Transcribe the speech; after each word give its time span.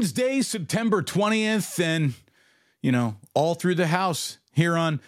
Wednesday, 0.00 0.40
September 0.40 1.02
20th, 1.02 1.78
and, 1.78 2.14
you 2.80 2.90
know, 2.90 3.18
all 3.34 3.54
through 3.54 3.74
the 3.74 3.88
house 3.88 4.38
here 4.54 4.74
on 4.74 4.98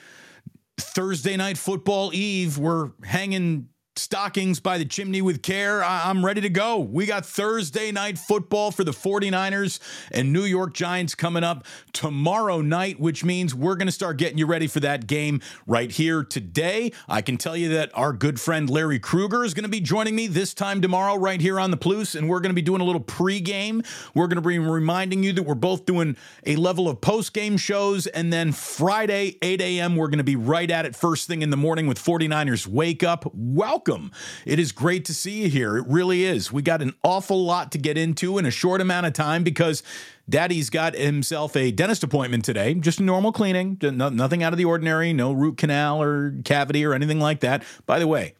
Thursday 0.77 1.35
Night 1.35 1.57
Football 1.57 2.13
Eve. 2.13 2.59
We're 2.59 2.91
hanging 3.03 3.71
stockings 3.97 4.59
by 4.59 4.79
the 4.79 4.85
chimney 4.87 5.21
with 5.21 5.43
care. 5.43 5.85
I- 5.85 6.09
am 6.09 6.25
ready 6.25 6.41
to 6.41 6.49
go. 6.49 6.79
We 6.79 7.05
got 7.05 7.27
Thursday 7.27 7.93
night 7.93 8.19
football 8.19 8.71
for 8.71 8.85
the 8.85 8.93
49ers 8.93 9.81
and 10.11 10.33
New 10.33 10.45
York 10.45 10.73
Giants 10.73 11.15
coming 11.15 11.45
up 11.45 11.67
tomorrow 11.93 12.63
night, 12.63 12.99
which 12.99 13.23
means 13.23 13.55
we're 13.55 13.75
going 13.77 13.87
to 13.89 13.93
start 13.93 14.17
getting 14.17 14.39
you 14.39 14.47
ready 14.47 14.67
for 14.67 14.81
that 14.81 15.07
game 15.07 15.41
right 15.67 15.91
here 15.91 16.25
today. 16.25 16.93
I 17.07 17.21
can 17.21 17.37
tell 17.37 17.57
you 17.57 17.69
that 17.71 17.91
our 17.95 18.15
good 18.15 18.41
friend 18.41 18.71
Larry 18.71 18.99
Kruger 18.99 19.45
is 19.45 19.53
going 19.53 19.65
to 19.65 19.69
be 19.69 19.81
joining 19.81 20.17
me 20.17 20.27
this 20.27 20.55
time 20.55 20.81
tomorrow 20.81 21.17
right 21.17 21.41
here 21.41 21.61
on 21.61 21.71
the 21.71 21.77
Plus, 21.77 22.15
and 22.15 22.29
we're 22.29 22.41
going 22.41 22.51
to 22.51 22.55
be 22.55 22.63
doing 22.63 22.81
a 22.81 22.85
little 22.85 23.03
pregame. 23.03 23.85
We're 24.15 24.29
going 24.29 24.43
to 24.43 24.49
be 24.49 24.59
reminding 24.59 25.23
you 25.23 25.33
that 25.35 25.43
we're 25.43 25.55
both 25.55 25.85
doing 25.85 26.17
a 26.47 26.57
level 26.57 26.89
of 26.89 27.01
postgame 27.01 27.59
shows, 27.59 28.07
and 28.07 28.33
then 28.33 28.53
Friday, 28.53 29.37
8 29.43 29.61
a.m., 29.61 29.97
we're 29.97 30.09
going 30.09 30.19
to 30.19 30.25
be 30.25 30.37
right 30.37 30.71
at 30.71 30.87
it 30.87 30.97
first 30.97 31.27
thing 31.27 31.43
in 31.43 31.51
the 31.51 31.57
morning 31.57 31.87
with 31.87 32.03
49ers 32.03 32.67
Wake 32.67 33.03
Up. 33.03 33.31
Welcome 33.35 33.82
welcome. 33.87 34.13
It 34.47 34.59
is 34.59 34.71
great 34.73 35.05
to 35.07 35.15
see 35.15 35.43
you 35.43 35.49
here. 35.49 35.77
It 35.77 35.87
really 35.89 36.25
is. 36.25 36.53
We 36.53 36.63
got 36.63 36.83
an 36.83 36.95
awful 37.03 37.45
lot 37.45 37.73
to 37.73 37.79
get 37.79 37.99
into 37.99 38.39
in 38.39 38.47
a 38.47 38.51
short 38.51 38.81
amount 38.81 39.07
of 39.07 39.13
time 39.13 39.43
because 39.43 39.83
Daddy's 40.29 40.71
got 40.71 40.95
himself 40.95 41.57
a 41.57 41.73
dentist 41.73 42.05
appointment 42.05 42.45
today, 42.45 42.75
just 42.75 43.01
a 43.01 43.03
normal 43.03 43.33
cleaning, 43.33 43.79
nothing 43.81 44.43
out 44.43 44.53
of 44.53 44.59
the 44.59 44.65
ordinary, 44.65 45.13
no 45.13 45.33
root 45.33 45.57
canal 45.57 46.01
or 46.01 46.35
cavity 46.45 46.85
or 46.85 46.95
anything 46.95 47.19
like 47.19 47.41
that. 47.41 47.65
By 47.87 47.99
the 47.99 48.07
way, 48.07 48.35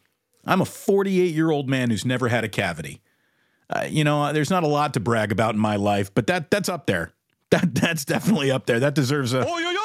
I'm 0.45 0.61
a 0.61 0.65
48 0.65 1.33
year 1.33 1.51
old 1.51 1.69
man 1.69 1.89
who's 1.89 2.05
never 2.05 2.29
had 2.29 2.43
a 2.45 2.49
cavity. 2.49 3.01
Uh, 3.69 3.85
you 3.89 4.03
know, 4.03 4.31
there's 4.31 4.49
not 4.49 4.63
a 4.63 4.67
lot 4.67 4.93
to 4.93 4.99
brag 4.99 5.31
about 5.31 5.55
in 5.55 5.59
my 5.59 5.75
life, 5.75 6.13
but 6.13 6.27
that 6.27 6.51
that's 6.51 6.69
up 6.69 6.85
there. 6.85 7.11
That 7.49 7.75
that's 7.75 8.05
definitely 8.05 8.49
up 8.49 8.65
there. 8.65 8.79
That 8.79 8.95
deserves 8.95 9.33
a. 9.33 9.45
Oh. 9.45 9.82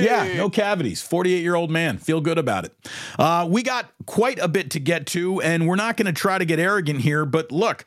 Yeah, 0.00 0.36
no 0.36 0.50
cavities. 0.50 1.02
48 1.02 1.42
year 1.42 1.54
old 1.54 1.70
man. 1.70 1.98
Feel 1.98 2.20
good 2.20 2.38
about 2.38 2.64
it. 2.64 2.74
Uh, 3.18 3.46
we 3.48 3.62
got 3.62 3.90
quite 4.06 4.38
a 4.38 4.48
bit 4.48 4.70
to 4.72 4.80
get 4.80 5.06
to, 5.08 5.40
and 5.42 5.66
we're 5.66 5.76
not 5.76 5.96
going 5.96 6.06
to 6.06 6.12
try 6.12 6.38
to 6.38 6.44
get 6.44 6.58
arrogant 6.58 7.00
here, 7.00 7.24
but 7.24 7.52
look. 7.52 7.84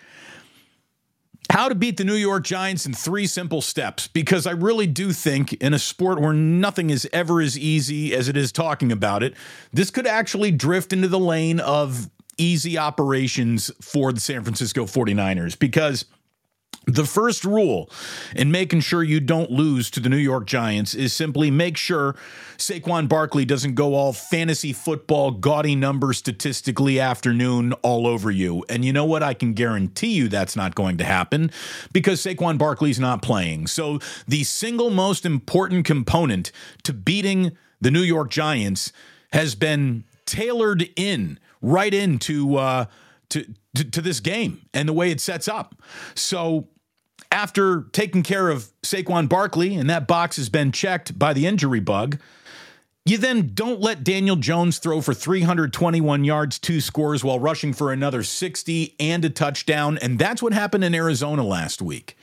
How 1.52 1.68
to 1.68 1.74
beat 1.74 1.98
the 1.98 2.04
New 2.04 2.14
York 2.14 2.44
Giants 2.44 2.86
in 2.86 2.94
three 2.94 3.26
simple 3.26 3.64
steps, 3.64 4.08
because 4.08 4.46
I 4.46 4.52
really 4.52 4.86
do 4.86 5.12
think 5.12 5.54
in 5.54 5.74
a 5.74 5.80
sport 5.80 6.22
where 6.22 6.32
nothing 6.32 6.92
is 6.92 7.10
ever 7.12 7.42
as 7.42 7.58
easy 7.58 8.14
as 8.14 8.30
it 8.30 8.38
is 8.38 8.52
talking 8.52 8.92
about 8.92 9.24
it, 9.24 9.34
this 9.74 9.90
could 9.90 10.06
actually 10.06 10.52
drift 10.52 10.94
into 10.94 11.08
the 11.08 11.18
lane 11.18 11.60
of 11.60 12.08
easy 12.38 12.78
operations 12.78 13.72
for 13.82 14.14
the 14.14 14.20
San 14.20 14.44
Francisco 14.44 14.86
49ers. 14.86 15.58
Because 15.58 16.06
the 16.86 17.06
first 17.06 17.46
rule 17.46 17.90
in 18.36 18.52
making 18.52 18.80
sure 18.82 19.04
you 19.04 19.20
don't 19.20 19.52
lose 19.52 19.92
to 19.92 20.00
the 20.00 20.10
New 20.10 20.18
York 20.18 20.48
Giants 20.48 20.94
is 20.96 21.14
simply 21.14 21.52
make 21.52 21.78
sure 21.78 22.16
Saquon 22.58 23.08
Barkley 23.08 23.46
doesn't 23.46 23.76
go 23.76 23.94
all 23.94 24.12
fantasy 24.12 24.74
football, 24.74 25.32
gaudy 25.32 25.76
number 25.76 26.14
statistically 26.14 27.00
afternoon 27.00 27.74
all 27.84 28.08
over 28.08 28.32
you. 28.32 28.66
And 28.70 28.84
you 28.84 28.92
know 28.92 29.06
what? 29.06 29.22
I 29.24 29.34
can 29.34 29.54
guarantee 29.54 30.14
you 30.14 30.30
that's 30.30 30.56
not 30.56 30.76
going 30.76 30.98
to 30.98 31.04
happen 31.04 31.52
because 31.94 32.22
Saquon 32.22 32.58
Barkley's 32.58 33.00
not 33.00 33.22
playing. 33.22 33.68
So 33.68 34.00
the 34.28 34.44
single 34.44 34.90
most 34.90 35.26
important 35.26 35.86
component 35.86 36.52
to 36.84 36.94
beating 36.94 37.52
the 37.80 37.92
New 37.92 38.02
York 38.02 38.30
Giants 38.30 38.92
has 39.32 39.56
been 39.56 40.06
tailored 40.26 40.90
in 40.96 41.40
right 41.62 41.94
into 41.94 42.56
uh, 42.58 42.86
to, 43.30 43.46
to, 43.76 43.90
to 43.90 44.02
this 44.02 44.20
game 44.20 44.62
and 44.74 44.90
the 44.90 44.94
way 44.94 45.12
it 45.12 45.22
sets 45.22 45.48
up. 45.48 45.76
So 46.16 46.68
after 47.32 47.84
taking 47.92 48.24
care 48.24 48.50
of 48.50 48.72
Saquon 48.82 49.30
Barkley, 49.30 49.76
and 49.76 49.90
that 49.90 50.08
box 50.08 50.38
has 50.38 50.50
been 50.50 50.72
checked 50.72 51.18
by 51.18 51.34
the 51.34 51.46
injury 51.46 51.80
bug, 51.80 52.20
you 53.06 53.18
then 53.18 53.52
don't 53.54 53.80
let 53.80 54.04
Daniel 54.04 54.36
Jones 54.36 54.78
throw 54.78 55.02
for 55.02 55.14
321 55.14 56.24
yards, 56.24 56.60
two 56.60 56.82
scores, 56.82 57.24
while 57.24 57.40
rushing 57.40 57.74
for 57.74 57.92
another 57.92 58.24
60 58.24 58.96
and 59.00 59.26
a 59.26 59.30
touchdown. 59.30 59.98
And 59.98 60.20
that's 60.20 60.44
what 60.44 60.54
happened 60.54 60.84
in 60.84 60.94
Arizona 60.94 61.44
last 61.44 61.82
week. 61.82 62.16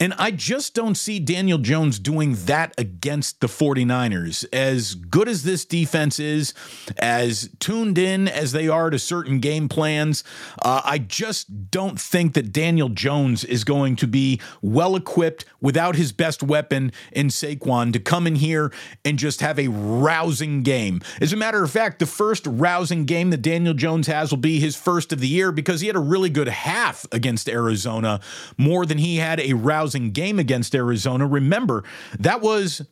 And 0.00 0.14
I 0.16 0.30
just 0.30 0.74
don't 0.74 0.94
see 0.94 1.20
Daniel 1.20 1.58
Jones 1.58 1.98
doing 1.98 2.34
that 2.46 2.72
against 2.78 3.40
the 3.40 3.48
49ers. 3.48 4.46
As 4.50 4.94
good 4.94 5.28
as 5.28 5.42
this 5.42 5.66
defense 5.66 6.18
is, 6.18 6.54
as 6.96 7.50
tuned 7.60 7.98
in 7.98 8.26
as 8.26 8.52
they 8.52 8.66
are 8.66 8.88
to 8.88 8.98
certain 8.98 9.40
game 9.40 9.68
plans, 9.68 10.24
uh, 10.62 10.80
I 10.82 10.96
just 10.96 11.70
don't 11.70 12.00
think 12.00 12.32
that 12.32 12.50
Daniel 12.50 12.88
Jones 12.88 13.44
is 13.44 13.62
going 13.62 13.94
to 13.96 14.06
be 14.06 14.40
well 14.62 14.96
equipped 14.96 15.44
without 15.60 15.96
his 15.96 16.12
best 16.12 16.42
weapon 16.42 16.92
in 17.12 17.26
Saquon 17.28 17.92
to 17.92 18.00
come 18.00 18.26
in 18.26 18.36
here 18.36 18.72
and 19.04 19.18
just 19.18 19.42
have 19.42 19.58
a 19.58 19.68
rousing 19.68 20.62
game. 20.62 21.02
As 21.20 21.34
a 21.34 21.36
matter 21.36 21.62
of 21.62 21.70
fact, 21.70 21.98
the 21.98 22.06
first 22.06 22.46
rousing 22.46 23.04
game 23.04 23.28
that 23.30 23.42
Daniel 23.42 23.74
Jones 23.74 24.06
has 24.06 24.30
will 24.30 24.38
be 24.38 24.60
his 24.60 24.76
first 24.76 25.12
of 25.12 25.20
the 25.20 25.28
year 25.28 25.52
because 25.52 25.82
he 25.82 25.88
had 25.88 25.96
a 25.96 26.00
really 26.00 26.30
good 26.30 26.48
half 26.48 27.04
against 27.12 27.50
Arizona, 27.50 28.20
more 28.56 28.86
than 28.86 28.96
he 28.96 29.16
had 29.16 29.38
a 29.40 29.52
rousing 29.52 29.89
rousing 29.90 30.12
game 30.12 30.38
against 30.38 30.74
Arizona. 30.74 31.26
Remember, 31.26 31.84
that 32.18 32.40
was 32.40 32.82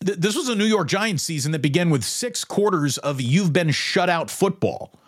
this 0.00 0.36
was 0.36 0.48
a 0.48 0.54
New 0.54 0.66
York 0.66 0.88
Giants 0.88 1.22
season 1.22 1.52
that 1.52 1.62
began 1.62 1.88
with 1.88 2.04
six 2.04 2.44
quarters 2.44 2.98
of 2.98 3.20
you've 3.20 3.52
been 3.52 3.70
shut 3.70 4.10
out 4.10 4.30
football. 4.30 4.98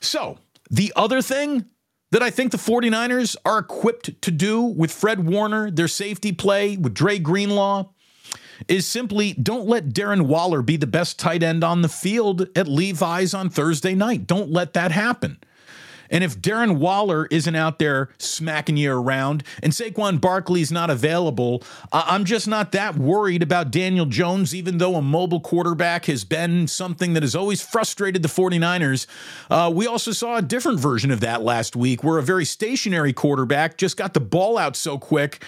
So, 0.00 0.38
the 0.70 0.92
other 0.96 1.22
thing 1.22 1.66
that 2.10 2.22
I 2.22 2.30
think 2.30 2.50
the 2.50 2.58
49ers 2.58 3.36
are 3.44 3.58
equipped 3.58 4.20
to 4.22 4.30
do 4.30 4.62
with 4.62 4.90
Fred 4.90 5.24
Warner, 5.24 5.70
their 5.70 5.88
safety 5.88 6.32
play, 6.32 6.76
with 6.76 6.94
Dre 6.94 7.18
Greenlaw, 7.18 7.90
is 8.66 8.86
simply 8.86 9.34
don't 9.34 9.68
let 9.68 9.90
Darren 9.90 10.22
Waller 10.22 10.62
be 10.62 10.76
the 10.76 10.86
best 10.86 11.18
tight 11.18 11.42
end 11.42 11.62
on 11.62 11.82
the 11.82 11.88
field 11.88 12.48
at 12.56 12.66
Levi's 12.66 13.34
on 13.34 13.50
Thursday 13.50 13.94
night. 13.94 14.26
Don't 14.26 14.50
let 14.50 14.72
that 14.72 14.90
happen. 14.90 15.38
And 16.12 16.22
if 16.22 16.38
Darren 16.38 16.76
Waller 16.76 17.26
isn't 17.30 17.56
out 17.56 17.80
there 17.80 18.10
smacking 18.18 18.76
you 18.76 18.92
around 18.92 19.42
and 19.62 19.72
Saquon 19.72 20.20
Barkley's 20.20 20.70
not 20.70 20.90
available, 20.90 21.64
I'm 21.90 22.24
just 22.24 22.46
not 22.46 22.70
that 22.72 22.96
worried 22.96 23.42
about 23.42 23.72
Daniel 23.72 24.06
Jones, 24.06 24.54
even 24.54 24.78
though 24.78 24.94
a 24.94 25.02
mobile 25.02 25.40
quarterback 25.40 26.04
has 26.04 26.24
been 26.24 26.68
something 26.68 27.14
that 27.14 27.22
has 27.22 27.34
always 27.34 27.62
frustrated 27.62 28.22
the 28.22 28.28
49ers. 28.28 29.06
Uh, 29.50 29.72
we 29.74 29.86
also 29.86 30.12
saw 30.12 30.36
a 30.36 30.42
different 30.42 30.78
version 30.78 31.10
of 31.10 31.20
that 31.20 31.42
last 31.42 31.74
week 31.74 32.04
where 32.04 32.18
a 32.18 32.22
very 32.22 32.44
stationary 32.44 33.14
quarterback 33.14 33.78
just 33.78 33.96
got 33.96 34.12
the 34.14 34.20
ball 34.20 34.58
out 34.58 34.76
so 34.76 34.98
quick 34.98 35.42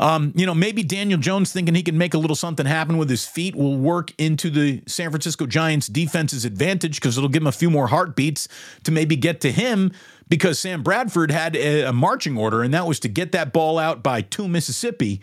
um, 0.00 0.32
you 0.34 0.46
know, 0.46 0.54
maybe 0.54 0.82
Daniel 0.82 1.20
Jones 1.20 1.52
thinking 1.52 1.74
he 1.74 1.82
can 1.82 1.98
make 1.98 2.14
a 2.14 2.18
little 2.18 2.34
something 2.34 2.64
happen 2.64 2.96
with 2.96 3.10
his 3.10 3.26
feet 3.26 3.54
will 3.54 3.76
work 3.76 4.12
into 4.16 4.48
the 4.48 4.82
San 4.86 5.10
Francisco 5.10 5.46
Giants 5.46 5.88
defense's 5.88 6.46
advantage 6.46 6.96
because 6.96 7.18
it'll 7.18 7.28
give 7.28 7.42
him 7.42 7.46
a 7.46 7.52
few 7.52 7.68
more 7.68 7.86
heartbeats 7.86 8.48
to 8.84 8.92
maybe 8.92 9.14
get 9.14 9.42
to 9.42 9.52
him 9.52 9.92
because 10.26 10.58
Sam 10.58 10.82
Bradford 10.82 11.30
had 11.30 11.54
a, 11.54 11.82
a 11.82 11.92
marching 11.92 12.38
order, 12.38 12.62
and 12.62 12.72
that 12.72 12.86
was 12.86 12.98
to 13.00 13.08
get 13.08 13.32
that 13.32 13.52
ball 13.52 13.78
out 13.78 14.02
by 14.02 14.22
two 14.22 14.48
Mississippi. 14.48 15.20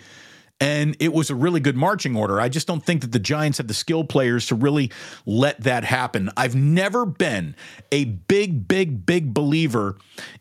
And 0.60 0.96
it 1.00 1.14
was 1.14 1.30
a 1.32 1.36
really 1.36 1.60
good 1.60 1.78
marching 1.78 2.16
order. 2.16 2.40
I 2.40 2.50
just 2.50 2.68
don't 2.68 2.84
think 2.84 3.02
that 3.02 3.12
the 3.12 3.20
Giants 3.20 3.58
have 3.58 3.68
the 3.68 3.76
skill 3.76 4.04
players 4.04 4.48
to 4.48 4.56
really 4.56 4.92
let 5.26 5.62
that 5.62 5.84
happen. 5.86 6.30
I've 6.38 6.56
never 6.56 7.06
been 7.06 7.56
a 7.92 8.06
big, 8.06 8.68
big, 8.68 9.06
big 9.06 9.34
believer 9.34 9.98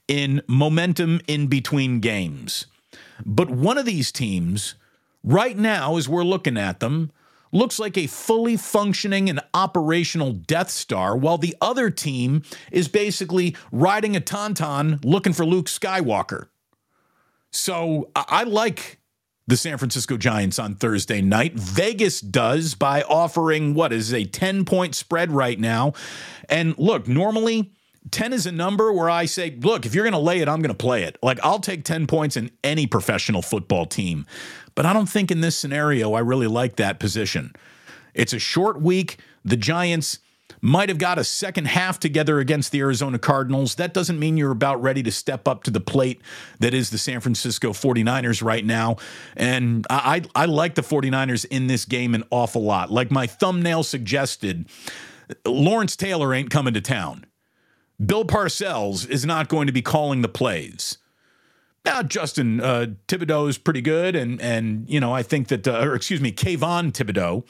in 0.09 0.43
momentum 0.47 1.21
in 1.27 1.49
between 1.49 2.01
games. 2.01 2.67
But 3.25 3.51
one 3.51 3.79
of 3.79 3.87
these 3.87 4.13
teams, 4.13 4.75
right 5.25 5.57
now, 5.57 5.97
as 5.97 6.09
we're 6.09 6.25
looking 6.25 6.57
at 6.57 6.81
them, 6.81 7.11
looks 7.53 7.79
like 7.79 7.97
a 7.97 8.07
fully 8.07 8.57
functioning 8.57 9.31
and 9.31 9.41
operational 9.55 10.33
Death 10.33 10.71
Star, 10.71 11.17
while 11.17 11.39
the 11.39 11.57
other 11.61 11.91
team 11.91 12.43
is 12.71 12.89
basically 12.89 13.57
riding 13.73 14.17
a 14.17 14.21
Tauntaun 14.21 15.03
looking 15.05 15.33
for 15.33 15.45
Luke 15.45 15.67
Skywalker. 15.67 16.49
So 17.51 18.11
I 18.15 18.43
like 18.45 18.99
the 19.47 19.57
San 19.57 19.79
Francisco 19.79 20.17
Giants 20.17 20.59
on 20.59 20.75
Thursday 20.75 21.23
night. 21.23 21.55
Vegas 21.55 22.21
does 22.21 22.75
by 22.75 23.03
offering 23.03 23.75
what 23.75 23.93
is 23.93 24.13
a 24.13 24.25
10 24.25 24.65
point 24.65 24.95
spread 24.95 25.31
right 25.31 25.59
now. 25.59 25.93
And 26.49 26.77
look, 26.79 27.07
normally 27.07 27.73
10 28.11 28.33
is 28.33 28.47
a 28.47 28.53
number 28.53 28.93
where 28.93 29.11
I 29.11 29.27
say, 29.27 29.57
look, 29.61 29.87
if 29.87 29.95
you're 29.95 30.05
going 30.05 30.13
to 30.13 30.19
lay 30.19 30.41
it, 30.41 30.49
I'm 30.49 30.61
going 30.61 30.75
to 30.75 30.75
play 30.75 31.03
it. 31.03 31.19
Like, 31.23 31.39
I'll 31.43 31.59
take 31.59 31.85
10 31.85 32.07
points 32.07 32.37
in 32.37 32.51
any 32.63 32.87
professional 32.87 33.43
football 33.43 33.87
team. 33.87 34.27
But 34.75 34.87
I 34.87 34.93
don't 34.93 35.09
think 35.09 35.31
in 35.31 35.41
this 35.41 35.57
scenario 35.57 36.13
I 36.13 36.21
really 36.21 36.47
like 36.47 36.77
that 36.77 37.01
position. 37.01 37.55
It's 38.15 38.33
a 38.33 38.39
short 38.39 38.81
week. 38.81 39.19
The 39.45 39.57
Giants 39.57 40.21
might 40.61 40.89
have 40.89 40.99
got 40.99 41.19
a 41.19 41.25
second 41.25 41.67
half 41.67 42.01
together 42.01 42.39
against 42.39 42.73
the 42.73 42.81
Arizona 42.81 43.19
Cardinals. 43.19 43.77
That 43.77 43.95
doesn't 43.95 44.19
mean 44.19 44.37
you're 44.37 44.51
about 44.51 44.83
ready 44.83 45.03
to 45.03 45.13
step 45.13 45.47
up 45.47 45.63
to 45.65 45.71
the 45.71 45.81
plate 45.81 46.21
that 46.61 46.75
is 46.75 46.91
the 46.91 46.99
San 46.99 47.21
Francisco 47.21 47.71
49ers 47.71 48.43
right 48.43 48.65
now. 48.65 48.97
And 49.37 49.87
I, 49.91 50.23
I, 50.35 50.47
like 50.47 50.75
the 50.75 50.83
49ers 50.83 51.45
in 51.47 51.67
this 51.67 51.85
game 51.85 52.15
an 52.15 52.25
awful 52.31 52.63
lot. 52.63 52.91
Like 52.91 53.11
my 53.11 53.27
thumbnail 53.27 53.83
suggested, 53.83 54.67
Lawrence 55.45 55.97
Taylor 55.97 56.33
ain't 56.35 56.51
coming 56.51 56.75
to 56.75 56.81
town. 56.81 57.27
Bill 58.05 58.25
Parcells 58.25 59.09
is 59.09 59.25
not 59.25 59.49
going 59.49 59.67
to 59.67 59.73
be 59.73 59.83
calling 59.83 60.23
the 60.23 60.29
plays. 60.29 60.99
uh, 61.87 62.03
Justin 62.03 62.61
uh, 62.61 62.87
Thibodeau 63.09 63.49
is 63.49 63.59
pretty 63.59 63.81
good, 63.81 64.15
and 64.15 64.41
and 64.41 64.89
you 64.89 65.01
know 65.01 65.13
I 65.15 65.23
think 65.23 65.49
that, 65.49 65.67
uh, 65.67 65.81
or 65.81 65.95
excuse 65.95 66.21
me, 66.21 66.33
Kayvon 66.33 66.93
Thibodeaux, 66.93 67.45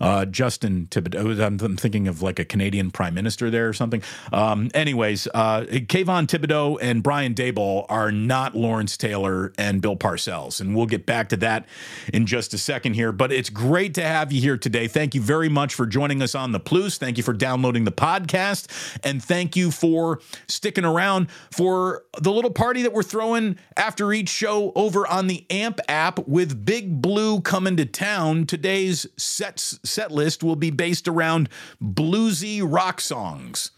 uh, 0.00 0.24
Justin 0.26 0.86
Thibodeau. 0.90 1.40
I'm, 1.40 1.60
I'm, 1.60 1.76
thinking 1.76 2.08
of 2.08 2.22
like 2.22 2.38
a 2.38 2.44
Canadian 2.44 2.90
prime 2.90 3.14
minister 3.14 3.50
there 3.50 3.68
or 3.68 3.72
something. 3.72 4.02
Um, 4.32 4.70
anyways, 4.74 5.28
uh, 5.34 5.62
Kayvon 5.62 6.26
Thibodeaux 6.26 6.78
and 6.80 7.02
Brian 7.02 7.34
Daboll 7.34 7.86
are 7.88 8.12
not 8.12 8.54
Lawrence 8.54 8.96
Taylor 8.96 9.52
and 9.58 9.80
Bill 9.80 9.96
Parcells, 9.96 10.60
and 10.60 10.76
we'll 10.76 10.86
get 10.86 11.06
back 11.06 11.28
to 11.30 11.36
that 11.38 11.66
in 12.12 12.26
just 12.26 12.54
a 12.54 12.58
second 12.58 12.94
here. 12.94 13.12
But 13.12 13.32
it's 13.32 13.50
great 13.50 13.94
to 13.94 14.02
have 14.02 14.32
you 14.32 14.40
here 14.40 14.56
today. 14.56 14.88
Thank 14.88 15.14
you 15.14 15.20
very 15.20 15.48
much 15.48 15.74
for 15.74 15.86
joining 15.86 16.22
us 16.22 16.34
on 16.34 16.52
the 16.52 16.60
Plus. 16.60 16.98
Thank 16.98 17.16
you 17.16 17.22
for 17.22 17.32
downloading 17.32 17.84
the 17.84 17.92
podcast, 17.92 18.68
and 19.04 19.22
thank 19.22 19.56
you 19.56 19.70
for 19.70 20.20
sticking 20.48 20.84
around 20.84 21.30
for 21.50 22.04
the 22.20 22.32
little 22.32 22.50
party 22.50 22.82
that 22.82 22.92
we're 22.92 23.02
throwing 23.02 23.56
after 23.76 24.12
each 24.12 24.28
show 24.28 24.72
over 24.74 25.06
on 25.06 25.26
the 25.26 25.46
AMP 25.50 25.80
app 25.88 26.26
with 26.26 26.64
Big 26.64 27.00
Blue 27.00 27.40
coming 27.40 27.76
to 27.76 27.86
town. 27.86 28.46
Today's 28.46 29.06
sets 29.16 29.78
set 29.92 30.10
list 30.10 30.42
will 30.42 30.56
be 30.56 30.70
based 30.70 31.06
around 31.08 31.48
bluesy 31.80 32.60
rock 32.64 33.00
songs. 33.00 33.70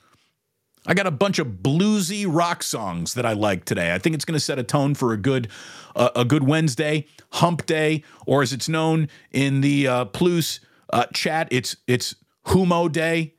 I 0.86 0.94
got 0.94 1.06
a 1.06 1.10
bunch 1.10 1.38
of 1.38 1.46
bluesy 1.62 2.26
rock 2.28 2.62
songs 2.62 3.14
that 3.14 3.24
I 3.24 3.32
like 3.32 3.64
today. 3.64 3.94
I 3.94 3.98
think 3.98 4.14
it's 4.14 4.24
going 4.24 4.34
to 4.34 4.40
set 4.40 4.58
a 4.58 4.62
tone 4.62 4.94
for 4.94 5.12
a 5.12 5.16
good 5.16 5.48
uh, 5.96 6.10
a 6.14 6.24
good 6.24 6.42
Wednesday, 6.42 7.06
Hump 7.32 7.66
Day, 7.66 8.02
or 8.26 8.42
as 8.42 8.52
it's 8.52 8.68
known 8.68 9.08
in 9.30 9.60
the 9.60 9.88
uh, 9.88 10.04
Plus 10.06 10.60
uh, 10.90 11.06
chat, 11.14 11.48
it's 11.50 11.76
it's 11.86 12.14
Humo 12.46 12.90
Day. 12.90 13.34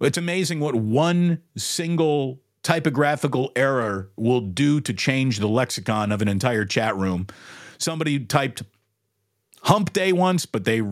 It's 0.00 0.18
amazing 0.18 0.60
what 0.60 0.74
one 0.74 1.42
single 1.56 2.40
typographical 2.62 3.52
error 3.54 4.10
will 4.16 4.40
do 4.40 4.80
to 4.80 4.92
change 4.92 5.38
the 5.38 5.48
lexicon 5.48 6.10
of 6.10 6.22
an 6.22 6.28
entire 6.28 6.64
chat 6.64 6.96
room. 6.96 7.26
Somebody 7.78 8.18
typed 8.18 8.62
Hump 9.62 9.92
Day 9.92 10.12
once, 10.12 10.46
but 10.46 10.64
they 10.64 10.82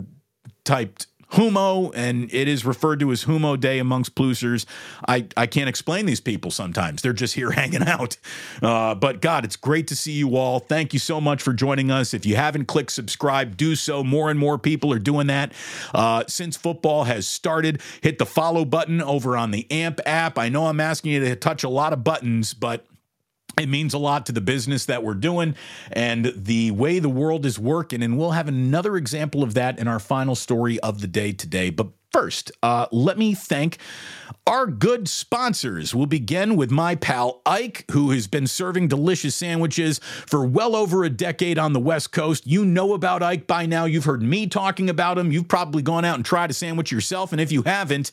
typed 0.65 1.07
Humo, 1.33 1.93
and 1.95 2.33
it 2.33 2.49
is 2.49 2.65
referred 2.65 3.01
to 3.01 3.13
as 3.13 3.25
Humo 3.25 3.59
Day 3.59 3.79
amongst 3.79 4.15
Plusers. 4.15 4.65
I, 5.07 5.27
I 5.37 5.47
can't 5.47 5.69
explain 5.69 6.07
these 6.07 6.21
people 6.21 6.51
sometimes. 6.51 7.03
They're 7.03 7.13
just 7.13 7.35
here 7.35 7.51
hanging 7.59 7.83
out. 7.83 8.17
Uh, 8.63 8.95
but 8.95 9.21
God, 9.21 9.45
it's 9.45 9.57
great 9.57 9.87
to 9.89 9.97
see 9.97 10.13
you 10.13 10.37
all. 10.37 10.59
Thank 10.59 10.93
you 10.93 10.99
so 10.99 11.21
much 11.21 11.43
for 11.43 11.53
joining 11.53 11.91
us. 11.91 12.15
If 12.15 12.25
you 12.25 12.37
haven't 12.37 12.67
clicked 12.67 12.93
subscribe, 12.93 13.57
do 13.57 13.77
so. 13.77 14.03
More 14.03 14.31
and 14.31 14.39
more 14.39 14.59
people 14.59 14.93
are 14.93 14.99
doing 14.99 15.27
that. 15.27 15.53
Uh, 15.95 16.25
since 16.27 16.57
football 16.57 17.05
has 17.05 17.27
started, 17.27 17.81
hit 18.01 18.19
the 18.19 18.27
follow 18.27 18.65
button 18.65 19.03
over 19.03 19.37
on 19.37 19.51
the 19.51 19.71
AMP 19.71 20.01
app. 20.07 20.39
I 20.39 20.49
know 20.49 20.67
I'm 20.67 20.81
asking 20.81 21.13
you 21.13 21.21
to 21.21 21.37
touch 21.37 21.63
a 21.63 21.69
lot 21.69 21.93
of 21.93 22.03
buttons, 22.03 22.55
but 22.55 22.87
it 23.59 23.69
means 23.69 23.95
a 23.95 23.99
lot 23.99 24.27
to 24.27 24.33
the 24.33 24.41
business 24.41 24.87
that 24.87 25.03
we're 25.03 25.15
doing 25.15 25.55
and 25.93 26.33
the 26.37 26.71
way 26.71 26.99
the 26.99 27.09
world 27.09 27.45
is 27.45 27.59
working. 27.59 28.03
And 28.03 28.19
we'll 28.19 28.33
have 28.33 28.49
another 28.49 28.97
example 28.97 29.43
of 29.43 29.55
that 29.55 29.79
in 29.79 29.89
our 29.89 29.99
final 29.99 30.35
story 30.35 30.79
of 30.81 31.01
the 31.01 31.07
day 31.07 31.33
today. 31.33 31.71
But 31.71 31.89
first, 32.13 32.53
uh, 32.63 32.87
let 32.91 33.19
me 33.19 33.35
thank 33.35 33.79
our 34.49 34.67
good 34.67 35.09
sponsors. 35.09 35.95
We'll 35.95 36.07
begin 36.07 36.57
with 36.57 36.71
my 36.71 36.95
pal 36.95 37.43
Ike, 37.45 37.85
who 37.91 38.13
has 38.13 38.27
been 38.27 38.47
serving 38.47 38.89
delicious 38.89 39.37
sandwiches 39.37 39.99
for 39.99 40.47
well 40.47 40.75
over 40.75 41.05
a 41.05 41.11
decade 41.11 41.59
on 41.59 41.75
the 41.75 41.81
West 41.81 42.13
Coast. 42.13 42.47
You 42.47 42.65
know 42.65 42.95
about 42.95 43.23
Ike 43.23 43.47
by 43.47 43.67
now. 43.67 43.85
You've 43.85 44.07
heard 44.07 44.23
me 44.23 44.47
talking 44.47 44.89
about 44.89 45.19
him. 45.19 45.31
You've 45.31 45.49
probably 45.49 45.83
gone 45.83 46.07
out 46.07 46.15
and 46.17 46.25
tried 46.25 46.51
a 46.51 46.55
sandwich 46.55 46.91
yourself. 46.91 47.33
And 47.33 47.43
if 47.43 47.53
you 47.53 47.63
haven't, 47.63 48.13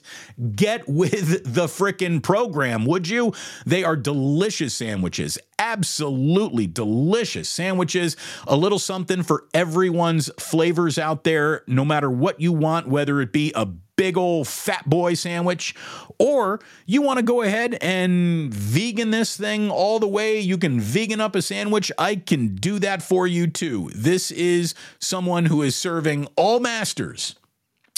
get 0.57 0.87
with 0.89 1.45
the 1.45 1.67
frickin' 1.67 2.21
program, 2.21 2.85
would 2.85 3.07
you? 3.07 3.33
They 3.65 3.85
are 3.85 3.95
delicious 3.95 4.73
sandwiches. 4.73 5.37
Absolutely 5.57 6.67
delicious 6.67 7.47
sandwiches. 7.47 8.17
A 8.45 8.57
little 8.57 8.79
something 8.79 9.23
for 9.23 9.45
everyone's 9.53 10.29
flavors 10.37 10.99
out 10.99 11.23
there, 11.23 11.63
no 11.65 11.85
matter 11.85 12.11
what 12.11 12.41
you 12.41 12.51
want, 12.51 12.89
whether 12.89 13.21
it 13.21 13.31
be 13.31 13.53
a 13.55 13.65
big 13.95 14.17
old 14.17 14.47
fat 14.47 14.89
boy 14.89 15.13
sandwich, 15.13 15.75
or 16.19 16.59
you 16.85 17.01
want 17.01 17.17
to 17.17 17.23
go 17.23 17.41
ahead 17.41 17.77
and 17.81 18.53
vegan 18.53 19.11
this 19.11 19.37
thing 19.37 19.69
all 19.69 19.99
the 19.99 20.07
way, 20.07 20.39
you 20.39 20.57
can 20.57 20.79
vegan 20.79 21.21
up 21.21 21.35
a 21.35 21.41
sandwich. 21.41 21.91
I 21.97 22.15
can 22.15 22.55
do 22.55 22.79
that 22.79 23.01
for 23.01 23.27
you 23.27 23.47
too. 23.47 23.89
This 23.95 24.31
is 24.31 24.75
someone 24.99 25.45
who 25.45 25.61
is 25.61 25.75
serving 25.75 26.27
all 26.35 26.59
masters. 26.59 27.35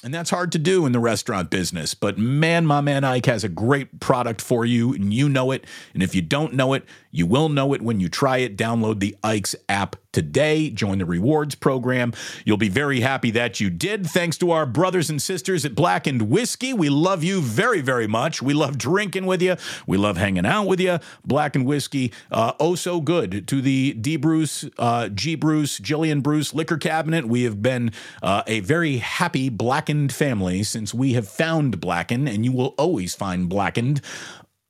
And 0.03 0.13
that's 0.13 0.29
hard 0.29 0.51
to 0.51 0.59
do 0.59 0.85
in 0.85 0.91
the 0.91 0.99
restaurant 0.99 1.49
business. 1.49 1.95
But 1.95 2.19
man, 2.19 2.67
my 2.67 2.81
man 2.81 3.03
Ike 3.03 3.25
has 3.25 3.43
a 3.43 3.49
great 3.49 3.99
product 3.99 4.41
for 4.41 4.63
you, 4.63 4.93
and 4.93 5.11
you 5.11 5.27
know 5.27 5.49
it. 5.49 5.65
And 5.95 6.03
if 6.03 6.13
you 6.13 6.21
don't 6.21 6.53
know 6.53 6.73
it, 6.73 6.85
you 7.09 7.25
will 7.25 7.49
know 7.49 7.73
it 7.73 7.81
when 7.81 7.99
you 7.99 8.07
try 8.07 8.37
it. 8.37 8.55
Download 8.55 8.99
the 8.99 9.17
Ike's 9.23 9.55
app 9.67 9.95
today. 10.11 10.69
Join 10.69 10.97
the 10.97 11.05
rewards 11.05 11.55
program. 11.55 12.13
You'll 12.45 12.57
be 12.57 12.69
very 12.69 13.01
happy 13.01 13.31
that 13.31 13.59
you 13.59 13.69
did. 13.69 14.07
Thanks 14.07 14.37
to 14.39 14.51
our 14.51 14.65
brothers 14.65 15.09
and 15.09 15.21
sisters 15.21 15.65
at 15.65 15.75
Blackened 15.75 16.23
Whiskey. 16.23 16.73
We 16.73 16.89
love 16.89 17.23
you 17.23 17.41
very, 17.41 17.81
very 17.81 18.07
much. 18.07 18.41
We 18.41 18.53
love 18.53 18.77
drinking 18.77 19.25
with 19.25 19.41
you. 19.41 19.55
We 19.85 19.97
love 19.97 20.17
hanging 20.17 20.45
out 20.45 20.67
with 20.67 20.79
you. 20.79 20.99
Blackened 21.25 21.65
Whiskey, 21.65 22.11
uh, 22.31 22.53
oh 22.59 22.75
so 22.75 23.01
good. 23.01 23.47
To 23.47 23.61
the 23.61 23.93
D 23.93 24.17
Bruce, 24.17 24.65
uh, 24.77 25.09
G 25.09 25.35
Bruce, 25.35 25.79
Jillian 25.79 26.23
Bruce 26.23 26.53
liquor 26.53 26.77
cabinet. 26.77 27.25
We 27.25 27.43
have 27.43 27.61
been 27.61 27.91
uh, 28.21 28.43
a 28.47 28.61
very 28.61 28.97
happy 28.97 29.49
Blackened 29.49 30.13
family 30.13 30.63
since 30.63 30.93
we 30.93 31.13
have 31.13 31.27
found 31.27 31.79
Blackened, 31.79 32.27
and 32.27 32.45
you 32.45 32.51
will 32.51 32.73
always 32.77 33.15
find 33.15 33.49
Blackened 33.49 34.01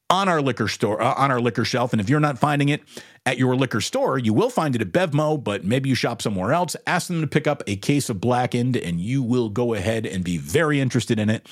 on 0.09 0.29
our 0.29 0.41
liquor 0.41 0.67
store 0.67 1.01
uh, 1.01 1.13
on 1.15 1.31
our 1.31 1.41
liquor 1.41 1.65
shelf 1.65 1.91
and 1.91 1.99
if 1.99 2.09
you're 2.09 2.19
not 2.19 2.39
finding 2.39 2.69
it 2.69 2.81
at 3.27 3.37
your 3.37 3.57
liquor 3.57 3.81
store 3.81 4.17
you 4.17 4.33
will 4.33 4.49
find 4.49 4.73
it 4.73 4.81
at 4.81 4.93
bevmo 4.93 5.43
but 5.43 5.65
maybe 5.65 5.89
you 5.89 5.95
shop 5.95 6.21
somewhere 6.21 6.53
else. 6.53 6.75
Ask 6.87 7.07
them 7.07 7.19
to 7.19 7.27
pick 7.27 7.45
up 7.45 7.61
a 7.67 7.75
case 7.75 8.09
of 8.09 8.21
blackened 8.21 8.77
and 8.77 9.01
you 9.01 9.21
will 9.21 9.49
go 9.49 9.73
ahead 9.73 10.05
and 10.05 10.23
be 10.23 10.37
very 10.37 10.79
interested 10.79 11.19
in 11.19 11.29
it 11.29 11.45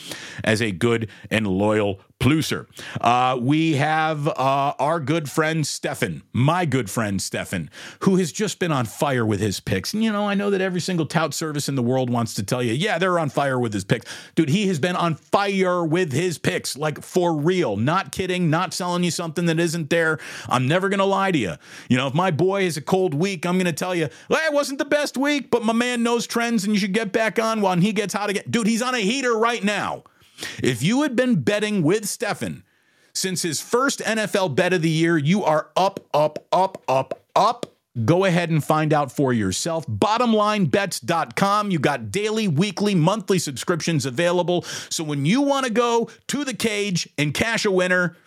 as 0.44 0.62
a 0.62 0.72
good 0.72 1.10
and 1.30 1.46
loyal 1.46 2.00
Pluser. 2.26 2.66
Uh, 3.02 3.38
we 3.40 3.74
have 3.74 4.28
uh, 4.28 4.74
our 4.80 5.00
good 5.00 5.30
friend 5.30 5.66
Stefan, 5.66 6.24
my 6.34 6.66
good 6.66 6.90
friend 6.90 7.22
Stefan, 7.22 7.70
who 8.00 8.16
has 8.16 8.32
just 8.32 8.58
been 8.58 8.72
on 8.72 8.86
fire 8.86 9.24
with 9.24 9.40
his 9.40 9.60
picks. 9.60 9.94
And 9.94 10.04
you 10.04 10.12
know, 10.12 10.28
I 10.28 10.34
know 10.34 10.50
that 10.50 10.60
every 10.60 10.82
single 10.82 11.06
tout 11.06 11.36
service 11.36 11.70
in 11.70 11.76
the 11.76 11.84
world 11.84 12.10
wants 12.10 12.34
to 12.34 12.44
tell 12.44 12.64
you, 12.64 12.74
yeah, 12.74 12.98
they're 12.98 13.20
on 13.20 13.30
fire 13.30 13.60
with 13.60 13.74
his 13.74 13.84
picks. 13.84 14.12
Dude, 14.34 14.50
he 14.50 14.66
has 14.70 14.80
been 14.80 14.96
on 14.96 15.14
fire 15.14 15.86
with 15.86 16.14
his 16.14 16.40
picks, 16.40 16.76
like 16.76 17.04
for 17.04 17.36
real. 17.36 17.78
Not 17.78 18.12
kidding, 18.12 18.50
not 18.50 18.74
selling 18.74 19.04
you 19.04 19.12
something 19.12 19.46
that 19.46 19.60
isn't 19.60 19.92
there. 19.92 20.18
I'm 20.50 20.68
never 20.68 20.90
going 20.90 20.98
to 20.98 21.06
lie 21.06 21.30
to 21.30 21.38
you. 21.38 21.54
You 21.90 21.98
know, 21.98 22.08
if 22.08 22.16
my 22.16 22.32
boy 22.32 22.64
has 22.64 22.76
a 22.76 22.82
cold 22.82 23.14
week, 23.14 23.46
I'm 23.46 23.58
going 23.58 23.66
to 23.66 23.72
tell 23.72 23.94
you, 23.94 24.10
well, 24.30 24.44
it 24.44 24.52
wasn't 24.52 24.80
the 24.80 24.86
best 24.86 25.16
week, 25.16 25.52
but 25.52 25.64
my 25.64 25.74
man 25.74 26.02
knows 26.02 26.26
trends 26.26 26.64
and 26.64 26.74
you 26.74 26.80
should 26.80 26.94
get 26.94 27.12
back 27.12 27.38
on 27.38 27.62
while 27.62 27.78
he 27.78 27.94
gets 27.94 28.16
hot 28.16 28.32
again. 28.32 28.46
Dude, 28.50 28.66
he's 28.66 28.82
on 28.82 28.96
a 28.96 29.00
heater 29.00 29.38
right 29.38 29.64
now. 29.64 30.06
If 30.62 30.84
you 30.84 31.04
had 31.04 31.16
been 31.16 31.42
betting 31.42 31.84
with 31.84 32.08
Stefan 32.08 32.64
since 33.14 33.42
his 33.42 33.62
first 33.62 34.00
NFL 34.00 34.56
bet 34.56 34.74
of 34.74 34.82
the 34.82 34.90
year, 34.90 35.18
you 35.18 35.44
are 35.44 35.70
up, 35.76 36.00
up, 36.14 36.46
up, 36.52 36.84
up, 36.88 37.24
up. 37.36 37.66
Go 38.04 38.26
ahead 38.26 38.50
and 38.50 38.62
find 38.62 38.92
out 38.92 39.10
for 39.10 39.32
yourself. 39.32 39.88
Bottomlinebets.com. 39.88 41.72
You 41.72 41.80
got 41.80 42.12
daily, 42.12 42.48
weekly, 42.48 42.94
monthly 42.94 43.40
subscriptions 43.40 44.06
available. 44.06 44.64
So 44.90 45.04
when 45.04 45.26
you 45.26 45.42
want 45.42 45.66
to 45.66 45.72
go 45.72 46.10
to 46.28 46.44
the 46.44 46.54
cage 46.54 47.08
and 47.18 47.34
cash 47.34 47.64
a 47.64 47.72
winner, 47.72 48.18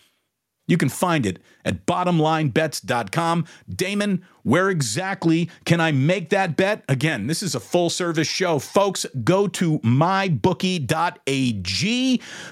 you 0.66 0.78
can 0.78 0.88
find 0.88 1.26
it 1.26 1.38
at 1.68 1.86
bottomlinebets.com. 1.86 3.44
Damon, 3.72 4.24
where 4.42 4.70
exactly 4.70 5.50
can 5.66 5.78
I 5.78 5.92
make 5.92 6.30
that 6.30 6.56
bet? 6.56 6.82
Again, 6.88 7.26
this 7.26 7.42
is 7.42 7.54
a 7.54 7.60
full 7.60 7.90
service 7.90 8.26
show. 8.26 8.58
Folks, 8.58 9.04
go 9.22 9.46
to 9.48 9.78
mybookie.ag 9.80 10.88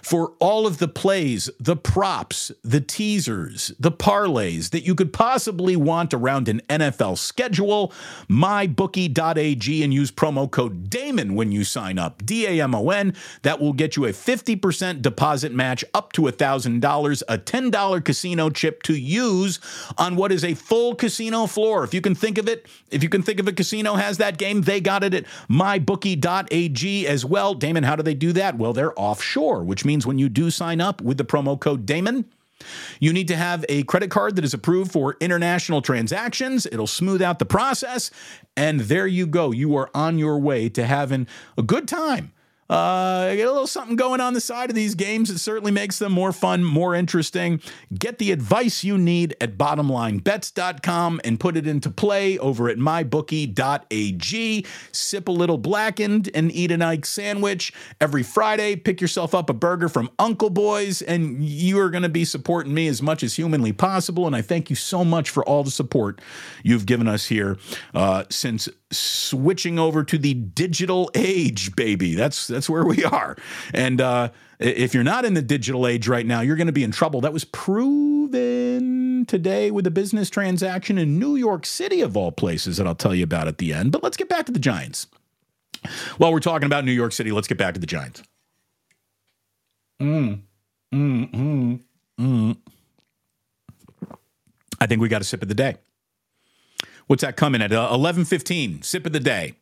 for 0.02 0.34
all 0.38 0.66
of 0.66 0.76
the 0.76 0.88
plays, 0.88 1.48
the 1.58 1.76
props, 1.76 2.52
the 2.62 2.82
teasers, 2.82 3.72
the 3.80 3.90
parlays 3.90 4.70
that 4.70 4.84
you 4.84 4.94
could 4.94 5.14
possibly 5.14 5.74
want 5.74 6.12
around 6.12 6.48
an 6.48 6.60
NFL 6.68 7.16
schedule. 7.16 7.94
Mybookie.ag 8.28 9.82
and 9.82 9.94
use 9.94 10.12
promo 10.12 10.50
code 10.50 10.90
DAMON 10.90 11.34
when 11.34 11.50
you 11.50 11.64
sign 11.64 11.98
up. 11.98 12.26
D 12.26 12.46
A 12.46 12.62
M 12.62 12.74
O 12.74 12.90
N. 12.90 13.14
That 13.40 13.58
will 13.58 13.72
get 13.72 13.96
you 13.96 14.04
a 14.04 14.10
50% 14.10 15.00
deposit 15.00 15.52
match 15.52 15.82
up 15.94 16.12
to 16.12 16.22
$1,000, 16.22 17.22
a 17.26 17.38
$10 17.38 18.04
casino 18.04 18.50
chip 18.50 18.82
to 18.82 18.92
use 19.06 19.60
on 19.96 20.16
what 20.16 20.32
is 20.32 20.44
a 20.44 20.54
full 20.54 20.94
casino 20.94 21.46
floor. 21.46 21.84
If 21.84 21.94
you 21.94 22.00
can 22.00 22.14
think 22.14 22.38
of 22.38 22.48
it, 22.48 22.66
if 22.90 23.02
you 23.02 23.08
can 23.08 23.22
think 23.22 23.40
of 23.40 23.48
a 23.48 23.52
casino 23.52 23.94
has 23.94 24.18
that 24.18 24.38
game, 24.38 24.62
they 24.62 24.80
got 24.80 25.04
it 25.04 25.14
at 25.14 25.24
mybookie.ag 25.48 27.06
as 27.06 27.24
well. 27.24 27.54
Damon, 27.54 27.84
how 27.84 27.96
do 27.96 28.02
they 28.02 28.14
do 28.14 28.32
that? 28.32 28.58
Well, 28.58 28.72
they're 28.72 28.98
offshore, 28.98 29.64
which 29.64 29.84
means 29.84 30.06
when 30.06 30.18
you 30.18 30.28
do 30.28 30.50
sign 30.50 30.80
up 30.80 31.00
with 31.00 31.18
the 31.18 31.24
promo 31.24 31.58
code 31.58 31.86
Damon, 31.86 32.26
you 33.00 33.12
need 33.12 33.28
to 33.28 33.36
have 33.36 33.64
a 33.68 33.82
credit 33.84 34.10
card 34.10 34.36
that 34.36 34.44
is 34.44 34.54
approved 34.54 34.90
for 34.90 35.16
international 35.20 35.82
transactions. 35.82 36.66
It'll 36.66 36.86
smooth 36.86 37.22
out 37.22 37.38
the 37.38 37.46
process. 37.46 38.10
And 38.56 38.80
there 38.80 39.06
you 39.06 39.26
go. 39.26 39.52
You 39.52 39.76
are 39.76 39.90
on 39.94 40.18
your 40.18 40.38
way 40.38 40.68
to 40.70 40.86
having 40.86 41.26
a 41.58 41.62
good 41.62 41.86
time 41.86 42.32
Uh, 42.68 43.34
get 43.34 43.46
a 43.46 43.52
little 43.52 43.66
something 43.66 43.96
going 43.96 44.20
on 44.20 44.34
the 44.34 44.40
side 44.40 44.70
of 44.70 44.76
these 44.76 44.94
games. 44.94 45.30
It 45.30 45.38
certainly 45.38 45.70
makes 45.70 45.98
them 45.98 46.12
more 46.12 46.32
fun, 46.32 46.64
more 46.64 46.94
interesting. 46.94 47.60
Get 47.96 48.18
the 48.18 48.32
advice 48.32 48.82
you 48.82 48.98
need 48.98 49.36
at 49.40 49.56
bottomlinebets.com 49.56 51.20
and 51.24 51.38
put 51.38 51.56
it 51.56 51.66
into 51.66 51.90
play 51.90 52.38
over 52.38 52.68
at 52.68 52.76
mybookie.ag. 52.76 54.66
Sip 54.92 55.28
a 55.28 55.32
little 55.32 55.58
blackened 55.58 56.30
and 56.34 56.50
eat 56.52 56.70
an 56.70 56.82
Ike 56.82 57.06
sandwich 57.06 57.72
every 58.00 58.22
Friday. 58.22 58.76
Pick 58.76 59.00
yourself 59.00 59.34
up 59.34 59.48
a 59.48 59.54
burger 59.54 59.88
from 59.88 60.10
Uncle 60.18 60.50
Boys, 60.50 61.02
and 61.02 61.44
you 61.44 61.78
are 61.78 61.90
going 61.90 62.02
to 62.02 62.08
be 62.08 62.24
supporting 62.24 62.74
me 62.74 62.88
as 62.88 63.00
much 63.00 63.22
as 63.22 63.36
humanly 63.36 63.72
possible. 63.72 64.26
And 64.26 64.34
I 64.34 64.42
thank 64.42 64.70
you 64.70 64.76
so 64.76 65.04
much 65.04 65.30
for 65.30 65.44
all 65.44 65.62
the 65.62 65.70
support 65.70 66.20
you've 66.62 66.86
given 66.86 67.06
us 67.06 67.26
here 67.26 67.58
uh, 67.94 68.24
since 68.30 68.68
switching 68.90 69.78
over 69.78 70.04
to 70.04 70.18
the 70.18 70.34
digital 70.34 71.10
age, 71.14 71.74
baby. 71.76 72.14
That's 72.14 72.46
that's 72.56 72.70
where 72.70 72.84
we 72.86 73.04
are. 73.04 73.36
And 73.74 74.00
uh, 74.00 74.30
if 74.58 74.94
you're 74.94 75.04
not 75.04 75.26
in 75.26 75.34
the 75.34 75.42
digital 75.42 75.86
age 75.86 76.08
right 76.08 76.24
now, 76.24 76.40
you're 76.40 76.56
going 76.56 76.68
to 76.68 76.72
be 76.72 76.84
in 76.84 76.90
trouble. 76.90 77.20
That 77.20 77.34
was 77.34 77.44
proven 77.44 79.26
today 79.26 79.70
with 79.70 79.86
a 79.86 79.90
business 79.90 80.30
transaction 80.30 80.96
in 80.96 81.18
New 81.18 81.36
York 81.36 81.66
City, 81.66 82.00
of 82.00 82.16
all 82.16 82.32
places, 82.32 82.78
that 82.78 82.86
I'll 82.86 82.94
tell 82.94 83.14
you 83.14 83.24
about 83.24 83.46
at 83.46 83.58
the 83.58 83.74
end. 83.74 83.92
But 83.92 84.02
let's 84.02 84.16
get 84.16 84.30
back 84.30 84.46
to 84.46 84.52
the 84.52 84.58
Giants. 84.58 85.06
While 86.16 86.32
we're 86.32 86.40
talking 86.40 86.64
about 86.66 86.86
New 86.86 86.92
York 86.92 87.12
City, 87.12 87.30
let's 87.30 87.46
get 87.46 87.58
back 87.58 87.74
to 87.74 87.80
the 87.80 87.86
Giants. 87.86 88.22
Mm. 90.00 90.40
Mm, 90.94 91.30
mm, 91.30 91.80
mm. 92.18 92.56
I 94.80 94.86
think 94.86 95.02
we 95.02 95.08
got 95.08 95.20
a 95.20 95.24
sip 95.24 95.42
of 95.42 95.48
the 95.48 95.54
day. 95.54 95.76
What's 97.06 97.22
that 97.22 97.36
coming 97.36 97.60
at? 97.60 97.72
Uh, 97.72 97.88
11:15. 97.92 98.82
Sip 98.82 99.04
of 99.04 99.12
the 99.12 99.20
day. 99.20 99.54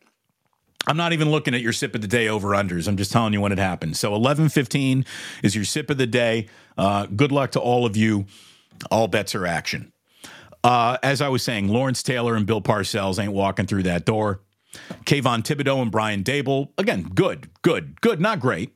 I'm 0.86 0.96
not 0.96 1.12
even 1.12 1.30
looking 1.30 1.54
at 1.54 1.60
your 1.60 1.72
sip 1.72 1.94
of 1.94 2.00
the 2.00 2.08
day 2.08 2.28
over 2.28 2.50
unders. 2.50 2.88
I'm 2.88 2.96
just 2.96 3.12
telling 3.12 3.32
you 3.32 3.40
when 3.40 3.52
it 3.52 3.58
happens. 3.58 3.98
So 3.98 4.12
11:15 4.14 5.04
is 5.42 5.54
your 5.54 5.64
sip 5.64 5.90
of 5.90 5.98
the 5.98 6.06
day. 6.06 6.48
Uh, 6.76 7.06
good 7.06 7.32
luck 7.32 7.52
to 7.52 7.60
all 7.60 7.86
of 7.86 7.96
you. 7.96 8.26
All 8.90 9.08
bets 9.08 9.34
are 9.34 9.46
action. 9.46 9.92
Uh, 10.62 10.96
as 11.02 11.20
I 11.20 11.28
was 11.28 11.42
saying, 11.42 11.68
Lawrence 11.68 12.02
Taylor 12.02 12.34
and 12.34 12.46
Bill 12.46 12.62
Parcells 12.62 13.22
ain't 13.22 13.32
walking 13.32 13.66
through 13.66 13.84
that 13.84 14.04
door. 14.04 14.40
Kayvon 15.04 15.42
Thibodeaux 15.42 15.82
and 15.82 15.90
Brian 15.90 16.24
Daboll 16.24 16.70
again, 16.78 17.10
good, 17.14 17.50
good, 17.62 18.00
good, 18.00 18.20
not 18.20 18.40
great. 18.40 18.74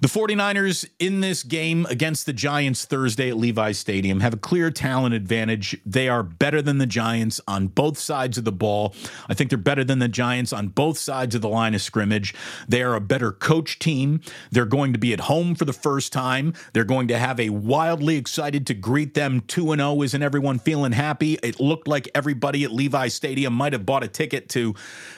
The 0.00 0.08
49ers 0.08 0.88
in 0.98 1.20
this 1.20 1.42
game 1.42 1.86
against 1.86 2.26
the 2.26 2.32
Giants 2.32 2.84
Thursday 2.84 3.30
at 3.30 3.36
Levi's 3.36 3.78
Stadium 3.78 4.20
have 4.20 4.34
a 4.34 4.36
clear 4.36 4.70
talent 4.70 5.14
advantage. 5.14 5.76
They 5.84 6.08
are 6.08 6.22
better 6.22 6.62
than 6.62 6.78
the 6.78 6.86
Giants 6.86 7.40
on 7.48 7.66
both 7.66 7.98
sides 7.98 8.38
of 8.38 8.44
the 8.44 8.52
ball. 8.52 8.94
I 9.28 9.34
think 9.34 9.50
they're 9.50 9.58
better 9.58 9.84
than 9.84 9.98
the 9.98 10.08
Giants 10.08 10.52
on 10.52 10.68
both 10.68 10.98
sides 10.98 11.34
of 11.34 11.42
the 11.42 11.48
line 11.48 11.74
of 11.74 11.82
scrimmage. 11.82 12.34
They 12.68 12.82
are 12.82 12.94
a 12.94 13.00
better 13.00 13.32
coach 13.32 13.78
team. 13.78 14.20
They're 14.50 14.66
going 14.66 14.92
to 14.92 14.98
be 14.98 15.12
at 15.12 15.20
home 15.20 15.54
for 15.54 15.64
the 15.64 15.72
first 15.72 16.12
time. 16.12 16.54
They're 16.72 16.84
going 16.84 17.08
to 17.08 17.18
have 17.18 17.40
a 17.40 17.50
wildly 17.50 18.16
excited 18.16 18.66
to 18.68 18.74
greet 18.74 19.14
them 19.14 19.40
2 19.48 19.74
0. 19.74 20.02
Isn't 20.02 20.22
everyone 20.22 20.58
feeling 20.58 20.92
happy? 20.92 21.38
It 21.42 21.58
looked 21.58 21.88
like 21.88 22.08
everybody 22.14 22.64
at 22.64 22.72
Levi's 22.72 23.14
Stadium 23.14 23.52
might 23.52 23.72
have 23.72 23.84
bought 23.84 24.04
a 24.04 24.08
ticket 24.08 24.48
to 24.50 24.74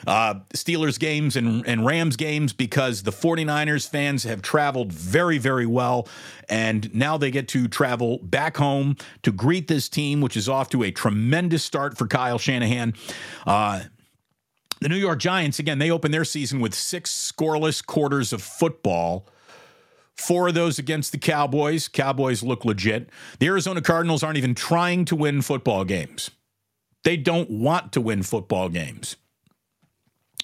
uh, 0.07 0.35
Steelers 0.53 0.99
games 0.99 1.35
and, 1.35 1.65
and 1.67 1.85
Rams 1.85 2.15
games 2.15 2.53
because 2.53 3.03
the 3.03 3.11
49ers 3.11 3.87
fans 3.87 4.23
have 4.23 4.40
traveled 4.43 4.91
very, 4.91 5.37
very 5.37 5.65
well. 5.65 6.07
And 6.49 6.93
now 6.93 7.17
they 7.17 7.31
get 7.31 7.47
to 7.49 7.67
travel 7.67 8.19
back 8.19 8.57
home 8.57 8.97
to 9.23 9.31
greet 9.31 9.67
this 9.67 9.87
team, 9.87 10.21
which 10.21 10.35
is 10.35 10.49
off 10.49 10.69
to 10.71 10.83
a 10.83 10.91
tremendous 10.91 11.63
start 11.63 11.97
for 11.97 12.07
Kyle 12.07 12.37
Shanahan. 12.37 12.93
Uh, 13.45 13.83
the 14.81 14.89
New 14.89 14.97
York 14.97 15.19
Giants, 15.19 15.59
again, 15.59 15.79
they 15.79 15.91
open 15.91 16.11
their 16.11 16.25
season 16.25 16.59
with 16.59 16.73
six 16.73 17.11
scoreless 17.11 17.85
quarters 17.85 18.33
of 18.33 18.41
football. 18.41 19.27
Four 20.15 20.49
of 20.49 20.53
those 20.55 20.77
against 20.77 21.11
the 21.11 21.17
Cowboys. 21.17 21.87
Cowboys 21.87 22.43
look 22.43 22.65
legit. 22.65 23.09
The 23.39 23.47
Arizona 23.47 23.81
Cardinals 23.81 24.23
aren't 24.23 24.37
even 24.37 24.55
trying 24.55 25.05
to 25.05 25.15
win 25.15 25.41
football 25.41 25.85
games. 25.85 26.31
They 27.03 27.17
don't 27.17 27.49
want 27.49 27.91
to 27.93 28.01
win 28.01 28.23
football 28.23 28.69
games. 28.69 29.15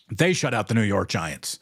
They 0.09 0.33
shut 0.33 0.53
out 0.53 0.67
the 0.67 0.73
New 0.73 0.81
York 0.81 1.09
Giants 1.09 1.59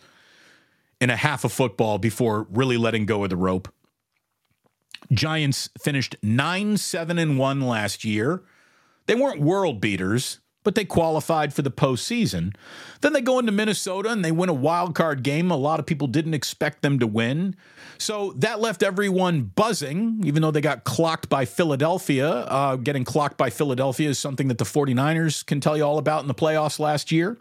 in 1.02 1.10
a 1.10 1.16
half 1.16 1.44
of 1.44 1.52
football 1.52 1.98
before 1.98 2.48
really 2.50 2.78
letting 2.78 3.06
go 3.06 3.24
of 3.24 3.30
the 3.30 3.36
rope. 3.36 3.72
Giants 5.12 5.70
finished 5.80 6.16
9 6.24 6.78
7 6.78 7.18
and 7.18 7.38
1 7.38 7.62
last 7.62 8.04
year. 8.04 8.44
They 9.06 9.16
weren't 9.16 9.42
world 9.42 9.80
beaters, 9.80 10.40
but 10.66 10.76
they 10.76 10.84
qualified 10.84 11.54
for 11.54 11.62
the 11.62 11.72
postseason. 11.72 12.54
Then 13.00 13.14
they 13.14 13.22
go 13.22 13.40
into 13.40 13.54
Minnesota 13.54 14.10
and 14.10 14.26
they 14.26 14.32
win 14.32 14.50
a 14.50 14.54
wild 14.54 14.96
card 14.96 15.24
game. 15.24 15.52
A 15.52 15.56
lot 15.56 15.80
of 15.80 15.86
people 15.86 16.08
didn't 16.08 16.34
expect 16.34 16.82
them 16.82 17.00
to 17.00 17.08
win. 17.08 17.56
So 17.98 18.34
that 18.38 18.60
left 18.60 18.84
everyone 18.84 19.44
buzzing, 19.56 20.22
even 20.26 20.42
though 20.42 20.52
they 20.52 20.60
got 20.60 20.84
clocked 20.84 21.30
by 21.30 21.46
Philadelphia. 21.46 22.28
Uh, 22.30 22.76
getting 22.76 23.06
clocked 23.06 23.38
by 23.38 23.50
Philadelphia 23.50 24.10
is 24.10 24.20
something 24.20 24.48
that 24.50 24.58
the 24.58 24.66
49ers 24.66 25.46
can 25.46 25.62
tell 25.62 25.78
you 25.78 25.84
all 25.84 25.98
about 25.98 26.22
in 26.22 26.28
the 26.28 26.34
playoffs 26.34 26.80
last 26.80 27.12
year. 27.12 27.38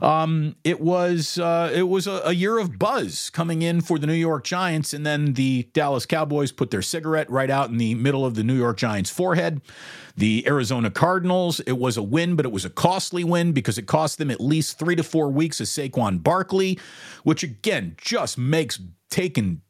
Um, 0.00 0.56
it 0.64 0.80
was 0.80 1.38
uh, 1.38 1.70
it 1.72 1.84
was 1.84 2.08
a, 2.08 2.22
a, 2.24 2.32
year 2.32 2.58
of 2.58 2.76
buzz 2.76 3.30
coming 3.30 3.62
in 3.62 3.80
for 3.80 4.00
the 4.00 4.06
New 4.08 4.14
York 4.14 4.42
Giants, 4.42 4.92
and 4.92 5.06
then 5.06 5.34
the 5.34 5.68
Dallas 5.74 6.06
Cowboys 6.06 6.50
put 6.50 6.72
their 6.72 6.82
cigarette 6.82 7.30
right 7.30 7.48
out 7.48 7.70
in 7.70 7.76
the 7.76 7.94
middle 7.94 8.26
of 8.26 8.34
the 8.34 8.42
New 8.42 8.56
York 8.56 8.78
Giants' 8.78 9.10
forehead. 9.10 9.60
The 10.16 10.44
Arizona 10.46 10.90
Cardinals, 10.90 11.60
it 11.60 11.78
was 11.78 11.96
a 11.96 12.02
win, 12.02 12.34
but 12.34 12.44
it 12.44 12.51
was 12.52 12.64
a 12.64 12.70
costly 12.70 13.24
win 13.24 13.52
because 13.52 13.78
it 13.78 13.86
cost 13.86 14.18
them 14.18 14.30
at 14.30 14.40
least 14.40 14.78
three 14.78 14.94
to 14.96 15.02
four 15.02 15.28
weeks 15.28 15.60
of 15.60 15.66
Saquon 15.66 16.22
Barkley, 16.22 16.78
which 17.24 17.42
again 17.42 17.96
just 17.98 18.38
makes 18.38 18.80
taking 19.10 19.62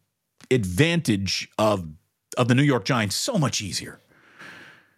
advantage 0.50 1.48
of 1.58 1.88
of 2.36 2.48
the 2.48 2.54
New 2.54 2.62
York 2.62 2.84
Giants 2.84 3.14
so 3.14 3.38
much 3.38 3.60
easier. 3.60 4.00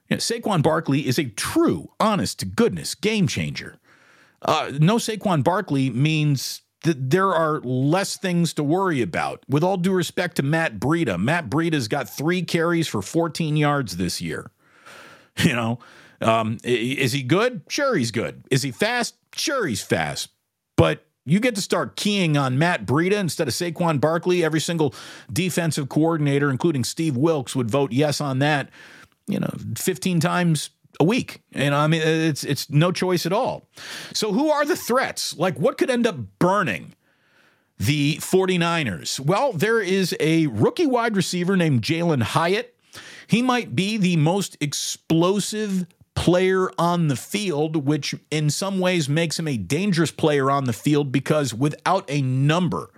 You 0.08 0.16
know, 0.16 0.20
Saquon 0.20 0.62
Barkley 0.62 1.06
is 1.06 1.18
a 1.18 1.24
true, 1.24 1.90
honest 1.98 2.38
to 2.40 2.46
goodness 2.46 2.94
game 2.94 3.26
changer. 3.26 3.78
Uh, 4.42 4.72
no 4.78 4.96
Saquon 4.96 5.42
Barkley 5.42 5.90
means 5.90 6.62
that 6.84 7.10
there 7.10 7.34
are 7.34 7.60
less 7.60 8.16
things 8.16 8.52
to 8.54 8.62
worry 8.62 9.00
about. 9.00 9.42
With 9.48 9.64
all 9.64 9.78
due 9.78 9.92
respect 9.92 10.36
to 10.36 10.42
Matt 10.42 10.78
Breida, 10.78 11.18
Matt 11.18 11.48
Breida's 11.48 11.88
got 11.88 12.08
three 12.08 12.42
carries 12.42 12.86
for 12.86 13.02
14 13.02 13.56
yards 13.56 13.96
this 13.96 14.20
year. 14.20 14.50
You 15.36 15.52
know, 15.52 15.80
um, 16.24 16.58
is 16.64 17.12
he 17.12 17.22
good? 17.22 17.62
Sure, 17.68 17.94
he's 17.94 18.10
good. 18.10 18.44
Is 18.50 18.62
he 18.62 18.70
fast? 18.70 19.16
Sure, 19.34 19.66
he's 19.66 19.82
fast. 19.82 20.30
But 20.76 21.06
you 21.24 21.40
get 21.40 21.54
to 21.54 21.60
start 21.60 21.96
keying 21.96 22.36
on 22.36 22.58
Matt 22.58 22.86
Breida 22.86 23.12
instead 23.12 23.48
of 23.48 23.54
Saquon 23.54 24.00
Barkley. 24.00 24.44
Every 24.44 24.60
single 24.60 24.94
defensive 25.32 25.88
coordinator, 25.88 26.50
including 26.50 26.84
Steve 26.84 27.16
Wilks, 27.16 27.56
would 27.56 27.70
vote 27.70 27.92
yes 27.92 28.20
on 28.20 28.40
that. 28.40 28.70
You 29.26 29.40
know, 29.40 29.54
15 29.76 30.20
times 30.20 30.70
a 31.00 31.04
week. 31.04 31.42
And 31.52 31.74
I 31.74 31.86
mean, 31.86 32.02
it's 32.02 32.44
it's 32.44 32.70
no 32.70 32.92
choice 32.92 33.26
at 33.26 33.32
all. 33.32 33.68
So 34.12 34.32
who 34.32 34.50
are 34.50 34.64
the 34.64 34.76
threats? 34.76 35.36
Like 35.36 35.58
what 35.58 35.78
could 35.78 35.90
end 35.90 36.06
up 36.06 36.16
burning 36.38 36.94
the 37.78 38.16
49ers? 38.16 39.18
Well, 39.18 39.52
there 39.52 39.80
is 39.80 40.14
a 40.20 40.46
rookie 40.48 40.86
wide 40.86 41.16
receiver 41.16 41.56
named 41.56 41.82
Jalin 41.82 42.22
Hyatt. 42.22 42.76
He 43.26 43.42
might 43.42 43.74
be 43.74 43.96
the 43.96 44.16
most 44.16 44.56
explosive 44.60 45.86
player 46.14 46.70
on 46.78 47.08
the 47.08 47.16
field, 47.16 47.86
which 47.86 48.14
in 48.30 48.50
some 48.50 48.78
ways 48.78 49.08
makes 49.08 49.38
him 49.38 49.48
a 49.48 49.56
dangerous 49.56 50.10
player 50.10 50.50
on 50.50 50.64
the 50.64 50.72
field 50.72 51.12
because 51.12 51.52
without 51.52 52.04
a 52.08 52.22
number 52.22 52.90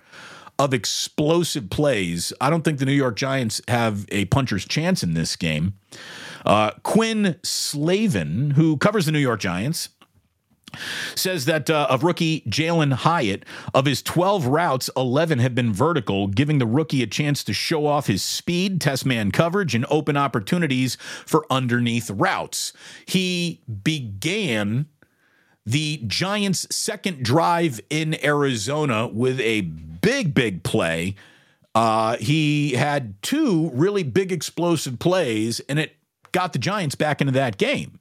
of 0.58 0.72
explosive 0.72 1.68
plays, 1.70 2.32
I 2.40 2.50
don't 2.50 2.62
think 2.62 2.78
the 2.78 2.86
New 2.86 2.92
York 2.92 3.16
Giants 3.16 3.60
have 3.68 4.06
a 4.10 4.24
puncher's 4.26 4.64
chance 4.64 5.02
in 5.02 5.14
this 5.14 5.36
game. 5.36 5.74
Uh, 6.44 6.70
Quinn 6.82 7.36
Slavin, 7.42 8.52
who 8.52 8.76
covers 8.76 9.06
the 9.06 9.12
New 9.12 9.18
York 9.18 9.40
Giants, 9.40 9.90
says 11.14 11.44
that 11.46 11.70
uh, 11.70 11.86
of 11.90 12.02
rookie 12.02 12.42
Jalin 12.42 12.92
Hyatt, 12.92 13.44
of 13.74 13.86
his 13.86 14.02
12 14.02 14.46
routes, 14.46 14.90
11 14.96 15.38
have 15.38 15.54
been 15.54 15.72
vertical, 15.72 16.26
giving 16.26 16.58
the 16.58 16.66
rookie 16.66 17.02
a 17.02 17.06
chance 17.06 17.42
to 17.44 17.52
show 17.52 17.86
off 17.86 18.06
his 18.06 18.22
speed, 18.22 18.80
test 18.80 19.06
man 19.06 19.30
coverage, 19.30 19.74
and 19.74 19.86
open 19.90 20.16
opportunities 20.16 20.96
for 21.24 21.46
underneath 21.50 22.10
routes. 22.10 22.72
He 23.06 23.62
began 23.82 24.86
the 25.64 26.02
Giants' 26.06 26.66
second 26.70 27.24
drive 27.24 27.80
in 27.90 28.22
Arizona 28.24 29.08
with 29.08 29.40
a 29.40 29.62
big, 29.62 30.32
big 30.32 30.62
play. 30.62 31.16
Uh, 31.74 32.16
he 32.18 32.72
had 32.72 33.20
two 33.20 33.70
really 33.74 34.04
big 34.04 34.32
explosive 34.32 34.98
plays, 34.98 35.60
and 35.68 35.78
it 35.78 35.96
got 36.32 36.52
the 36.52 36.58
Giants 36.58 36.94
back 36.94 37.20
into 37.20 37.32
that 37.32 37.58
game. 37.58 37.98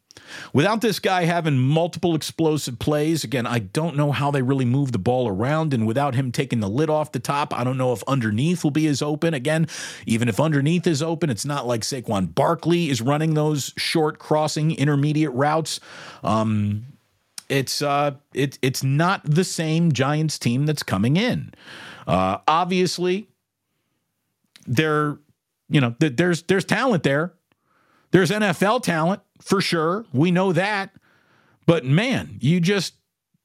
Without 0.54 0.82
this 0.82 1.00
guy 1.00 1.26
having 1.26 1.58
multiple 1.58 2.16
explosive 2.16 2.80
plays, 2.80 3.24
again, 3.24 3.46
I 3.46 3.60
don't 3.60 3.96
know 3.96 4.12
how 4.12 4.32
they 4.32 4.42
really 4.42 4.66
move 4.66 4.92
the 4.92 5.00
ball 5.00 5.28
around. 5.28 5.74
And 5.74 5.86
without 5.86 6.16
him 6.16 6.32
taking 6.32 6.60
the 6.60 6.70
lid 6.70 6.90
off 6.90 7.12
the 7.12 7.20
top, 7.20 7.54
I 7.54 7.64
don't 7.64 7.78
know 7.78 7.94
if 7.94 8.04
underneath 8.08 8.64
will 8.64 8.72
be 8.72 8.88
as 8.88 9.02
open. 9.02 9.34
Again, 9.34 9.68
even 10.06 10.28
if 10.28 10.40
underneath 10.40 10.88
is 10.88 11.02
open, 11.02 11.30
it's 11.30 11.46
not 11.46 11.68
like 11.68 11.82
Saquon 11.82 12.34
Barkley 12.34 12.90
is 12.90 13.02
running 13.02 13.34
those 13.34 13.74
short 13.78 14.20
crossing 14.20 14.72
intermediate 14.72 15.34
routes. 15.34 15.80
Um, 16.24 16.86
it's 17.50 17.82
uh, 17.82 18.16
it, 18.34 18.58
it's 18.62 18.84
not 18.84 19.22
the 19.24 19.44
same 19.44 19.92
Giants 19.92 20.40
team 20.40 20.66
that's 20.66 20.84
coming 20.84 21.18
in. 21.18 21.54
Uh, 22.08 22.40
obviously, 22.48 23.28
there, 24.66 25.18
you 25.70 25.82
know, 25.82 25.96
th- 26.00 26.16
there's 26.16 26.44
there's 26.44 26.66
talent 26.66 27.04
there. 27.04 27.34
There's 28.12 28.32
NFL 28.32 28.84
talent 28.84 29.22
for 29.42 29.62
sure. 29.62 30.06
We 30.14 30.32
know 30.32 30.54
that. 30.54 30.92
But 31.66 31.86
man, 31.86 32.38
you 32.40 32.60
just 32.60 32.94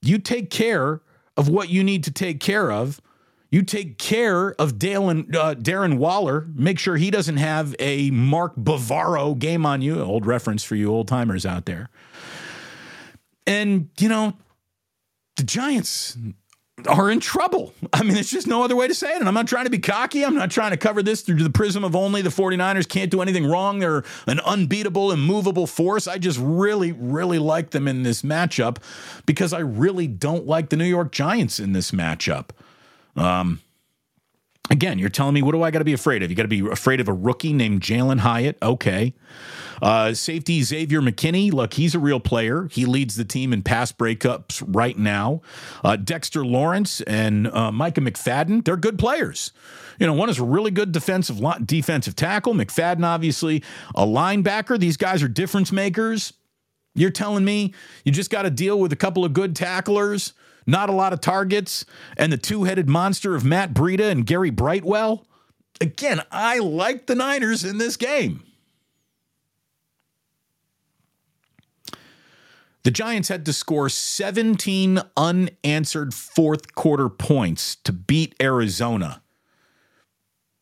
you 0.02 0.18
take 0.18 0.50
care 0.50 1.00
of 1.36 1.48
what 1.48 1.68
you 1.68 1.82
need 1.82 2.04
to 2.04 2.10
take 2.10 2.40
care 2.40 2.70
of. 2.70 3.00
You 3.50 3.62
take 3.62 3.98
care 3.98 4.52
of 4.60 4.78
Dalen, 4.78 5.34
uh, 5.34 5.54
Darren 5.54 5.96
Waller. 5.96 6.46
Make 6.54 6.78
sure 6.78 6.96
he 6.96 7.10
doesn't 7.10 7.38
have 7.38 7.74
a 7.80 8.10
Mark 8.12 8.54
Bavaro 8.54 9.36
game 9.36 9.66
on 9.66 9.82
you. 9.82 10.00
Old 10.00 10.24
reference 10.24 10.62
for 10.62 10.76
you 10.76 10.90
old 10.90 11.08
timers 11.08 11.44
out 11.44 11.66
there. 11.66 11.90
And 13.46 13.88
you 13.98 14.08
know, 14.08 14.34
the 15.36 15.42
Giants 15.42 16.16
are 16.86 17.10
in 17.10 17.20
trouble. 17.20 17.74
I 17.92 18.02
mean, 18.02 18.16
it's 18.16 18.30
just 18.30 18.46
no 18.46 18.62
other 18.62 18.76
way 18.76 18.88
to 18.88 18.94
say 18.94 19.12
it. 19.12 19.20
And 19.20 19.28
I'm 19.28 19.34
not 19.34 19.46
trying 19.48 19.64
to 19.64 19.70
be 19.70 19.78
cocky. 19.78 20.24
I'm 20.24 20.34
not 20.34 20.50
trying 20.50 20.70
to 20.70 20.76
cover 20.76 21.02
this 21.02 21.22
through 21.22 21.42
the 21.42 21.50
prism 21.50 21.84
of 21.84 21.96
only 21.96 22.22
the 22.22 22.30
49ers 22.30 22.88
can't 22.88 23.10
do 23.10 23.22
anything 23.22 23.46
wrong. 23.46 23.78
They're 23.78 24.04
an 24.26 24.40
unbeatable, 24.40 25.12
immovable 25.12 25.66
force. 25.66 26.06
I 26.06 26.18
just 26.18 26.38
really, 26.40 26.92
really 26.92 27.38
like 27.38 27.70
them 27.70 27.88
in 27.88 28.02
this 28.02 28.22
matchup 28.22 28.78
because 29.26 29.52
I 29.52 29.60
really 29.60 30.06
don't 30.06 30.46
like 30.46 30.70
the 30.70 30.76
New 30.76 30.84
York 30.84 31.12
Giants 31.12 31.60
in 31.60 31.72
this 31.72 31.90
matchup. 31.90 32.50
Um, 33.16 33.60
again, 34.70 34.98
you're 34.98 35.08
telling 35.08 35.34
me, 35.34 35.42
what 35.42 35.52
do 35.52 35.62
I 35.62 35.70
got 35.70 35.80
to 35.80 35.84
be 35.84 35.92
afraid 35.92 36.22
of? 36.22 36.30
You 36.30 36.36
got 36.36 36.44
to 36.44 36.48
be 36.48 36.60
afraid 36.60 37.00
of 37.00 37.08
a 37.08 37.12
rookie 37.12 37.52
named 37.52 37.82
Jalin 37.82 38.20
Hyatt. 38.20 38.56
Okay. 38.62 39.14
Uh, 39.82 40.12
safety 40.12 40.62
Xavier 40.62 41.00
McKinney, 41.00 41.52
look, 41.52 41.74
he's 41.74 41.94
a 41.94 41.98
real 41.98 42.20
player. 42.20 42.68
He 42.70 42.84
leads 42.84 43.16
the 43.16 43.24
team 43.24 43.52
in 43.52 43.62
pass 43.62 43.92
breakups 43.92 44.62
right 44.66 44.96
now. 44.96 45.40
Uh, 45.82 45.96
Dexter 45.96 46.44
Lawrence 46.44 47.00
and 47.02 47.48
uh, 47.48 47.72
Micah 47.72 48.02
McFadden, 48.02 48.64
they're 48.64 48.76
good 48.76 48.98
players. 48.98 49.52
You 49.98 50.06
know, 50.06 50.14
one 50.14 50.30
is 50.30 50.38
a 50.38 50.44
really 50.44 50.70
good 50.70 50.92
defensive 50.92 51.42
defensive 51.64 52.16
tackle. 52.16 52.54
McFadden, 52.54 53.04
obviously, 53.04 53.62
a 53.94 54.06
linebacker. 54.06 54.78
These 54.78 54.96
guys 54.96 55.22
are 55.22 55.28
difference 55.28 55.72
makers. 55.72 56.32
You're 56.94 57.10
telling 57.10 57.44
me 57.44 57.74
you 58.04 58.12
just 58.12 58.30
got 58.30 58.42
to 58.42 58.50
deal 58.50 58.78
with 58.78 58.92
a 58.92 58.96
couple 58.96 59.24
of 59.24 59.32
good 59.32 59.54
tacklers, 59.54 60.32
not 60.66 60.88
a 60.88 60.92
lot 60.92 61.12
of 61.12 61.20
targets, 61.20 61.84
and 62.16 62.32
the 62.32 62.36
two 62.36 62.64
headed 62.64 62.88
monster 62.88 63.34
of 63.34 63.44
Matt 63.44 63.74
Breida 63.74 64.10
and 64.10 64.26
Gary 64.26 64.50
Brightwell? 64.50 65.26
Again, 65.80 66.22
I 66.30 66.58
like 66.58 67.06
the 67.06 67.14
Niners 67.14 67.64
in 67.64 67.78
this 67.78 67.96
game. 67.96 68.42
The 72.82 72.90
Giants 72.90 73.28
had 73.28 73.44
to 73.44 73.52
score 73.52 73.88
17 73.88 75.00
unanswered 75.16 76.14
fourth 76.14 76.74
quarter 76.74 77.08
points 77.10 77.76
to 77.84 77.92
beat 77.92 78.34
Arizona. 78.40 79.22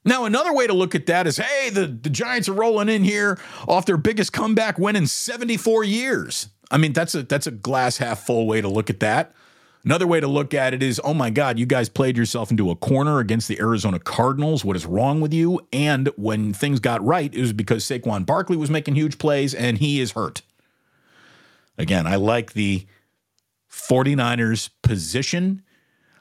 Now, 0.05 0.25
another 0.25 0.53
way 0.53 0.67
to 0.67 0.73
look 0.73 0.95
at 0.95 1.07
that 1.07 1.27
is 1.27 1.37
hey, 1.37 1.71
the, 1.71 1.87
the 1.87 2.11
Giants 2.11 2.49
are 2.49 2.55
rolling 2.55 2.89
in 2.89 3.05
here 3.05 3.39
off 3.69 3.87
their 3.87 3.97
biggest 3.97 4.33
comeback 4.33 4.79
win 4.79 4.97
in 4.97 5.07
74 5.07 5.85
years. 5.85 6.49
I 6.71 6.79
mean, 6.79 6.93
that's 6.93 7.15
a 7.15 7.23
that's 7.23 7.47
a 7.47 7.51
glass 7.51 7.99
half 7.99 8.25
full 8.27 8.47
way 8.47 8.61
to 8.61 8.69
look 8.69 8.91
at 8.91 9.01
that. 9.01 9.35
Another 9.89 10.07
way 10.07 10.21
to 10.21 10.29
look 10.29 10.53
at 10.53 10.75
it 10.75 10.83
is, 10.83 11.01
oh 11.03 11.15
my 11.15 11.31
God, 11.31 11.59
you 11.59 11.65
guys 11.65 11.89
played 11.89 12.19
yourself 12.19 12.51
into 12.51 12.71
a 12.71 12.77
corner 12.77 13.21
against 13.21 13.49
the 13.49 13.59
Arizona 13.59 13.99
Cardinals. 13.99 14.63
What 14.63 14.77
is 14.77 14.85
wrong 14.85 15.23
with 15.23 15.33
you? 15.33 15.67
And 15.73 16.09
when 16.17 16.53
things 16.53 16.79
got 16.79 17.03
right, 17.03 17.35
it 17.35 17.41
was 17.41 17.55
because 17.55 17.85
Saquon 17.85 18.27
Barkley 18.27 18.59
was 18.59 18.69
making 18.69 18.97
huge 18.97 19.17
plays 19.17 19.55
and 19.55 19.79
he 19.79 19.99
is 19.99 20.13
hurt. 20.13 20.43
Again, 21.79 22.07
I 22.07 22.17
like 22.17 22.53
the 22.53 22.85
49ers 23.73 24.69
position. 24.83 25.63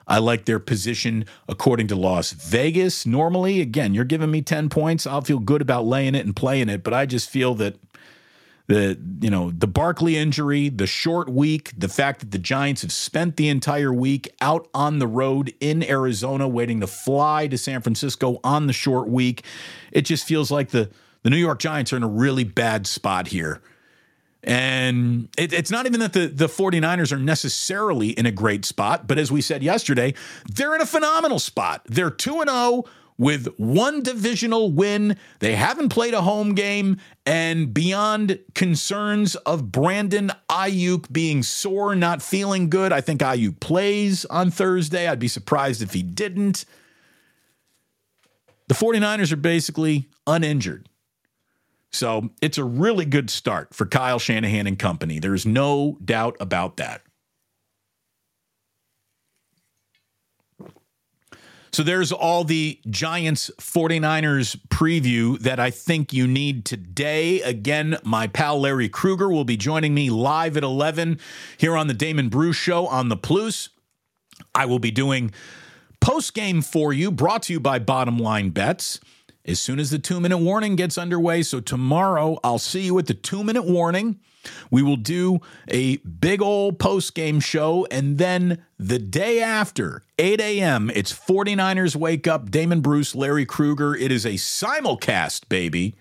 I 0.08 0.20
like 0.20 0.46
their 0.46 0.60
position 0.60 1.26
according 1.50 1.88
to 1.88 1.98
Las 1.98 2.32
Vegas. 2.32 3.06
Normally, 3.06 3.60
again, 3.60 3.94
you're 3.94 4.06
giving 4.06 4.32
me 4.32 4.42
10 4.42 4.70
points. 4.70 5.06
I'll 5.06 5.20
feel 5.20 5.40
good 5.40 5.62
about 5.62 5.86
laying 5.86 6.16
it 6.16 6.26
and 6.26 6.34
playing 6.34 6.70
it, 6.70 6.84
but 6.86 6.94
I 6.94 7.06
just 7.06 7.30
feel 7.30 7.54
that 7.56 7.76
the 8.68 9.00
you 9.22 9.30
know 9.30 9.52
the 9.52 9.68
Barkley 9.68 10.18
injury, 10.18 10.70
the 10.70 10.88
short 10.88 11.30
week, 11.30 11.72
the 11.78 11.88
fact 11.88 12.20
that 12.20 12.32
the 12.32 12.38
Giants 12.38 12.82
have 12.82 12.92
spent 12.92 13.38
the 13.38 13.48
entire 13.48 13.94
week 13.94 14.30
out 14.42 14.68
on 14.74 15.00
the 15.00 15.08
road 15.08 15.54
in 15.60 15.84
Arizona 15.84 16.48
waiting 16.48 16.82
to 16.82 16.88
fly 16.88 17.48
to 17.48 17.58
San 17.58 17.82
Francisco 17.82 18.40
on 18.44 18.68
the 18.68 18.74
short 18.74 19.08
week, 19.08 19.44
it 19.92 20.02
just 20.02 20.28
feels 20.28 20.52
like 20.52 20.70
the 20.70 20.90
the 21.24 21.30
New 21.30 21.38
York 21.38 21.60
Giants 21.60 21.94
are 21.94 21.98
in 21.98 22.04
a 22.04 22.08
really 22.08 22.44
bad 22.44 22.86
spot 22.88 23.28
here. 23.28 23.62
And 24.44 25.28
it, 25.38 25.52
it's 25.52 25.72
not 25.72 25.86
even 25.86 26.00
that 26.00 26.14
the, 26.14 26.28
the 26.28 26.48
49ers 26.48 27.12
are 27.12 27.20
necessarily 27.20 28.10
in 28.10 28.26
a 28.26 28.32
great 28.32 28.64
spot, 28.64 29.08
but 29.08 29.18
as 29.18 29.30
we 29.30 29.42
said 29.42 29.62
yesterday, 29.62 30.14
they're 30.50 30.74
in 30.74 30.80
a 30.80 30.86
phenomenal 30.86 31.40
spot. 31.40 31.82
They're 31.86 32.12
2 32.12 32.44
0 32.48 32.86
with 33.18 33.48
one 33.58 34.04
divisional 34.04 34.72
win. 34.72 35.18
They 35.40 35.56
haven't 35.56 35.90
played 35.90 36.14
a 36.14 36.22
home 36.22 36.54
game. 36.54 36.98
And 37.26 37.74
beyond 37.74 38.40
concerns 38.54 39.36
of 39.36 39.72
Brandon 39.72 40.32
Aiyuk 40.50 41.12
being 41.12 41.44
sore, 41.44 41.96
not 41.96 42.22
feeling 42.22 42.70
good, 42.70 42.94
I 42.94 43.02
think 43.02 43.22
Aiyuk 43.22 43.60
plays 43.60 44.26
on 44.26 44.52
Thursday. 44.52 45.08
I'd 45.08 45.20
be 45.20 45.28
surprised 45.28 45.82
if 45.82 45.94
he 45.94 46.04
didn't. 46.04 46.66
The 48.68 48.76
49ers 48.76 49.32
are 49.32 49.38
basically 49.38 50.10
uninjured. 50.26 50.90
So 51.92 52.30
it's 52.42 52.58
a 52.58 52.64
really 52.64 53.06
good 53.06 53.30
start 53.30 53.74
for 53.74 53.86
Kyle 53.86 54.20
Shanahan 54.20 54.68
and 54.68 54.78
company. 54.78 55.20
There's 55.20 55.46
no 55.46 55.98
doubt 56.04 56.36
about 56.40 56.78
that. 56.78 57.02
So 61.72 61.84
there's 61.84 62.12
all 62.12 62.44
the 62.44 62.80
Giants 62.90 63.52
49ers 63.60 64.58
preview 64.70 65.40
that 65.40 65.60
I 65.60 65.70
think 65.70 66.14
you 66.14 66.28
need 66.28 66.66
today. 66.66 67.42
Again, 67.42 67.98
my 68.04 68.28
pal 68.28 68.60
Larry 68.60 68.90
Kruger 68.90 69.30
will 69.30 69.44
be 69.44 69.58
joining 69.58 69.94
me 69.94 70.10
live 70.10 70.58
at 70.58 70.64
11 70.64 71.20
here 71.58 71.76
on 71.76 71.88
the 71.88 71.94
Damon 71.94 72.30
Bruce 72.30 72.56
Show 72.56 72.88
on 72.88 73.10
the 73.10 73.18
Plus. 73.18 73.70
I 74.56 74.66
will 74.66 74.80
be 74.80 74.92
doing 74.92 75.32
post 76.00 76.34
game 76.34 76.62
for 76.62 76.94
you, 76.94 77.12
brought 77.12 77.44
to 77.44 77.54
you 77.54 77.60
by 77.60 77.80
Bottom 77.80 78.18
Line 78.18 78.50
Bets 78.50 79.00
as 79.46 79.60
soon 79.60 79.80
as 79.80 79.90
the 79.90 80.00
two 80.00 80.20
minute 80.20 80.38
warning 80.38 80.76
gets 80.76 80.98
underway. 80.98 81.42
So 81.42 81.60
tomorrow, 81.60 82.40
I'll 82.44 82.60
see 82.60 82.82
you 82.82 83.00
at 83.00 83.08
the 83.08 83.14
two 83.14 83.44
minute 83.44 83.66
warning. 83.66 84.20
We 84.72 84.82
will 84.82 84.98
do 84.98 85.40
a 85.68 85.98
big 85.98 86.42
old 86.42 86.80
post 86.80 87.14
game 87.14 87.40
show. 87.40 87.88
And 87.92 88.18
then 88.18 88.64
the 88.80 89.00
day 89.00 89.42
after, 89.42 90.04
8 90.18 90.40
a.m., 90.40 90.92
it's 90.94 91.14
49ers 91.14 91.96
Wake 91.96 92.28
Up, 92.28 92.52
Damon 92.52 92.82
Bruce, 92.82 93.16
Larry 93.16 93.46
Kruger. 93.46 93.96
It 93.96 94.12
is 94.12 94.26
a 94.26 94.34
simulcast, 94.34 95.50
baby. 95.50 95.96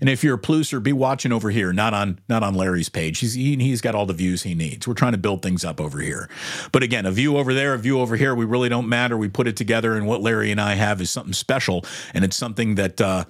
And 0.00 0.08
if 0.08 0.24
you're 0.24 0.36
a 0.36 0.40
plusser, 0.40 0.82
be 0.82 0.94
watching 0.94 1.30
over 1.30 1.50
here, 1.50 1.72
not 1.72 1.92
on 1.92 2.20
not 2.28 2.42
on 2.42 2.54
Larry's 2.54 2.88
page. 2.88 3.18
He's 3.18 3.34
he, 3.34 3.56
he's 3.56 3.82
got 3.82 3.94
all 3.94 4.06
the 4.06 4.14
views 4.14 4.42
he 4.42 4.54
needs. 4.54 4.88
We're 4.88 4.94
trying 4.94 5.12
to 5.12 5.18
build 5.18 5.42
things 5.42 5.62
up 5.62 5.80
over 5.80 6.00
here. 6.00 6.28
But 6.72 6.82
again, 6.82 7.04
a 7.04 7.10
view 7.10 7.36
over 7.36 7.52
there, 7.52 7.74
a 7.74 7.78
view 7.78 8.00
over 8.00 8.16
here, 8.16 8.34
we 8.34 8.46
really 8.46 8.70
don't 8.70 8.88
matter. 8.88 9.16
We 9.16 9.28
put 9.28 9.46
it 9.46 9.56
together, 9.56 9.94
and 9.94 10.06
what 10.06 10.22
Larry 10.22 10.50
and 10.50 10.60
I 10.60 10.74
have 10.74 11.00
is 11.02 11.10
something 11.10 11.34
special, 11.34 11.84
and 12.14 12.24
it's 12.24 12.36
something 12.36 12.76
that. 12.76 13.00
Uh, 13.00 13.24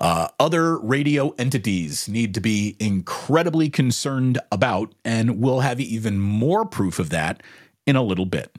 uh, 0.00 0.28
other 0.38 0.78
radio 0.78 1.30
entities 1.38 2.08
need 2.08 2.34
to 2.34 2.40
be 2.40 2.76
incredibly 2.80 3.68
concerned 3.68 4.38
about, 4.50 4.94
and 5.04 5.40
we'll 5.40 5.60
have 5.60 5.80
even 5.80 6.18
more 6.18 6.64
proof 6.64 6.98
of 6.98 7.10
that 7.10 7.42
in 7.86 7.96
a 7.96 8.02
little 8.02 8.26
bit. 8.26 8.56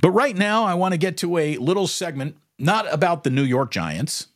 But 0.00 0.10
right 0.10 0.36
now, 0.36 0.64
I 0.64 0.74
want 0.74 0.92
to 0.92 0.98
get 0.98 1.16
to 1.18 1.38
a 1.38 1.56
little 1.56 1.86
segment, 1.86 2.36
not 2.58 2.92
about 2.92 3.24
the 3.24 3.30
New 3.30 3.44
York 3.44 3.70
Giants, 3.70 4.28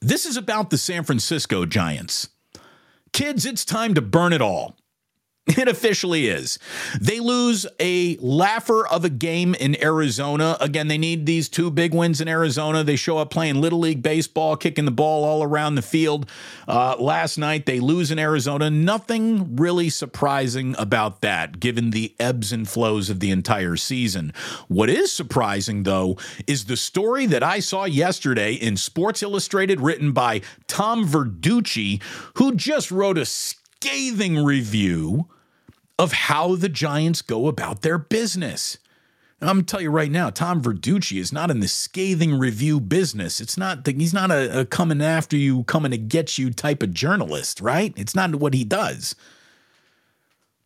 this 0.00 0.26
is 0.26 0.36
about 0.36 0.70
the 0.70 0.78
San 0.78 1.04
Francisco 1.04 1.64
Giants. 1.64 2.28
Kids, 3.12 3.46
it's 3.46 3.64
time 3.64 3.94
to 3.94 4.02
burn 4.02 4.32
it 4.32 4.42
all. 4.42 4.76
It 5.56 5.68
officially 5.68 6.28
is. 6.28 6.58
They 7.00 7.20
lose 7.20 7.66
a 7.78 8.16
laugher 8.16 8.86
of 8.86 9.04
a 9.04 9.08
game 9.08 9.54
in 9.54 9.80
Arizona. 9.80 10.56
Again, 10.60 10.88
they 10.88 10.98
need 10.98 11.24
these 11.24 11.48
two 11.48 11.70
big 11.70 11.94
wins 11.94 12.20
in 12.20 12.26
Arizona. 12.26 12.82
They 12.82 12.96
show 12.96 13.18
up 13.18 13.30
playing 13.30 13.60
Little 13.60 13.78
League 13.78 14.02
Baseball, 14.02 14.56
kicking 14.56 14.86
the 14.86 14.90
ball 14.90 15.24
all 15.24 15.44
around 15.44 15.76
the 15.76 15.82
field. 15.82 16.28
Uh, 16.66 16.96
last 16.98 17.38
night, 17.38 17.64
they 17.64 17.78
lose 17.78 18.10
in 18.10 18.18
Arizona. 18.18 18.70
Nothing 18.70 19.54
really 19.56 19.88
surprising 19.88 20.74
about 20.78 21.20
that, 21.20 21.60
given 21.60 21.90
the 21.90 22.14
ebbs 22.18 22.52
and 22.52 22.68
flows 22.68 23.08
of 23.08 23.20
the 23.20 23.30
entire 23.30 23.76
season. 23.76 24.32
What 24.66 24.90
is 24.90 25.12
surprising, 25.12 25.84
though, 25.84 26.18
is 26.48 26.64
the 26.64 26.76
story 26.76 27.24
that 27.26 27.44
I 27.44 27.60
saw 27.60 27.84
yesterday 27.84 28.54
in 28.54 28.76
Sports 28.76 29.22
Illustrated, 29.22 29.80
written 29.80 30.10
by 30.10 30.42
Tom 30.66 31.06
Verducci, 31.06 32.02
who 32.34 32.56
just 32.56 32.90
wrote 32.90 33.16
a 33.16 33.24
scathing 33.24 34.44
review 34.44 35.28
of 35.98 36.12
how 36.12 36.54
the 36.56 36.68
Giants 36.68 37.22
go 37.22 37.48
about 37.48 37.82
their 37.82 37.98
business. 37.98 38.78
I'm 39.40 39.48
gonna 39.48 39.62
tell 39.64 39.82
you 39.82 39.90
right 39.90 40.10
now, 40.10 40.30
Tom 40.30 40.62
Verducci 40.62 41.20
is 41.20 41.32
not 41.32 41.50
in 41.50 41.60
the 41.60 41.68
scathing 41.68 42.38
review 42.38 42.80
business. 42.80 43.40
It's 43.40 43.58
not 43.58 43.84
the, 43.84 43.92
he's 43.92 44.14
not 44.14 44.30
a, 44.30 44.60
a 44.60 44.64
coming 44.64 45.02
after 45.02 45.36
you, 45.36 45.64
coming 45.64 45.90
to 45.90 45.98
get 45.98 46.38
you 46.38 46.50
type 46.50 46.82
of 46.82 46.94
journalist, 46.94 47.60
right? 47.60 47.92
It's 47.96 48.14
not 48.14 48.34
what 48.36 48.54
he 48.54 48.64
does. 48.64 49.14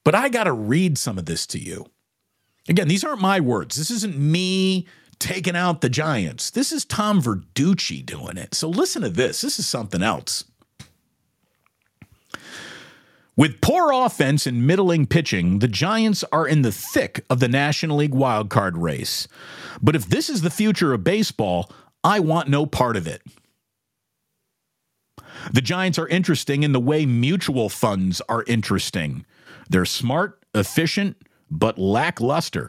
But 0.04 0.14
I 0.14 0.28
got 0.28 0.44
to 0.44 0.52
read 0.52 0.98
some 0.98 1.18
of 1.18 1.26
this 1.26 1.46
to 1.48 1.58
you. 1.58 1.86
Again, 2.68 2.88
these 2.88 3.04
aren't 3.04 3.20
my 3.20 3.40
words. 3.40 3.76
This 3.76 3.90
isn't 3.90 4.16
me 4.16 4.86
taking 5.18 5.56
out 5.56 5.80
the 5.80 5.90
Giants. 5.90 6.50
This 6.50 6.72
is 6.72 6.84
Tom 6.84 7.20
Verducci 7.20 8.04
doing 8.06 8.36
it. 8.36 8.54
So 8.54 8.68
listen 8.68 9.02
to 9.02 9.10
this. 9.10 9.40
This 9.40 9.58
is 9.58 9.66
something 9.66 10.02
else. 10.02 10.44
With 13.40 13.62
poor 13.62 13.90
offense 13.90 14.46
and 14.46 14.66
middling 14.66 15.07
pitching, 15.07 15.61
the 15.61 15.66
Giants 15.66 16.22
are 16.31 16.46
in 16.46 16.61
the 16.61 16.70
thick 16.70 17.24
of 17.31 17.40
the 17.40 17.48
National 17.48 17.96
League 17.96 18.12
wildcard 18.12 18.72
race. 18.74 19.26
But 19.81 19.96
if 19.96 20.05
this 20.05 20.29
is 20.29 20.42
the 20.42 20.50
future 20.50 20.92
of 20.92 21.05
baseball, 21.05 21.72
I 22.05 22.20
want 22.20 22.50
no 22.50 22.66
part 22.66 22.98
of 22.98 23.07
it. 23.07 23.22
The 25.55 25.62
Giants 25.62 25.98
are 25.98 26.07
interesting 26.09 26.64
in 26.64 26.72
the 26.72 26.81
way 26.81 27.07
mutual 27.07 27.70
funds 27.70 28.20
are 28.29 28.44
interesting. 28.46 29.24
They're 29.70 29.87
smart, 29.87 30.44
efficient, 30.55 31.16
but 31.50 31.79
lackluster. 31.79 32.68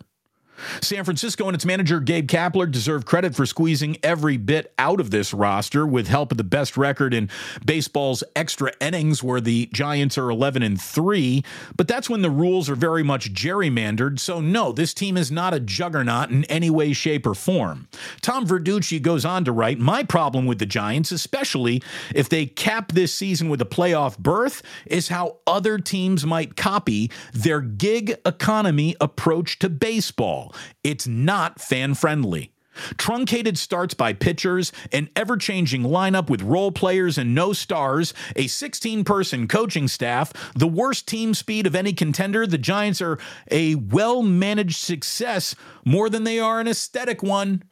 San 0.82 1.04
Francisco 1.04 1.48
and 1.48 1.56
its 1.56 1.66
manager 1.66 2.00
Gabe 2.00 2.28
Kapler 2.28 2.70
deserve 2.70 3.06
credit 3.06 3.36
for 3.36 3.46
squeezing 3.46 3.98
every 4.04 4.38
bit 4.38 4.74
out 4.78 5.00
of 5.00 5.12
this 5.12 5.34
roster 5.34 5.86
with 5.88 6.08
help 6.08 6.32
of 6.32 6.38
the 6.38 6.44
best 6.44 6.78
record 6.78 7.14
in 7.14 7.30
baseball's 7.66 8.24
extra 8.36 8.72
innings 8.80 9.24
where 9.24 9.42
the 9.42 9.70
Giants 9.74 10.18
are 10.18 10.30
11 10.30 10.64
and 10.64 10.80
3, 10.80 11.44
but 11.76 11.88
that's 11.88 12.10
when 12.10 12.22
the 12.22 12.30
rules 12.30 12.70
are 12.70 12.76
very 12.76 13.04
much 13.04 13.34
gerrymandered. 13.34 14.20
So 14.20 14.40
no, 14.40 14.72
this 14.72 14.94
team 14.94 15.18
is 15.18 15.32
not 15.32 15.54
a 15.54 15.60
juggernaut 15.60 16.30
in 16.30 16.44
any 16.46 16.70
way 16.70 16.94
shape 16.94 17.26
or 17.26 17.34
form. 17.34 17.88
Tom 18.22 18.46
Verducci 18.46 19.02
goes 19.02 19.26
on 19.26 19.44
to 19.46 19.52
write, 19.52 19.80
"My 19.80 20.04
problem 20.04 20.46
with 20.46 20.60
the 20.60 20.66
Giants, 20.66 21.12
especially 21.12 21.82
if 22.14 22.30
they 22.30 22.46
cap 22.46 22.92
this 22.92 23.14
season 23.14 23.50
with 23.50 23.62
a 23.62 23.66
playoff 23.66 24.18
berth, 24.18 24.62
is 24.86 25.08
how 25.08 25.38
other 25.48 25.78
teams 25.78 26.26
might 26.26 26.56
copy 26.56 27.10
their 27.34 27.62
gig 27.62 28.16
economy 28.26 28.96
approach 29.02 29.60
to 29.60 29.70
baseball." 29.70 30.41
It's 30.84 31.08
not 31.08 31.60
fan 31.62 31.94
friendly. 31.94 32.52
Truncated 32.98 33.58
starts 33.58 33.94
by 33.94 34.14
pitchers, 34.14 34.72
an 34.92 35.10
ever 35.16 35.38
changing 35.38 35.84
lineup 35.84 36.30
with 36.30 36.42
role 36.42 36.72
players 36.72 37.18
and 37.18 37.36
no 37.36 37.54
stars, 37.54 38.14
a 38.36 38.48
16 38.48 39.04
person 39.04 39.48
coaching 39.48 39.88
staff, 39.88 40.32
the 40.56 40.68
worst 40.68 41.08
team 41.08 41.34
speed 41.34 41.68
of 41.68 41.76
any 41.76 41.94
contender. 41.94 42.48
The 42.48 42.58
Giants 42.58 43.02
are 43.02 43.20
a 43.50 43.76
well 43.76 44.24
managed 44.24 44.78
success 44.78 45.56
more 45.84 46.10
than 46.10 46.24
they 46.24 46.40
are 46.40 46.60
an 46.60 46.68
aesthetic 46.68 47.22
one. 47.22 47.64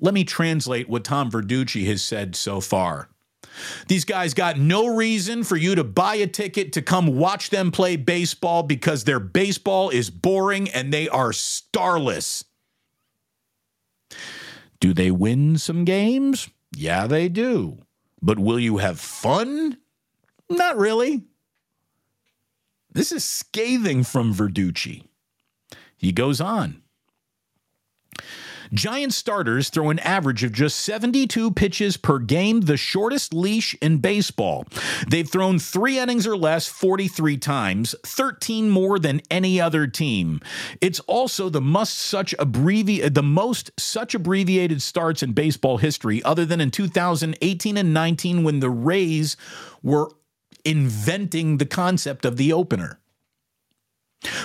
Let 0.00 0.14
me 0.14 0.24
translate 0.24 0.88
what 0.88 1.04
Tom 1.04 1.30
Verducci 1.30 1.86
has 1.86 2.02
said 2.02 2.36
so 2.36 2.60
far. 2.60 3.08
These 3.88 4.04
guys 4.04 4.34
got 4.34 4.58
no 4.58 4.86
reason 4.86 5.44
for 5.44 5.56
you 5.56 5.74
to 5.74 5.84
buy 5.84 6.16
a 6.16 6.26
ticket 6.26 6.72
to 6.74 6.82
come 6.82 7.16
watch 7.16 7.50
them 7.50 7.70
play 7.70 7.96
baseball 7.96 8.62
because 8.62 9.04
their 9.04 9.20
baseball 9.20 9.90
is 9.90 10.10
boring 10.10 10.68
and 10.70 10.92
they 10.92 11.08
are 11.08 11.32
starless. 11.32 12.44
Do 14.80 14.92
they 14.92 15.10
win 15.10 15.58
some 15.58 15.84
games? 15.84 16.48
Yeah, 16.74 17.06
they 17.06 17.28
do. 17.28 17.78
But 18.20 18.38
will 18.38 18.58
you 18.58 18.78
have 18.78 19.00
fun? 19.00 19.78
Not 20.50 20.76
really. 20.76 21.24
This 22.92 23.12
is 23.12 23.24
scathing 23.24 24.04
from 24.04 24.34
Verducci. 24.34 25.04
He 25.96 26.12
goes 26.12 26.40
on. 26.40 26.82
Giant 28.72 29.12
starters 29.12 29.68
throw 29.68 29.90
an 29.90 29.98
average 30.00 30.44
of 30.44 30.52
just 30.52 30.78
72 30.80 31.52
pitches 31.52 31.96
per 31.96 32.18
game, 32.18 32.62
the 32.62 32.76
shortest 32.76 33.32
leash 33.32 33.74
in 33.80 33.98
baseball. 33.98 34.66
They've 35.08 35.28
thrown 35.28 35.58
three 35.58 35.98
innings 35.98 36.26
or 36.26 36.36
less 36.36 36.66
43 36.66 37.36
times, 37.38 37.94
13 38.04 38.70
more 38.70 38.98
than 38.98 39.22
any 39.30 39.60
other 39.60 39.86
team. 39.86 40.40
It's 40.80 41.00
also 41.00 41.48
the 41.48 41.60
must 41.60 41.98
such 41.98 42.34
abbrevi- 42.38 43.12
the 43.12 43.22
most 43.22 43.70
such 43.78 44.14
abbreviated 44.14 44.82
starts 44.82 45.22
in 45.22 45.32
baseball 45.32 45.78
history, 45.78 46.22
other 46.22 46.44
than 46.44 46.60
in 46.60 46.70
2018 46.70 47.76
and 47.76 47.94
19 47.94 48.44
when 48.44 48.60
the 48.60 48.70
Rays 48.70 49.36
were 49.82 50.10
inventing 50.64 51.58
the 51.58 51.66
concept 51.66 52.24
of 52.24 52.36
the 52.36 52.52
opener. 52.52 52.98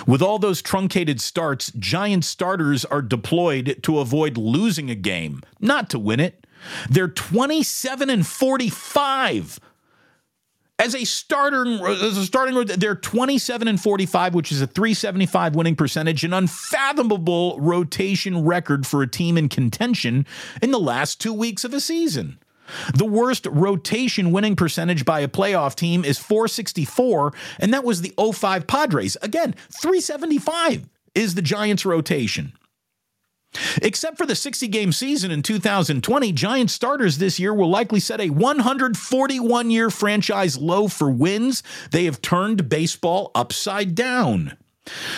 With 0.06 0.22
all 0.22 0.38
those 0.38 0.62
truncated 0.62 1.20
starts, 1.20 1.72
Giant 1.72 2.24
starters 2.24 2.84
are 2.84 3.02
deployed 3.02 3.78
to 3.82 3.98
avoid 3.98 4.36
losing 4.36 4.90
a 4.90 4.94
game, 4.94 5.42
not 5.60 5.90
to 5.90 5.98
win 5.98 6.20
it. 6.20 6.46
They're 6.88 7.08
27 7.08 8.10
and 8.10 8.26
45. 8.26 9.60
As 10.78 10.94
a 10.96 11.04
starter, 11.04 11.64
as 11.86 12.16
a 12.16 12.24
starting, 12.24 12.64
they're 12.64 12.96
27 12.96 13.68
and 13.68 13.80
45, 13.80 14.34
which 14.34 14.50
is 14.50 14.60
a 14.60 14.66
375 14.66 15.54
winning 15.54 15.76
percentage, 15.76 16.24
an 16.24 16.32
unfathomable 16.32 17.56
rotation 17.60 18.44
record 18.44 18.86
for 18.86 19.02
a 19.02 19.06
team 19.06 19.38
in 19.38 19.48
contention 19.48 20.26
in 20.60 20.72
the 20.72 20.80
last 20.80 21.20
two 21.20 21.32
weeks 21.32 21.64
of 21.64 21.72
a 21.72 21.80
season. 21.80 22.38
The 22.94 23.04
worst 23.04 23.46
rotation 23.46 24.32
winning 24.32 24.56
percentage 24.56 25.04
by 25.04 25.20
a 25.20 25.28
playoff 25.28 25.74
team 25.74 26.04
is 26.04 26.18
464, 26.18 27.32
and 27.58 27.72
that 27.72 27.84
was 27.84 28.02
the 28.02 28.14
05 28.18 28.66
Padres. 28.66 29.16
Again, 29.22 29.54
375 29.70 30.88
is 31.14 31.34
the 31.34 31.42
Giants' 31.42 31.84
rotation. 31.84 32.52
Except 33.82 34.16
for 34.16 34.24
the 34.24 34.34
60 34.34 34.66
game 34.68 34.92
season 34.92 35.30
in 35.30 35.42
2020, 35.42 36.32
Giants 36.32 36.72
starters 36.72 37.18
this 37.18 37.38
year 37.38 37.52
will 37.52 37.68
likely 37.68 38.00
set 38.00 38.20
a 38.20 38.30
141 38.30 39.70
year 39.70 39.90
franchise 39.90 40.56
low 40.56 40.88
for 40.88 41.10
wins. 41.10 41.62
They 41.90 42.06
have 42.06 42.22
turned 42.22 42.68
baseball 42.68 43.30
upside 43.34 43.94
down. 43.94 44.56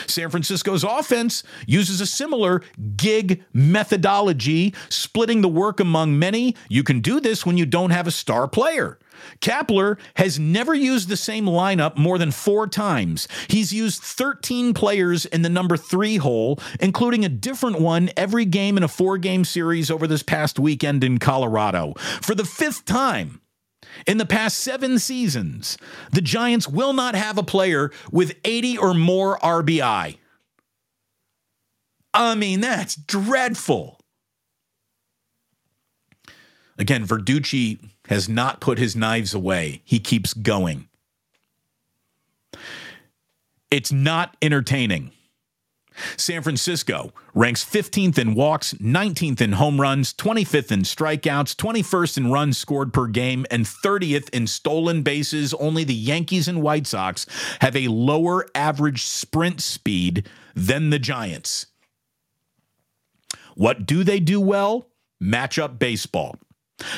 San 0.07 0.31
Francisco's 0.31 0.85
offense 0.85 1.43
uses 1.67 2.01
a 2.01 2.07
similar 2.07 2.63
gig 2.97 3.45
methodology, 3.53 4.75
splitting 4.89 5.41
the 5.41 5.49
work 5.49 5.81
among 5.81 6.19
many. 6.19 6.55
You 6.69 6.83
can 6.83 7.01
do 7.01 7.21
this 7.21 7.47
when 7.47 7.57
you 7.57 7.67
don't 7.67 7.91
have 7.91 8.07
a 8.07 8.13
star 8.13 8.47
player. 8.49 8.99
Kapler 9.41 9.99
has 10.17 10.39
never 10.39 10.75
used 10.75 11.09
the 11.09 11.17
same 11.17 11.47
lineup 11.47 11.97
more 11.97 12.19
than 12.19 12.31
four 12.31 12.67
times. 12.67 13.29
He's 13.49 13.73
used 13.73 14.03
13 14.03 14.75
players 14.75 15.25
in 15.27 15.43
the 15.43 15.49
number 15.49 15.77
three 15.77 16.17
hole, 16.17 16.59
including 16.81 17.25
a 17.25 17.29
different 17.29 17.81
one 17.81 18.11
every 18.17 18.45
game 18.45 18.77
in 18.77 18.83
a 18.83 18.89
four 18.89 19.19
game 19.19 19.45
series 19.45 19.91
over 19.91 20.07
this 20.07 20.23
past 20.23 20.59
weekend 20.59 21.05
in 21.05 21.19
Colorado. 21.19 21.95
For 22.21 22.35
the 22.35 22.45
fifth 22.45 22.85
time, 22.85 23.41
in 24.07 24.19
the 24.19 24.27
past 24.27 24.59
seven 24.59 24.99
seasons, 24.99 25.79
the 26.13 26.21
Giants 26.21 26.69
will 26.69 26.93
not 26.93 27.15
have 27.15 27.39
a 27.39 27.43
player 27.43 27.91
with 28.11 28.37
80 28.45 28.79
or 28.79 28.95
more 28.95 29.39
RBI. 29.39 30.19
I 32.13 32.35
mean, 32.35 32.61
that's 32.61 32.95
dreadful. 32.95 34.01
Again, 36.79 37.07
Verducci 37.07 37.79
has 38.09 38.29
not 38.29 38.61
put 38.61 38.79
his 38.79 38.97
knives 38.97 39.35
away. 39.35 39.83
He 39.85 39.99
keeps 39.99 40.35
going. 40.35 40.89
It's 43.71 43.93
not 43.93 44.37
entertaining. 44.43 45.13
San 46.17 46.43
Francisco 46.43 47.13
ranks 47.35 47.65
15th 47.65 48.19
in 48.19 48.35
walks, 48.35 48.75
19th 48.75 49.41
in 49.41 49.53
home 49.53 49.81
runs, 49.81 50.13
25th 50.15 50.73
in 50.73 50.81
strikeouts, 50.81 51.55
21st 51.55 52.17
in 52.19 52.33
runs 52.33 52.59
scored 52.59 52.93
per 52.93 53.07
game, 53.07 53.47
and 53.51 53.65
30th 53.65 54.29
in 54.31 54.47
stolen 54.47 55.03
bases. 55.03 55.55
Only 55.55 55.85
the 55.85 55.95
Yankees 55.95 56.49
and 56.49 56.63
White 56.63 56.87
Sox 56.87 57.27
have 57.61 57.77
a 57.77 57.89
lower 57.89 58.47
average 58.55 59.03
sprint 59.05 59.61
speed 59.61 60.29
than 60.55 60.91
the 60.91 60.99
Giants. 60.99 61.67
What 63.55 63.87
do 63.87 64.05
they 64.05 64.21
do 64.21 64.41
well? 64.41 64.89
Matchup 65.23 65.79
baseball. 65.79 66.37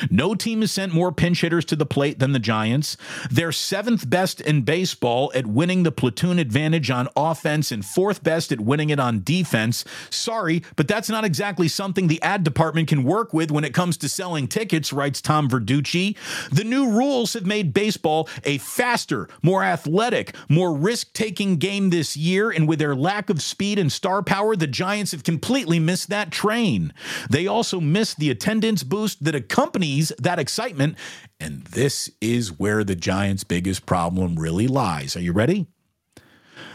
No 0.09 0.33
team 0.33 0.61
has 0.61 0.71
sent 0.71 0.93
more 0.93 1.11
pinch 1.11 1.41
hitters 1.41 1.63
to 1.65 1.75
the 1.75 1.85
plate 1.85 2.17
than 2.17 2.31
the 2.31 2.39
Giants. 2.39 2.97
They're 3.29 3.51
seventh 3.51 4.09
best 4.09 4.41
in 4.41 4.63
baseball 4.63 5.31
at 5.35 5.45
winning 5.45 5.83
the 5.83 5.91
platoon 5.91 6.39
advantage 6.39 6.89
on 6.89 7.07
offense 7.15 7.71
and 7.71 7.85
fourth 7.85 8.23
best 8.23 8.51
at 8.51 8.59
winning 8.59 8.89
it 8.89 8.99
on 8.99 9.23
defense. 9.23 9.85
Sorry, 10.09 10.63
but 10.75 10.87
that's 10.87 11.09
not 11.09 11.25
exactly 11.25 11.67
something 11.67 12.07
the 12.07 12.21
ad 12.23 12.43
department 12.43 12.87
can 12.87 13.03
work 13.03 13.33
with 13.33 13.51
when 13.51 13.63
it 13.63 13.73
comes 13.73 13.97
to 13.97 14.09
selling 14.09 14.47
tickets, 14.47 14.91
writes 14.91 15.21
Tom 15.21 15.47
Verducci. 15.47 16.17
The 16.49 16.63
new 16.63 16.89
rules 16.89 17.33
have 17.33 17.45
made 17.45 17.73
baseball 17.73 18.27
a 18.43 18.57
faster, 18.57 19.29
more 19.43 19.63
athletic, 19.63 20.35
more 20.49 20.73
risk 20.73 21.13
taking 21.13 21.57
game 21.57 21.91
this 21.91 22.17
year, 22.17 22.49
and 22.49 22.67
with 22.67 22.79
their 22.79 22.95
lack 22.95 23.29
of 23.29 23.43
speed 23.43 23.77
and 23.77 23.91
star 23.91 24.23
power, 24.23 24.55
the 24.55 24.65
Giants 24.65 25.11
have 25.11 25.23
completely 25.23 25.79
missed 25.79 26.09
that 26.09 26.31
train. 26.31 26.93
They 27.29 27.45
also 27.45 27.79
missed 27.79 28.17
the 28.17 28.31
attendance 28.31 28.81
boost 28.81 29.23
that 29.23 29.35
accompanied 29.35 29.66
accompanies 29.67 30.13
that 30.17 30.39
excitement. 30.39 30.95
And 31.41 31.63
this 31.63 32.09
is 32.21 32.57
where 32.57 32.85
the 32.85 32.95
Giants' 32.95 33.43
biggest 33.43 33.85
problem 33.85 34.39
really 34.39 34.67
lies. 34.67 35.17
Are 35.17 35.21
you 35.21 35.33
ready? 35.33 35.67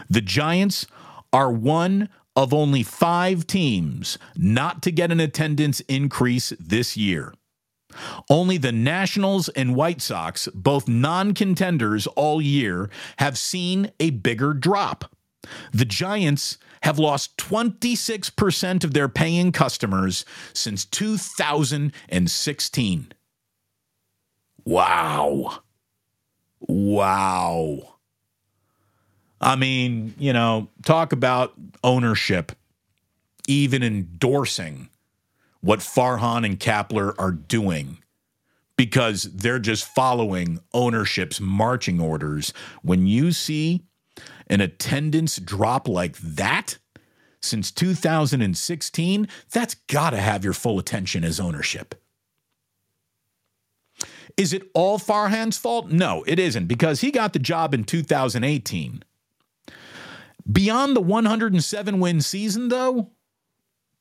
The 0.09 0.21
Giants 0.21 0.85
are 1.31 1.51
one 1.51 2.09
of 2.35 2.53
only 2.53 2.83
five 2.83 3.47
teams 3.47 4.19
not 4.35 4.83
to 4.83 4.91
get 4.91 5.11
an 5.11 5.19
attendance 5.19 5.79
increase 5.81 6.53
this 6.59 6.95
year. 6.95 7.33
Only 8.29 8.57
the 8.57 8.71
Nationals 8.71 9.49
and 9.49 9.75
White 9.75 10.01
Sox, 10.01 10.47
both 10.53 10.87
non 10.87 11.33
contenders 11.33 12.05
all 12.07 12.41
year, 12.41 12.91
have 13.17 13.39
seen 13.39 13.91
a 13.99 14.11
bigger 14.11 14.53
drop. 14.53 15.12
The 15.71 15.85
Giants 15.85 16.57
have 16.83 16.99
lost 16.99 17.35
26% 17.37 18.83
of 18.83 18.93
their 18.93 19.09
paying 19.09 19.51
customers 19.51 20.25
since 20.53 20.85
2016. 20.85 23.11
Wow. 24.65 25.59
Wow. 26.59 27.95
I 29.41 29.55
mean, 29.55 30.13
you 30.17 30.33
know, 30.33 30.69
talk 30.85 31.11
about 31.11 31.53
ownership, 31.83 32.51
even 33.47 33.83
endorsing 33.83 34.89
what 35.61 35.79
Farhan 35.79 36.45
and 36.45 36.59
Kapler 36.59 37.15
are 37.17 37.31
doing 37.31 37.97
because 38.77 39.23
they're 39.23 39.59
just 39.59 39.85
following 39.85 40.59
ownership's 40.73 41.39
marching 41.39 41.99
orders. 41.99 42.53
When 42.81 43.05
you 43.05 43.31
see 43.31 43.83
an 44.47 44.61
attendance 44.61 45.37
drop 45.37 45.87
like 45.87 46.17
that 46.17 46.77
since 47.41 47.71
2016, 47.71 49.27
that's 49.51 49.75
got 49.87 50.11
to 50.11 50.17
have 50.17 50.43
your 50.43 50.53
full 50.53 50.79
attention 50.79 51.23
as 51.23 51.39
ownership. 51.39 51.95
Is 54.37 54.53
it 54.53 54.63
all 54.73 54.97
Farhan's 54.97 55.57
fault? 55.57 55.91
No, 55.91 56.23
it 56.25 56.39
isn't 56.39 56.67
because 56.67 57.01
he 57.01 57.11
got 57.11 57.33
the 57.33 57.39
job 57.39 57.73
in 57.73 57.83
2018. 57.83 59.03
Beyond 60.51 60.95
the 60.95 61.01
107 61.01 61.99
win 61.99 62.21
season, 62.21 62.69
though, 62.69 63.11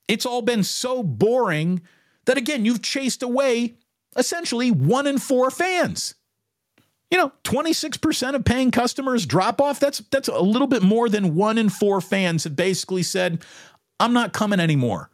it's 0.08 0.26
all 0.26 0.42
been 0.42 0.64
so 0.64 1.02
boring 1.02 1.82
that, 2.24 2.38
again, 2.38 2.64
you've 2.64 2.82
chased 2.82 3.22
away 3.22 3.76
essentially 4.16 4.70
one 4.70 5.06
in 5.06 5.18
four 5.18 5.50
fans. 5.50 6.14
You 7.12 7.18
know, 7.18 7.30
26% 7.44 8.34
of 8.34 8.42
paying 8.42 8.70
customers 8.70 9.26
drop 9.26 9.60
off. 9.60 9.78
That's 9.78 9.98
that's 10.10 10.28
a 10.28 10.40
little 10.40 10.66
bit 10.66 10.82
more 10.82 11.10
than 11.10 11.34
one 11.34 11.58
in 11.58 11.68
four 11.68 12.00
fans 12.00 12.44
have 12.44 12.56
basically 12.56 13.02
said, 13.02 13.44
I'm 14.00 14.14
not 14.14 14.32
coming 14.32 14.60
anymore. 14.60 15.10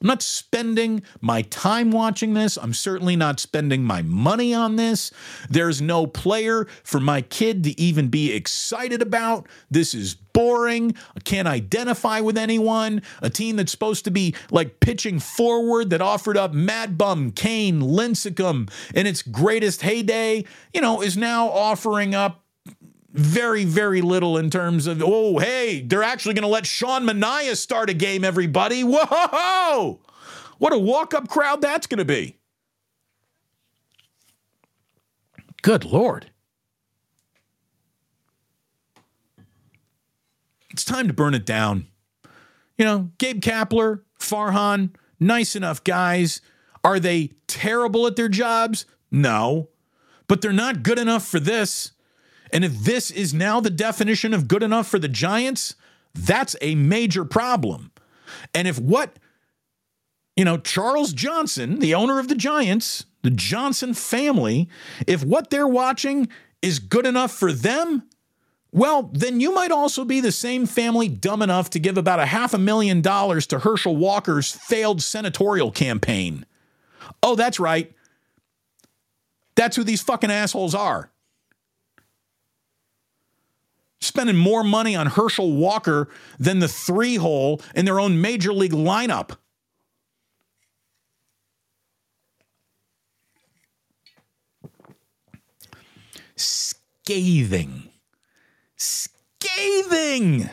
I'm 0.00 0.06
not 0.06 0.22
spending 0.22 1.02
my 1.20 1.42
time 1.42 1.90
watching 1.90 2.34
this. 2.34 2.56
I'm 2.56 2.72
certainly 2.72 3.16
not 3.16 3.40
spending 3.40 3.82
my 3.82 4.02
money 4.02 4.54
on 4.54 4.76
this. 4.76 5.10
There's 5.50 5.82
no 5.82 6.06
player 6.06 6.66
for 6.84 7.00
my 7.00 7.20
kid 7.22 7.64
to 7.64 7.80
even 7.80 8.08
be 8.08 8.32
excited 8.32 9.02
about. 9.02 9.48
This 9.70 9.94
is 9.94 10.14
boring. 10.14 10.94
I 11.16 11.20
can't 11.20 11.48
identify 11.48 12.20
with 12.20 12.38
anyone. 12.38 13.02
A 13.22 13.30
team 13.30 13.56
that's 13.56 13.72
supposed 13.72 14.04
to 14.04 14.12
be 14.12 14.36
like 14.52 14.78
pitching 14.78 15.18
forward 15.18 15.90
that 15.90 16.00
offered 16.00 16.36
up 16.36 16.52
Mad 16.52 16.96
Bum, 16.96 17.32
Cain, 17.32 17.80
Lincecum 17.80 18.70
in 18.94 19.06
its 19.06 19.22
greatest 19.22 19.82
heyday, 19.82 20.44
you 20.72 20.80
know, 20.80 21.02
is 21.02 21.16
now 21.16 21.48
offering 21.48 22.14
up 22.14 22.44
very, 23.18 23.64
very 23.64 24.00
little 24.00 24.38
in 24.38 24.48
terms 24.48 24.86
of, 24.86 25.02
oh, 25.04 25.38
hey, 25.38 25.82
they're 25.82 26.04
actually 26.04 26.34
going 26.34 26.42
to 26.42 26.48
let 26.48 26.66
Sean 26.66 27.02
Manaea 27.04 27.56
start 27.56 27.90
a 27.90 27.94
game, 27.94 28.22
everybody. 28.22 28.84
Whoa! 28.84 30.00
What 30.58 30.72
a 30.72 30.78
walk 30.78 31.14
up 31.14 31.28
crowd 31.28 31.60
that's 31.60 31.88
going 31.88 31.98
to 31.98 32.04
be. 32.04 32.36
Good 35.62 35.84
Lord. 35.84 36.30
It's 40.70 40.84
time 40.84 41.08
to 41.08 41.12
burn 41.12 41.34
it 41.34 41.44
down. 41.44 41.88
You 42.76 42.84
know, 42.84 43.10
Gabe 43.18 43.40
Kapler, 43.40 44.02
Farhan, 44.20 44.90
nice 45.18 45.56
enough 45.56 45.82
guys. 45.82 46.40
Are 46.84 47.00
they 47.00 47.32
terrible 47.48 48.06
at 48.06 48.14
their 48.14 48.28
jobs? 48.28 48.86
No. 49.10 49.70
But 50.28 50.40
they're 50.40 50.52
not 50.52 50.84
good 50.84 51.00
enough 51.00 51.26
for 51.26 51.40
this. 51.40 51.90
And 52.52 52.64
if 52.64 52.72
this 52.80 53.10
is 53.10 53.34
now 53.34 53.60
the 53.60 53.70
definition 53.70 54.34
of 54.34 54.48
good 54.48 54.62
enough 54.62 54.88
for 54.88 54.98
the 54.98 55.08
Giants, 55.08 55.74
that's 56.14 56.56
a 56.60 56.74
major 56.74 57.24
problem. 57.24 57.92
And 58.54 58.66
if 58.68 58.78
what, 58.78 59.18
you 60.36 60.44
know, 60.44 60.58
Charles 60.58 61.12
Johnson, 61.12 61.78
the 61.78 61.94
owner 61.94 62.18
of 62.18 62.28
the 62.28 62.34
Giants, 62.34 63.04
the 63.22 63.30
Johnson 63.30 63.94
family, 63.94 64.68
if 65.06 65.24
what 65.24 65.50
they're 65.50 65.68
watching 65.68 66.28
is 66.62 66.78
good 66.78 67.06
enough 67.06 67.32
for 67.32 67.52
them, 67.52 68.08
well, 68.70 69.10
then 69.12 69.40
you 69.40 69.54
might 69.54 69.70
also 69.70 70.04
be 70.04 70.20
the 70.20 70.32
same 70.32 70.66
family 70.66 71.08
dumb 71.08 71.40
enough 71.40 71.70
to 71.70 71.78
give 71.78 71.96
about 71.96 72.20
a 72.20 72.26
half 72.26 72.52
a 72.52 72.58
million 72.58 73.00
dollars 73.00 73.46
to 73.48 73.60
Herschel 73.60 73.96
Walker's 73.96 74.50
failed 74.50 75.02
senatorial 75.02 75.70
campaign. 75.70 76.44
Oh, 77.22 77.34
that's 77.34 77.58
right. 77.58 77.92
That's 79.54 79.74
who 79.74 79.84
these 79.84 80.02
fucking 80.02 80.30
assholes 80.30 80.74
are 80.74 81.10
spending 84.00 84.36
more 84.36 84.64
money 84.64 84.94
on 84.94 85.06
Herschel 85.06 85.52
Walker 85.52 86.08
than 86.38 86.58
the 86.58 86.68
three 86.68 87.16
hole 87.16 87.60
in 87.74 87.84
their 87.84 88.00
own 88.00 88.20
major 88.20 88.52
league 88.52 88.72
lineup. 88.72 89.36
Scathing. 96.36 97.88
Scathing 98.76 100.50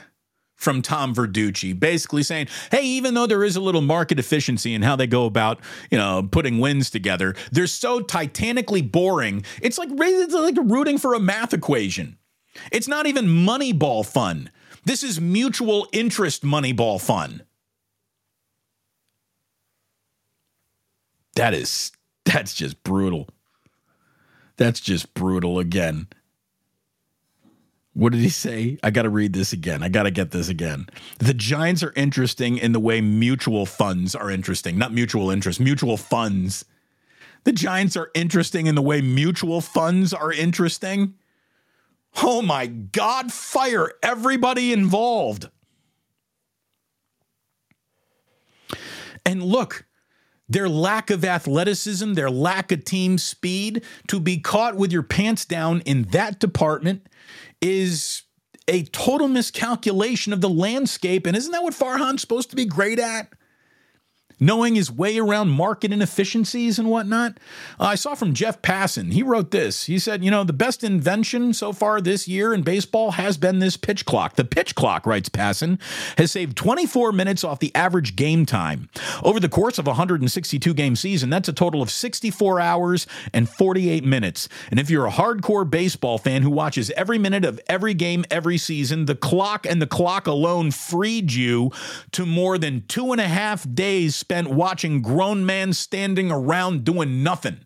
from 0.56 0.82
Tom 0.82 1.14
Verducci, 1.14 1.80
basically 1.80 2.24
saying, 2.24 2.48
hey, 2.72 2.82
even 2.82 3.14
though 3.14 3.28
there 3.28 3.44
is 3.44 3.56
a 3.56 3.62
little 3.62 3.82
market 3.82 4.18
efficiency 4.18 4.74
in 4.74 4.82
how 4.82 4.96
they 4.96 5.06
go 5.06 5.26
about, 5.26 5.60
you 5.92 5.98
know, 5.98 6.28
putting 6.32 6.58
wins 6.60 6.90
together, 6.90 7.36
they're 7.52 7.68
so 7.68 8.00
titanically 8.00 8.82
boring. 8.82 9.46
It's 9.62 9.78
like, 9.78 9.90
it's 9.92 10.34
like 10.34 10.56
rooting 10.58 10.98
for 10.98 11.14
a 11.14 11.20
math 11.20 11.54
equation. 11.54 12.18
It's 12.72 12.88
not 12.88 13.08
even 13.08 13.26
Moneyball 13.26 14.06
fun. 14.06 14.50
This 14.84 15.04
is 15.04 15.20
mutual 15.20 15.88
interest 15.92 16.44
Moneyball 16.44 17.02
fun. 17.02 17.44
That 21.36 21.54
is, 21.54 21.92
that's 22.24 22.54
just 22.54 22.82
brutal. 22.84 23.28
That's 24.58 24.80
just 24.80 25.14
brutal 25.14 25.60
again. 25.60 26.08
What 27.94 28.12
did 28.12 28.22
he 28.22 28.30
say? 28.30 28.78
I 28.84 28.92
got 28.92 29.04
to 29.04 29.10
read 29.10 29.34
this 29.34 29.54
again. 29.54 29.82
I 29.82 29.88
got 29.88 30.04
to 30.04 30.12
get 30.12 30.32
this 30.32 30.50
again. 30.50 30.88
The 31.20 31.34
Giants 31.34 31.82
are 31.82 31.94
interesting 31.96 32.58
in 32.58 32.74
the 32.74 32.80
way 32.80 33.00
mutual 33.00 33.66
funds 33.66 34.16
are 34.16 34.30
interesting, 34.30 34.78
not 34.78 34.94
mutual 34.94 35.32
interest, 35.32 35.62
mutual 35.62 35.96
funds. 35.96 36.66
The 37.46 37.54
Giants 37.54 37.96
are 37.96 38.12
interesting 38.14 38.68
in 38.68 38.76
the 38.76 38.82
way 38.82 39.00
mutual 39.00 39.62
funds 39.62 40.14
are 40.14 40.32
interesting. 40.32 41.14
Oh 42.18 42.42
my 42.42 42.68
God, 42.68 43.32
fire 43.32 43.92
everybody 44.02 44.72
involved. 44.72 45.50
And 49.26 49.44
look, 49.44 49.86
their 50.48 50.70
lack 50.70 51.10
of 51.10 51.26
athleticism, 51.26 52.14
their 52.14 52.30
lack 52.30 52.72
of 52.72 52.86
team 52.86 53.18
speed, 53.18 53.84
to 54.08 54.20
be 54.20 54.40
caught 54.40 54.76
with 54.76 54.92
your 54.92 55.04
pants 55.04 55.46
down 55.46 55.82
in 55.82 56.04
that 56.12 56.40
department 56.40 57.08
is 57.62 58.24
a 58.68 58.84
total 58.84 59.28
miscalculation 59.28 60.34
of 60.34 60.42
the 60.42 60.50
landscape. 60.50 61.26
And 61.26 61.36
isn't 61.36 61.52
that 61.52 61.64
what 61.64 61.74
Farhan's 61.74 62.22
supposed 62.22 62.50
to 62.52 62.56
be 62.56 62.66
great 62.66 63.00
at? 63.00 63.34
Knowing 64.40 64.76
his 64.76 64.92
way 64.92 65.18
around 65.18 65.50
market 65.50 65.92
inefficiencies 65.94 66.78
and 66.80 66.90
whatnot. 66.90 67.38
Uh, 67.80 67.86
I 67.86 67.96
saw 67.96 68.16
from 68.16 68.34
Jeff 68.34 68.62
Passan, 68.62 69.14
he 69.14 69.24
wrote 69.24 69.52
this. 69.52 69.86
He 69.86 70.00
said, 70.00 70.24
You 70.24 70.32
know, 70.32 70.44
the 70.44 70.54
best 70.54 70.84
invention 70.84 71.54
so 71.54 71.74
far 71.74 72.02
this 72.02 72.28
year 72.28 72.54
in 72.54 72.64
baseball 72.64 73.12
has 73.12 73.38
been 73.38 73.60
this 73.60 73.78
pitch 73.78 74.06
clock. 74.06 74.36
The 74.36 74.44
pitch 74.44 74.76
clock, 74.76 75.06
writes 75.06 75.30
Passan, 75.30 75.80
has 76.18 76.32
saved 76.32 76.58
24 76.58 77.12
minutes 77.12 77.44
off 77.44 77.60
the 77.60 77.74
average 77.76 78.16
game 78.16 78.46
time. 78.46 78.90
Over 79.24 79.40
the 79.40 79.50
course 79.50 79.78
of 79.78 79.88
a 79.88 79.92
162 79.92 80.74
game 80.74 80.96
season, 80.96 81.30
that's 81.30 81.50
a 81.50 81.54
total 81.54 81.82
of 81.82 81.92
64 81.92 82.60
hours 82.60 83.08
and 83.34 83.50
48 83.50 84.04
minutes. 84.04 84.50
And 84.70 84.80
if 84.80 84.90
you're 84.90 85.08
a 85.08 85.12
hardcore 85.12 85.70
baseball 85.70 86.18
fan 86.18 86.42
who 86.42 86.50
watches 86.50 86.92
every 86.92 87.18
minute 87.18 87.46
of 87.46 87.60
every 87.68 87.94
game 87.94 88.26
every 88.30 88.58
season, 88.58 89.06
the 89.06 89.16
clock 89.16 89.66
and 89.66 89.82
the 89.82 89.88
clock 89.88 90.28
alone 90.28 90.72
freed 90.72 91.32
you 91.32 91.72
to 92.12 92.26
more 92.26 92.58
than 92.58 92.84
two 92.88 93.12
and 93.12 93.22
a 93.22 93.28
half 93.28 93.66
days 93.74 94.16
spent 94.26 94.48
watching 94.48 95.04
grown 95.04 95.46
men 95.46 95.72
standing 95.72 96.32
around 96.32 96.84
doing 96.84 97.22
nothing. 97.22 97.60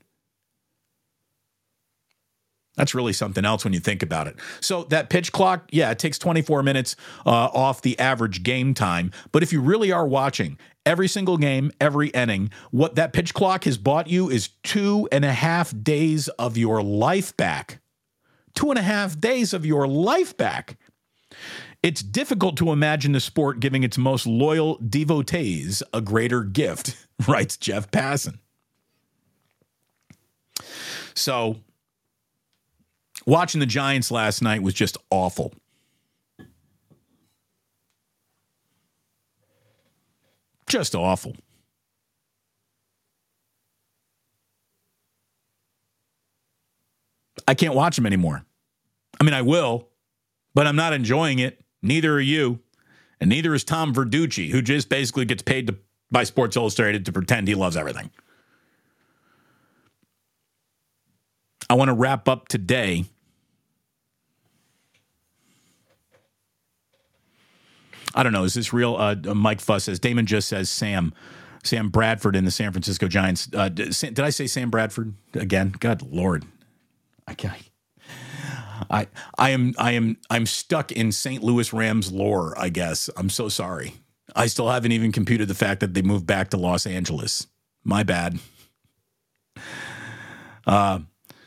That's 2.76 2.94
really 2.94 3.14
something 3.14 3.46
else 3.46 3.64
when 3.64 3.72
you 3.72 3.80
think 3.80 4.04
about 4.04 4.28
it. 4.28 4.36
So 4.60 4.84
that 4.86 5.10
pitch 5.10 5.32
clock, 5.32 5.70
yeah, 5.72 5.90
it 5.92 6.00
takes 6.00 6.20
24 6.20 6.62
minutes 6.64 6.98
uh, 7.26 7.30
off 7.30 7.82
the 7.82 7.98
average 7.98 8.44
game 8.44 8.74
time. 8.74 9.12
But 9.32 9.42
if 9.42 9.54
you 9.54 9.62
really 9.62 9.94
are 9.94 10.06
watching 10.06 10.60
every 10.86 11.08
single 11.08 11.38
game, 11.38 11.72
every 11.80 12.10
inning, 12.10 12.52
what 12.72 12.96
that 12.96 13.14
pitch 13.14 13.34
clock 13.34 13.64
has 13.64 13.78
bought 13.78 14.08
you 14.08 14.30
is 14.30 14.50
two 14.64 15.08
and 15.14 15.24
a 15.24 15.32
half 15.32 15.74
days 15.82 16.28
of 16.28 16.58
your 16.58 16.84
life 16.84 17.36
back. 17.38 17.80
Two 18.54 18.70
and 18.70 18.78
a 18.78 18.84
half 18.84 19.18
days 19.18 19.54
of 19.54 19.66
your 19.66 19.88
life 19.88 20.36
back. 20.36 20.78
It's 21.82 22.04
difficult 22.04 22.58
to 22.58 22.72
imagine 22.72 23.14
the 23.14 23.22
sport 23.22 23.62
giving 23.62 23.84
its 23.84 23.98
most 23.98 24.28
loyal 24.28 24.78
devotees 24.78 25.82
a 25.94 26.02
greater 26.02 26.44
gift, 26.44 27.08
writes 27.28 27.56
Jeff 27.56 27.90
Passan. 27.90 28.40
So, 31.14 31.58
watching 33.26 33.60
the 33.60 33.66
Giants 33.66 34.12
last 34.12 34.42
night 34.42 34.62
was 34.62 34.74
just 34.74 34.98
awful. 35.10 35.54
Just 40.68 40.96
awful. 40.96 41.36
I 47.48 47.56
can't 47.56 47.74
watch 47.74 47.96
them 47.96 48.06
anymore. 48.06 48.46
I 49.20 49.24
mean, 49.24 49.34
I 49.34 49.42
will, 49.42 49.90
but 50.54 50.68
I'm 50.68 50.76
not 50.76 50.94
enjoying 50.94 51.40
it. 51.40 51.60
Neither 51.82 52.14
are 52.16 52.20
you. 52.20 52.60
And 53.22 53.30
neither 53.30 53.54
is 53.54 53.64
Tom 53.64 53.94
Verducci, 53.94 54.50
who 54.52 54.62
just 54.62 54.90
basically 54.90 55.26
gets 55.26 55.44
paid 55.44 55.68
to, 55.68 55.76
by 56.10 56.24
Sports 56.24 56.56
Illustrated 56.56 57.06
to 57.06 57.12
pretend 57.12 57.48
he 57.48 57.56
loves 57.56 57.76
everything. 57.76 58.12
I 61.70 61.76
want 61.76 61.90
to 61.90 61.94
wrap 61.94 62.28
up 62.28 62.48
today. 62.48 63.06
I 68.16 68.24
don't 68.24 68.34
know. 68.34 68.44
Is 68.44 68.56
this 68.56 68.74
real? 68.74 68.96
Uh, 68.96 69.16
Mike 69.36 69.60
Fuss 69.62 69.84
says 69.84 70.00
Damon 70.00 70.26
just 70.26 70.48
says 70.48 70.70
Sam, 70.70 71.14
Sam 71.64 71.90
Bradford 71.90 72.36
in 72.36 72.44
the 72.44 72.52
San 72.52 72.72
Francisco 72.72 73.08
Giants. 73.08 73.48
Uh, 73.54 73.70
did 73.70 74.20
I 74.20 74.32
say 74.32 74.48
Sam 74.48 74.72
Bradford 74.72 75.14
again? 75.36 75.76
God 75.80 76.02
Lord, 76.02 76.46
I 77.28 77.36
can't. 77.36 77.69
I 78.90 79.08
I 79.38 79.52
am 79.52 79.74
I 79.78 79.92
am 79.92 80.18
I'm 80.30 80.46
stuck 80.46 80.92
in 80.92 81.12
St. 81.12 81.44
Louis 81.44 81.72
Rams 81.74 82.12
lore, 82.12 82.54
I 82.58 82.70
guess. 82.70 83.10
I'm 83.16 83.30
so 83.30 83.50
sorry. 83.50 83.94
I 84.36 84.48
still 84.48 84.70
haven't 84.70 84.92
even 84.92 85.12
computed 85.12 85.48
the 85.48 85.56
fact 85.56 85.80
that 85.80 85.94
they 85.94 86.02
moved 86.02 86.28
back 86.28 86.50
to 86.50 86.58
Los 86.58 86.86
Angeles. 86.86 87.48
My 87.84 88.04
bad. 88.04 88.40
Uh, 90.68 91.00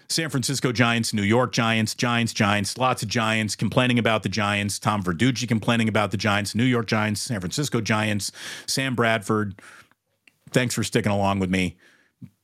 San 0.09 0.29
Francisco 0.29 0.73
Giants, 0.73 1.15
New 1.15 1.23
York 1.23 1.53
Giants, 1.53 1.95
Giants, 1.95 2.33
Giants, 2.33 2.77
lots 2.77 3.03
of 3.03 3.09
Giants 3.09 3.57
complaining 3.57 3.99
about 3.99 4.23
the 4.23 4.29
Giants. 4.29 4.79
Tom 4.79 5.03
Verducci 5.03 5.49
complaining 5.49 5.89
about 5.89 6.11
the 6.11 6.17
Giants, 6.17 6.55
New 6.55 6.65
York 6.65 6.87
Giants, 6.87 7.23
San 7.23 7.41
Francisco 7.41 7.81
Giants, 7.81 8.31
Sam 8.67 8.95
Bradford. 8.95 9.61
Thanks 10.51 10.75
for 10.75 10.85
sticking 10.85 11.13
along 11.13 11.39
with 11.39 11.51
me. 11.51 11.79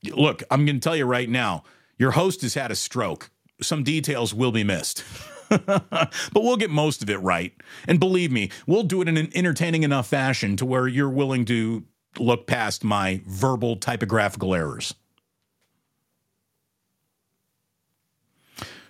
Look, 0.05 0.41
I'm 0.49 0.65
going 0.65 0.79
to 0.79 0.81
tell 0.81 0.95
you 0.95 1.05
right 1.05 1.29
now 1.29 1.63
your 1.97 2.11
host 2.11 2.41
has 2.41 2.55
had 2.55 2.71
a 2.71 2.75
stroke 2.75 3.29
some 3.61 3.83
details 3.83 4.33
will 4.33 4.51
be 4.51 4.63
missed. 4.63 5.03
but 5.49 6.11
we'll 6.35 6.57
get 6.57 6.69
most 6.69 7.01
of 7.01 7.09
it 7.09 7.17
right. 7.17 7.53
And 7.87 7.99
believe 7.99 8.31
me, 8.31 8.51
we'll 8.67 8.83
do 8.83 9.01
it 9.01 9.07
in 9.07 9.17
an 9.17 9.29
entertaining 9.33 9.83
enough 9.83 10.07
fashion 10.07 10.55
to 10.57 10.65
where 10.65 10.87
you're 10.87 11.09
willing 11.09 11.45
to 11.45 11.83
look 12.17 12.47
past 12.47 12.83
my 12.83 13.21
verbal 13.25 13.75
typographical 13.75 14.53
errors. 14.53 14.93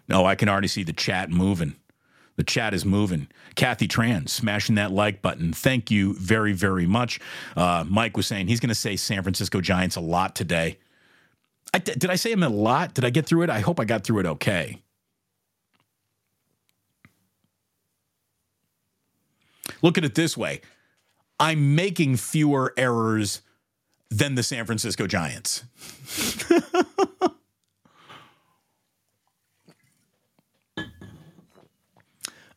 No, 0.07 0.25
I 0.25 0.35
can 0.35 0.49
already 0.49 0.67
see 0.67 0.83
the 0.83 0.93
chat 0.93 1.29
moving. 1.29 1.75
The 2.35 2.43
chat 2.43 2.73
is 2.73 2.85
moving. 2.85 3.27
Kathy 3.55 3.87
Tran 3.87 4.27
smashing 4.27 4.75
that 4.75 4.91
like 4.91 5.21
button. 5.21 5.53
Thank 5.53 5.91
you 5.91 6.13
very, 6.13 6.53
very 6.53 6.87
much. 6.87 7.19
Uh, 7.55 7.83
Mike 7.87 8.17
was 8.17 8.27
saying 8.27 8.47
he's 8.47 8.61
going 8.61 8.69
to 8.69 8.75
say 8.75 8.95
San 8.95 9.23
Francisco 9.23 9.61
Giants 9.61 9.97
a 9.97 10.01
lot 10.01 10.35
today. 10.35 10.77
I, 11.73 11.79
did 11.79 12.09
I 12.09 12.15
say 12.15 12.31
him 12.31 12.43
a 12.43 12.49
lot? 12.49 12.93
Did 12.93 13.05
I 13.05 13.09
get 13.09 13.25
through 13.25 13.43
it? 13.43 13.49
I 13.49 13.59
hope 13.59 13.79
I 13.79 13.85
got 13.85 14.03
through 14.03 14.19
it 14.19 14.25
okay. 14.25 14.81
Look 19.81 19.97
at 19.97 20.03
it 20.03 20.15
this 20.15 20.35
way 20.35 20.61
I'm 21.39 21.75
making 21.75 22.17
fewer 22.17 22.73
errors 22.75 23.41
than 24.09 24.35
the 24.35 24.43
San 24.43 24.65
Francisco 24.65 25.07
Giants. 25.07 25.63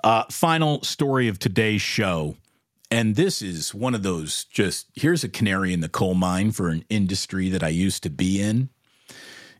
uh, 0.03 0.25
final 0.31 0.83
story 0.83 1.29
of 1.29 1.39
today's 1.39 1.83
show. 1.83 2.37
And 2.91 3.15
this 3.17 3.41
is 3.41 3.75
one 3.75 3.95
of 3.95 4.03
those 4.03 4.45
just 4.45 4.89
here's 4.95 5.25
a 5.25 5.29
canary 5.29 5.73
in 5.73 5.81
the 5.81 5.89
coal 5.89 6.15
mine 6.15 6.53
for 6.53 6.69
an 6.69 6.85
industry 6.91 7.49
that 7.49 7.63
I 7.63 7.69
used 7.69 8.03
to 8.03 8.11
be 8.11 8.43
in. 8.43 8.69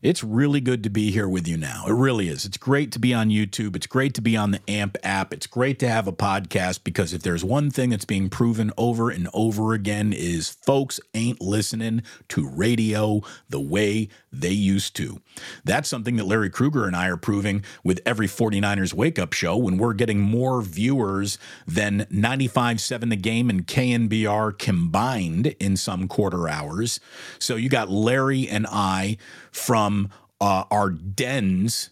It's 0.03 0.21
really 0.21 0.59
good 0.59 0.83
to 0.83 0.89
be 0.89 1.11
here 1.11 1.29
with 1.29 1.47
you 1.47 1.55
now. 1.55 1.85
It 1.87 1.93
really 1.93 2.27
is. 2.27 2.43
It's 2.43 2.57
great 2.57 2.91
to 2.91 2.99
be 2.99 3.13
on 3.13 3.29
YouTube. 3.29 3.73
It's 3.73 3.87
great 3.87 4.13
to 4.15 4.21
be 4.21 4.35
on 4.35 4.51
the 4.51 4.59
AMP 4.69 4.97
app. 5.01 5.31
It's 5.31 5.47
great 5.47 5.79
to 5.79 5.87
have 5.87 6.09
a 6.09 6.11
podcast 6.11 6.83
because 6.83 7.13
if 7.13 7.23
there's 7.23 7.45
one 7.45 7.71
thing 7.71 7.91
that's 7.91 8.03
being 8.03 8.29
proven 8.29 8.73
over 8.77 9.09
and 9.09 9.29
over 9.33 9.71
again 9.71 10.11
is 10.11 10.49
folks 10.49 10.99
ain't 11.13 11.39
listening 11.39 12.03
to 12.27 12.45
radio 12.45 13.21
the 13.47 13.61
way 13.61 14.09
they 14.29 14.51
used 14.51 14.93
to. 14.97 15.21
That's 15.63 15.87
something 15.87 16.17
that 16.17 16.25
Larry 16.25 16.49
Krueger 16.49 16.85
and 16.85 16.97
I 16.97 17.07
are 17.07 17.15
proving 17.15 17.63
with 17.81 18.01
every 18.05 18.27
49ers 18.27 18.93
wake 18.93 19.17
up 19.17 19.31
show 19.31 19.55
when 19.55 19.77
we're 19.77 19.93
getting 19.93 20.19
more 20.19 20.61
viewers 20.61 21.37
than 21.65 22.01
95.7 22.11 23.09
the 23.09 23.15
game 23.15 23.49
and 23.49 23.65
KNBR 23.65 24.59
combined 24.59 25.55
in 25.61 25.77
some 25.77 26.09
quarter 26.09 26.49
hours. 26.49 26.99
So 27.39 27.55
you 27.55 27.69
got 27.69 27.89
Larry 27.89 28.49
and 28.49 28.67
I 28.69 29.17
from 29.55 30.09
uh, 30.41 30.65
our 30.71 30.89
dens 30.89 31.89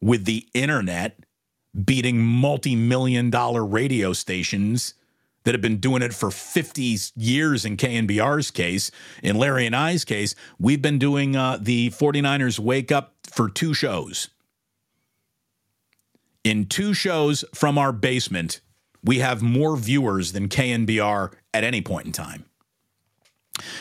with 0.00 0.24
the 0.24 0.46
internet 0.54 1.20
beating 1.84 2.20
multi 2.20 2.74
million 2.74 3.30
dollar 3.30 3.64
radio 3.64 4.12
stations 4.12 4.94
that 5.44 5.54
have 5.54 5.62
been 5.62 5.78
doing 5.78 6.02
it 6.02 6.12
for 6.12 6.30
50 6.30 6.96
years 7.16 7.64
in 7.64 7.76
KNBR's 7.76 8.50
case. 8.50 8.90
In 9.22 9.36
Larry 9.36 9.66
and 9.66 9.74
I's 9.74 10.04
case, 10.04 10.34
we've 10.58 10.82
been 10.82 10.98
doing 10.98 11.34
uh, 11.34 11.58
the 11.60 11.90
49ers 11.90 12.58
Wake 12.58 12.92
Up 12.92 13.14
for 13.24 13.48
two 13.48 13.72
shows. 13.72 14.28
In 16.44 16.66
two 16.66 16.94
shows 16.94 17.44
from 17.54 17.78
our 17.78 17.92
basement, 17.92 18.60
we 19.02 19.18
have 19.18 19.42
more 19.42 19.76
viewers 19.76 20.32
than 20.32 20.48
KNBR 20.48 21.32
at 21.54 21.64
any 21.64 21.80
point 21.80 22.06
in 22.06 22.12
time. 22.12 22.44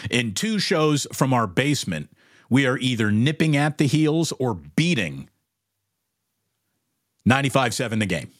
In 0.10 0.34
two 0.34 0.60
shows 0.60 1.08
from 1.14 1.34
our 1.34 1.48
basement, 1.48 2.10
we 2.50 2.66
are 2.66 2.78
either 2.78 3.12
nipping 3.12 3.56
at 3.56 3.78
the 3.78 3.86
heels 3.86 4.32
or 4.40 4.56
beating 4.56 5.30
95-7 7.28 8.00
the 8.00 8.06
game. 8.06 8.32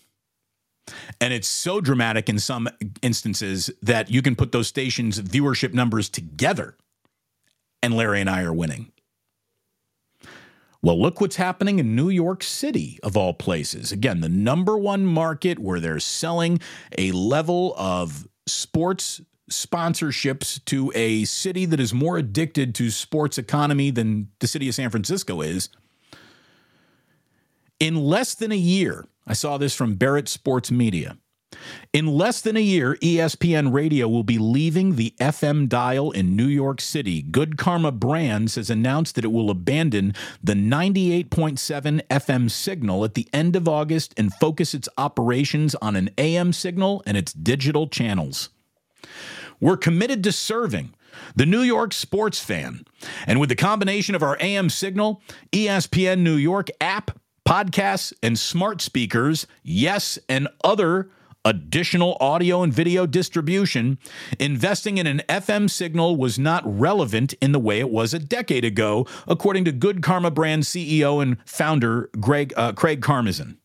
And 1.22 1.34
it's 1.34 1.48
so 1.48 1.80
dramatic 1.82 2.30
in 2.30 2.40
some 2.40 2.68
instances 3.02 3.70
that 3.82 4.10
you 4.10 4.22
can 4.22 4.36
put 4.36 4.52
those 4.52 4.68
stations' 4.68 5.22
viewership 5.22 5.74
numbers 5.74 6.10
together, 6.10 6.76
and 7.84 7.94
Larry 7.94 8.22
and 8.22 8.30
I 8.30 8.42
are 8.42 8.54
winning. 8.54 8.92
Well, 10.82 11.00
look 11.00 11.20
what's 11.20 11.36
happening 11.36 11.78
in 11.78 11.96
New 11.96 12.10
York 12.10 12.42
City, 12.42 13.00
of 13.04 13.18
all 13.18 13.34
places. 13.34 13.92
Again, 13.92 14.22
the 14.22 14.30
number 14.30 14.78
one 14.78 15.06
market 15.06 15.60
where 15.60 15.80
they're 15.80 16.00
selling 16.00 16.60
a 16.98 17.12
level 17.12 17.76
of 17.78 18.28
sports 18.48 19.22
sponsorships 19.50 20.64
to 20.66 20.92
a 20.96 21.26
city 21.26 21.66
that 21.66 21.80
is 21.80 21.94
more 21.94 22.18
addicted 22.18 22.74
to 22.76 22.90
sports 22.90 23.38
economy 23.38 23.92
than 23.92 24.30
the 24.40 24.48
city 24.48 24.68
of 24.68 24.76
San 24.76 24.90
Francisco 24.90 25.42
is. 25.42 25.70
In 27.80 27.96
less 27.96 28.36
than 28.36 28.52
a 28.52 28.58
year, 28.58 29.06
I 29.26 29.34
saw 29.34 29.58
this 29.58 29.76
from 29.76 29.96
Barrett 29.96 30.28
Sports 30.28 30.72
Media. 30.72 31.18
In 31.94 32.08
less 32.08 32.42
than 32.42 32.56
a 32.56 32.62
year, 32.62 32.96
ESPN 33.02 33.74
Radio 33.74 34.08
will 34.08 34.24
be 34.24 34.38
leaving 34.38 34.96
the 34.96 35.14
FM 35.20 35.68
dial 35.68 36.12
in 36.12 36.36
New 36.36 36.46
York 36.46 36.80
City. 36.80 37.22
Good 37.22 37.58
Karma 37.58 37.92
Brands 37.92 38.56
has 38.56 38.70
announced 38.70 39.16
that 39.16 39.26
it 39.26 39.32
will 39.32 39.50
abandon 39.50 40.14
the 40.44 40.54
98.7 40.54 42.02
FM 42.08 42.52
signal 42.52 43.04
at 43.04 43.16
the 43.16 43.28
end 43.34 43.56
of 43.56 43.68
August 43.68 44.14
and 44.18 44.34
focus 44.36 44.74
its 44.74 44.90
operations 44.98 45.74
on 45.76 45.96
an 45.96 46.10
AM 46.18 46.54
signal 46.54 47.02
and 47.06 47.18
its 47.18 47.34
digital 47.34 47.88
channels. 47.88 48.50
We're 49.60 49.78
committed 49.78 50.24
to 50.24 50.32
serving 50.32 50.94
the 51.36 51.46
New 51.46 51.62
York 51.62 51.94
sports 51.94 52.40
fan. 52.40 52.86
And 53.26 53.40
with 53.40 53.50
the 53.50 53.56
combination 53.56 54.16
of 54.16 54.24
our 54.24 54.38
AM 54.40 54.70
signal, 54.70 55.22
ESPN 55.52 56.20
New 56.20 56.36
York 56.36 56.70
app, 56.80 57.20
podcasts, 57.48 58.14
and 58.22 58.38
smart 58.38 58.82
speakers, 58.82 59.48
yes, 59.64 60.20
and 60.28 60.48
other 60.64 61.10
additional 61.46 62.18
audio 62.20 62.62
and 62.62 62.74
video 62.74 63.06
distribution, 63.06 63.98
investing 64.40 64.98
in 64.98 65.08
an 65.08 65.22
FM 65.30 65.70
signal 65.70 66.16
was 66.16 66.38
not 66.38 66.62
relevant 66.66 67.34
in 67.42 67.54
the 67.54 67.60
way 67.60 67.80
it 67.80 67.90
was 67.90 68.14
a 68.14 68.20
decade 68.20 68.66
ago, 68.66 69.08
according 69.28 69.66
to 69.66 69.72
Good 69.72 70.02
Karma 70.02 70.32
Brand 70.32 70.64
CEO 70.64 71.22
and 71.22 71.38
founder 71.46 72.10
Greg, 72.20 72.54
uh, 72.58 72.74
Craig 72.74 73.02
Karmazin. 73.02 73.58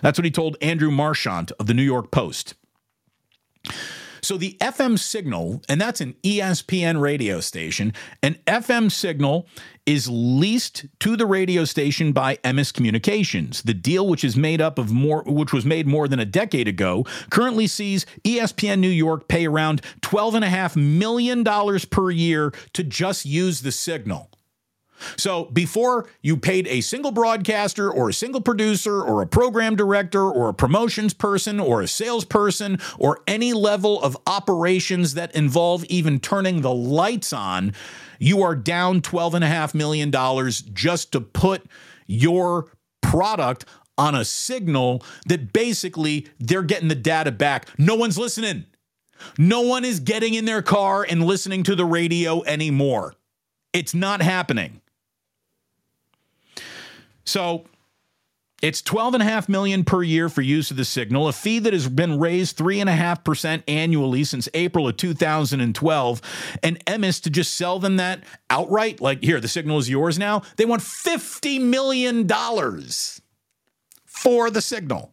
That's 0.00 0.18
what 0.18 0.24
he 0.24 0.30
told 0.30 0.56
Andrew 0.62 0.90
Marchand 0.90 1.52
of 1.58 1.66
the 1.66 1.74
New 1.74 1.82
York 1.82 2.10
Post. 2.10 2.54
So 4.24 4.36
the 4.36 4.56
FM 4.60 5.00
signal, 5.00 5.62
and 5.68 5.80
that's 5.80 6.00
an 6.00 6.14
ESPN 6.22 7.00
radio 7.00 7.40
station, 7.40 7.92
an 8.22 8.36
FM 8.46 8.92
signal 8.92 9.48
is 9.84 10.08
leased 10.08 10.86
to 11.00 11.16
the 11.16 11.26
radio 11.26 11.64
station 11.64 12.12
by 12.12 12.36
Emmis 12.36 12.72
Communications. 12.72 13.62
The 13.62 13.74
deal, 13.74 14.06
which 14.06 14.22
is 14.22 14.36
made 14.36 14.60
up 14.60 14.78
of 14.78 14.92
more, 14.92 15.24
which 15.26 15.52
was 15.52 15.66
made 15.66 15.88
more 15.88 16.06
than 16.06 16.20
a 16.20 16.24
decade 16.24 16.68
ago, 16.68 17.04
currently 17.30 17.66
sees 17.66 18.06
ESPN 18.22 18.78
New 18.78 18.88
York 18.88 19.26
pay 19.26 19.44
around 19.44 19.82
$12.5 20.02 20.76
million 20.76 21.42
per 21.90 22.10
year 22.12 22.52
to 22.74 22.84
just 22.84 23.26
use 23.26 23.62
the 23.62 23.72
signal. 23.72 24.30
So 25.16 25.46
before 25.46 26.08
you 26.20 26.36
paid 26.36 26.66
a 26.68 26.80
single 26.80 27.12
broadcaster 27.12 27.90
or 27.90 28.08
a 28.08 28.12
single 28.12 28.40
producer 28.40 29.02
or 29.02 29.22
a 29.22 29.26
program 29.26 29.76
director 29.76 30.22
or 30.22 30.48
a 30.48 30.54
promotions 30.54 31.14
person 31.14 31.60
or 31.60 31.82
a 31.82 31.88
salesperson 31.88 32.78
or 32.98 33.20
any 33.26 33.52
level 33.52 34.02
of 34.02 34.16
operations 34.26 35.14
that 35.14 35.34
involve 35.34 35.84
even 35.86 36.20
turning 36.20 36.60
the 36.60 36.74
lights 36.74 37.32
on, 37.32 37.72
you 38.18 38.42
are 38.42 38.54
down 38.54 39.00
$12.5 39.00 39.74
million 39.74 40.10
just 40.72 41.12
to 41.12 41.20
put 41.20 41.64
your 42.06 42.70
product 43.00 43.64
on 43.98 44.14
a 44.14 44.24
signal 44.24 45.02
that 45.26 45.52
basically 45.52 46.26
they're 46.38 46.62
getting 46.62 46.88
the 46.88 46.94
data 46.94 47.30
back. 47.30 47.68
No 47.78 47.94
one's 47.94 48.18
listening. 48.18 48.64
No 49.38 49.60
one 49.62 49.84
is 49.84 50.00
getting 50.00 50.34
in 50.34 50.44
their 50.44 50.62
car 50.62 51.06
and 51.08 51.24
listening 51.24 51.62
to 51.64 51.74
the 51.74 51.84
radio 51.84 52.42
anymore. 52.44 53.14
It's 53.72 53.94
not 53.94 54.20
happening. 54.20 54.81
So 57.24 57.64
it's 58.62 58.80
12.5 58.80 59.48
million 59.48 59.82
per 59.82 60.04
year 60.04 60.28
for 60.28 60.40
use 60.40 60.70
of 60.70 60.76
the 60.76 60.84
signal, 60.84 61.26
a 61.26 61.32
fee 61.32 61.58
that 61.58 61.72
has 61.72 61.88
been 61.88 62.20
raised 62.20 62.56
3.5% 62.56 63.64
annually 63.66 64.22
since 64.22 64.48
April 64.54 64.86
of 64.86 64.96
2012. 64.96 66.22
And 66.62 66.84
Emmis 66.84 67.20
to 67.24 67.30
just 67.30 67.54
sell 67.54 67.80
them 67.80 67.96
that 67.96 68.22
outright, 68.48 69.00
like 69.00 69.22
here, 69.24 69.40
the 69.40 69.48
signal 69.48 69.78
is 69.78 69.90
yours 69.90 70.16
now. 70.16 70.42
They 70.56 70.64
want 70.64 70.82
$50 70.82 71.60
million 71.60 72.28
for 74.06 74.48
the 74.48 74.62
signal. 74.62 75.12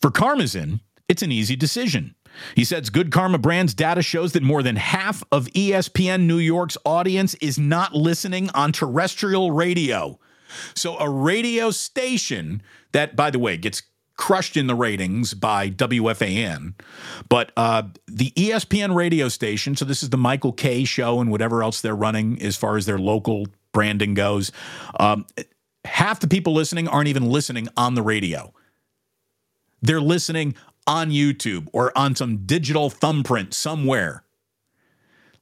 For 0.00 0.10
Karmazin, 0.10 0.80
it's 1.08 1.22
an 1.22 1.30
easy 1.30 1.56
decision. 1.56 2.14
He 2.54 2.64
says 2.64 2.90
Good 2.90 3.10
Karma 3.10 3.38
Brands 3.38 3.74
data 3.74 4.02
shows 4.02 4.32
that 4.32 4.42
more 4.42 4.62
than 4.62 4.76
half 4.76 5.22
of 5.32 5.46
ESPN 5.48 6.22
New 6.22 6.38
York's 6.38 6.76
audience 6.84 7.34
is 7.34 7.58
not 7.58 7.94
listening 7.94 8.50
on 8.50 8.72
terrestrial 8.72 9.52
radio. 9.52 10.18
So, 10.74 10.98
a 10.98 11.08
radio 11.08 11.70
station 11.70 12.62
that, 12.92 13.16
by 13.16 13.30
the 13.30 13.38
way, 13.38 13.56
gets 13.56 13.82
crushed 14.16 14.56
in 14.56 14.66
the 14.66 14.74
ratings 14.74 15.34
by 15.34 15.70
WFAN, 15.70 16.74
but 17.28 17.50
uh, 17.56 17.82
the 18.06 18.30
ESPN 18.32 18.94
radio 18.94 19.28
station, 19.28 19.74
so 19.74 19.84
this 19.84 20.02
is 20.02 20.10
the 20.10 20.18
Michael 20.18 20.52
Kay 20.52 20.84
show 20.84 21.20
and 21.20 21.30
whatever 21.30 21.62
else 21.62 21.80
they're 21.80 21.96
running 21.96 22.40
as 22.42 22.56
far 22.56 22.76
as 22.76 22.86
their 22.86 22.98
local 22.98 23.46
branding 23.72 24.14
goes, 24.14 24.52
um, 25.00 25.26
half 25.84 26.20
the 26.20 26.28
people 26.28 26.52
listening 26.52 26.86
aren't 26.86 27.08
even 27.08 27.24
listening 27.24 27.68
on 27.76 27.94
the 27.94 28.02
radio. 28.02 28.52
They're 29.80 30.00
listening 30.00 30.54
on 30.86 31.10
YouTube 31.10 31.68
or 31.72 31.96
on 31.96 32.14
some 32.14 32.38
digital 32.46 32.90
thumbprint 32.90 33.54
somewhere. 33.54 34.24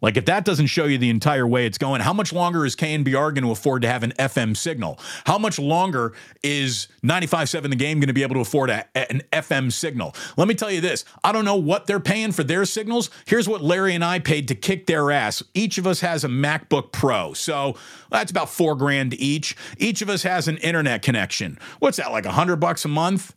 Like 0.03 0.16
if 0.16 0.24
that 0.26 0.45
doesn't 0.45 0.66
show 0.66 0.86
you 0.86 0.99
the 0.99 1.11
entire 1.11 1.47
way 1.47 1.66
it's 1.66 1.78
going, 1.78 2.01
how 2.01 2.12
much 2.12 2.32
longer 2.32 2.64
is 2.64 2.74
KNBR 2.74 3.34
going 3.34 3.45
to 3.45 3.51
afford 3.51 3.82
to 3.82 3.88
have 3.88 4.03
an 4.03 4.12
FM 4.18 4.57
signal? 4.57 4.99
How 5.26 5.38
much 5.38 5.59
longer 5.59 6.14
is 6.43 6.88
95.7 7.05 7.70
The 7.70 7.76
Game 7.76 8.01
going 8.01 8.09
to 8.09 8.14
be 8.14 8.22
able 8.22 8.36
to 8.36 8.41
afford 8.41 8.70
a, 8.70 8.86
an 8.97 9.22
FM 9.32 9.70
signal? 9.70 10.14
Let 10.36 10.49
me 10.49 10.55
tell 10.55 10.70
you 10.70 10.80
this. 10.80 11.05
I 11.22 11.32
don't 11.32 11.45
know 11.45 11.57
what 11.57 11.86
they're 11.86 12.01
paying 12.01 12.32
for 12.32 12.45
their 12.45 12.64
signals. 12.64 13.11
Here's 13.26 13.49
what 13.49 13.62
Larry 13.62 13.95
and 13.95 14.05
I 14.05 14.18
paid 14.18 14.49
to 14.49 14.55
kick 14.55 14.86
their 14.86 15.11
ass. 15.11 15.43
Each 15.55 15.76
of 15.76 15.86
us 15.86 16.01
has 16.01 16.24
a 16.24 16.28
MacBook 16.28 16.93
Pro. 16.93 17.34
So 17.34 17.76
that's 18.11 18.30
about 18.30 18.49
four 18.49 18.74
grand 18.76 19.14
each. 19.14 19.57
Each 19.76 20.01
of 20.01 20.09
us 20.09 20.22
has 20.22 20.49
an 20.49 20.57
internet 20.59 21.03
connection. 21.03 21.59
What's 21.78 21.99
that, 21.99 22.11
like 22.11 22.24
a 22.24 22.32
hundred 22.32 22.57
bucks 22.57 22.84
a 22.84 22.88
month? 22.88 23.34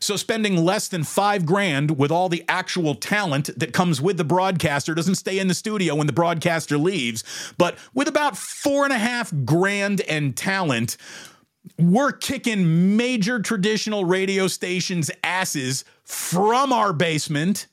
So 0.00 0.16
spending 0.16 0.56
less 0.56 0.88
than 0.88 1.04
five 1.04 1.46
grand 1.46 1.98
with 1.98 2.10
all 2.10 2.28
the 2.28 2.44
actual 2.48 2.94
talent 2.94 3.50
that 3.58 3.72
comes 3.72 4.00
with 4.00 4.16
the 4.16 4.24
broadcaster 4.24 4.94
doesn't 4.94 5.16
stay 5.16 5.38
in 5.38 5.48
the 5.48 5.54
studio 5.54 5.94
when 5.94 6.06
the 6.06 6.12
broadcaster 6.12 6.78
leaves, 6.78 7.24
but 7.58 7.76
with 7.94 8.08
about 8.08 8.36
four 8.36 8.84
and 8.84 8.92
a 8.92 8.98
half 8.98 9.32
grand 9.44 10.00
and 10.02 10.36
talent, 10.36 10.96
we're 11.78 12.12
kicking 12.12 12.96
major 12.96 13.40
traditional 13.40 14.04
radio 14.04 14.46
stations' 14.46 15.10
asses 15.22 15.84
from 16.04 16.72
our 16.72 16.92
basement. 16.92 17.66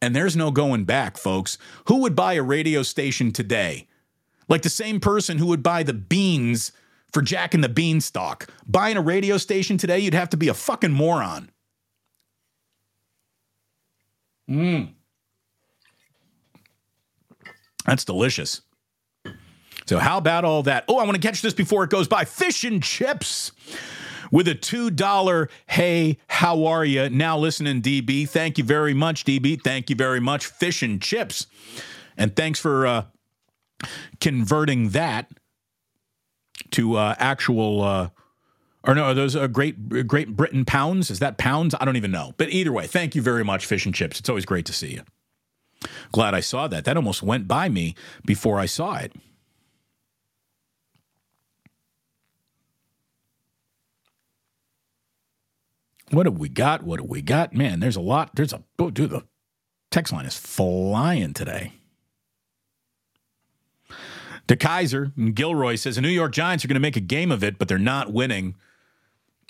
And 0.00 0.16
there's 0.16 0.36
no 0.36 0.50
going 0.50 0.84
back, 0.84 1.16
folks. 1.16 1.58
Who 1.86 1.98
would 1.98 2.16
buy 2.16 2.34
a 2.34 2.42
radio 2.42 2.82
station 2.82 3.32
today? 3.32 3.88
Like 4.48 4.62
the 4.62 4.70
same 4.70 5.00
person 5.00 5.38
who 5.38 5.46
would 5.46 5.62
buy 5.62 5.82
the 5.82 5.94
beans 5.94 6.72
for 7.12 7.22
Jack 7.22 7.54
and 7.54 7.62
the 7.62 7.68
Beanstalk. 7.68 8.48
Buying 8.66 8.96
a 8.96 9.02
radio 9.02 9.36
station 9.36 9.78
today, 9.78 9.98
you'd 9.98 10.14
have 10.14 10.30
to 10.30 10.36
be 10.36 10.48
a 10.48 10.54
fucking 10.54 10.92
moron. 10.92 11.50
Mmm. 14.48 14.92
That's 17.86 18.04
delicious. 18.04 18.62
So, 19.86 19.98
how 19.98 20.18
about 20.18 20.44
all 20.44 20.62
that? 20.64 20.84
Oh, 20.88 20.98
I 20.98 21.04
want 21.04 21.20
to 21.20 21.26
catch 21.26 21.42
this 21.42 21.54
before 21.54 21.84
it 21.84 21.90
goes 21.90 22.06
by. 22.06 22.24
Fish 22.24 22.64
and 22.64 22.82
chips 22.82 23.50
with 24.30 24.48
a 24.48 24.54
$2 24.54 25.48
hey, 25.66 26.18
how 26.28 26.64
are 26.64 26.84
you? 26.84 27.10
Now 27.10 27.36
listening, 27.38 27.82
DB. 27.82 28.28
Thank 28.28 28.58
you 28.58 28.64
very 28.64 28.94
much, 28.94 29.24
DB. 29.24 29.60
Thank 29.62 29.90
you 29.90 29.96
very 29.96 30.20
much. 30.20 30.46
Fish 30.46 30.82
and 30.82 31.02
chips. 31.02 31.46
And 32.16 32.36
thanks 32.36 32.60
for 32.60 32.86
uh, 32.86 33.04
converting 34.20 34.90
that 34.90 35.30
to 36.72 36.96
uh, 36.96 37.14
actual. 37.18 37.82
Uh, 37.82 38.08
or 38.84 38.94
no, 38.96 39.04
are 39.04 39.14
those 39.14 39.36
uh, 39.36 39.46
Great 39.46 40.06
Great 40.06 40.34
Britain 40.36 40.64
pounds? 40.64 41.10
Is 41.10 41.20
that 41.20 41.38
pounds? 41.38 41.74
I 41.80 41.84
don't 41.84 41.96
even 41.96 42.10
know. 42.10 42.34
But 42.36 42.50
either 42.50 42.72
way, 42.72 42.86
thank 42.86 43.14
you 43.14 43.22
very 43.22 43.44
much, 43.44 43.66
Fish 43.66 43.86
and 43.86 43.94
Chips. 43.94 44.18
It's 44.18 44.28
always 44.28 44.44
great 44.44 44.66
to 44.66 44.72
see 44.72 44.92
you. 44.92 45.02
Glad 46.12 46.34
I 46.34 46.40
saw 46.40 46.68
that. 46.68 46.84
That 46.84 46.96
almost 46.96 47.22
went 47.22 47.48
by 47.48 47.68
me 47.68 47.94
before 48.24 48.58
I 48.58 48.66
saw 48.66 48.96
it. 48.96 49.12
What 56.10 56.26
have 56.26 56.38
we 56.38 56.50
got? 56.50 56.82
What 56.82 57.00
have 57.00 57.08
we 57.08 57.22
got? 57.22 57.54
Man, 57.54 57.80
there's 57.80 57.96
a 57.96 58.00
lot. 58.00 58.34
There's 58.34 58.52
a 58.52 58.62
oh, 58.78 58.90
dude. 58.90 59.10
The 59.10 59.22
text 59.90 60.12
line 60.12 60.26
is 60.26 60.36
flying 60.36 61.32
today. 61.32 61.72
To 64.48 64.56
Kaiser, 64.56 65.12
Gilroy 65.34 65.76
says 65.76 65.96
the 65.96 66.02
New 66.02 66.08
York 66.08 66.32
Giants 66.32 66.64
are 66.64 66.68
going 66.68 66.74
to 66.74 66.80
make 66.80 66.96
a 66.96 67.00
game 67.00 67.30
of 67.30 67.44
it, 67.44 67.58
but 67.58 67.68
they're 67.68 67.78
not 67.78 68.12
winning. 68.12 68.56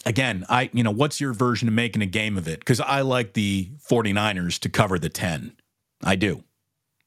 Again, 0.05 0.45
I 0.49 0.71
you 0.73 0.83
know, 0.83 0.91
what's 0.91 1.21
your 1.21 1.33
version 1.33 1.69
of 1.69 1.75
making 1.75 2.03
a 2.03 2.07
game 2.07 2.37
of 2.37 2.49
it? 2.49 2.59
Because 2.59 2.81
I 2.81 3.01
like 3.01 3.33
the 3.33 3.71
49ers 3.89 4.59
to 4.61 4.69
cover 4.69 4.99
the 4.99 5.09
10. 5.09 5.57
I 6.05 6.17
do. 6.17 6.45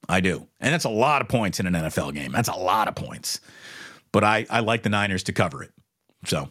I 0.07 0.19
do. 0.19 0.47
And 0.59 0.73
that's 0.73 0.85
a 0.85 0.89
lot 0.89 1.21
of 1.21 1.27
points 1.27 1.59
in 1.59 1.67
an 1.67 1.73
NFL 1.73 2.13
game. 2.13 2.31
That's 2.31 2.49
a 2.49 2.55
lot 2.55 2.87
of 2.87 2.95
points. 2.95 3.39
But 4.11 4.23
I, 4.23 4.45
I 4.49 4.59
like 4.61 4.83
the 4.83 4.89
Niners 4.89 5.23
to 5.23 5.33
cover 5.33 5.63
it. 5.63 5.71
So 6.25 6.49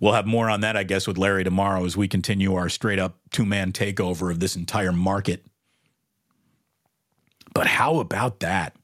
we'll 0.00 0.12
have 0.12 0.26
more 0.26 0.50
on 0.50 0.60
that, 0.60 0.76
I 0.76 0.82
guess, 0.82 1.06
with 1.06 1.16
Larry 1.16 1.44
tomorrow 1.44 1.84
as 1.84 1.96
we 1.96 2.08
continue 2.08 2.54
our 2.54 2.68
straight 2.68 2.98
up 2.98 3.18
two 3.30 3.46
man 3.46 3.72
takeover 3.72 4.30
of 4.30 4.40
this 4.40 4.56
entire 4.56 4.92
market. 4.92 5.44
But 7.54 7.66
how 7.66 7.98
about 7.98 8.40
that? 8.40 8.74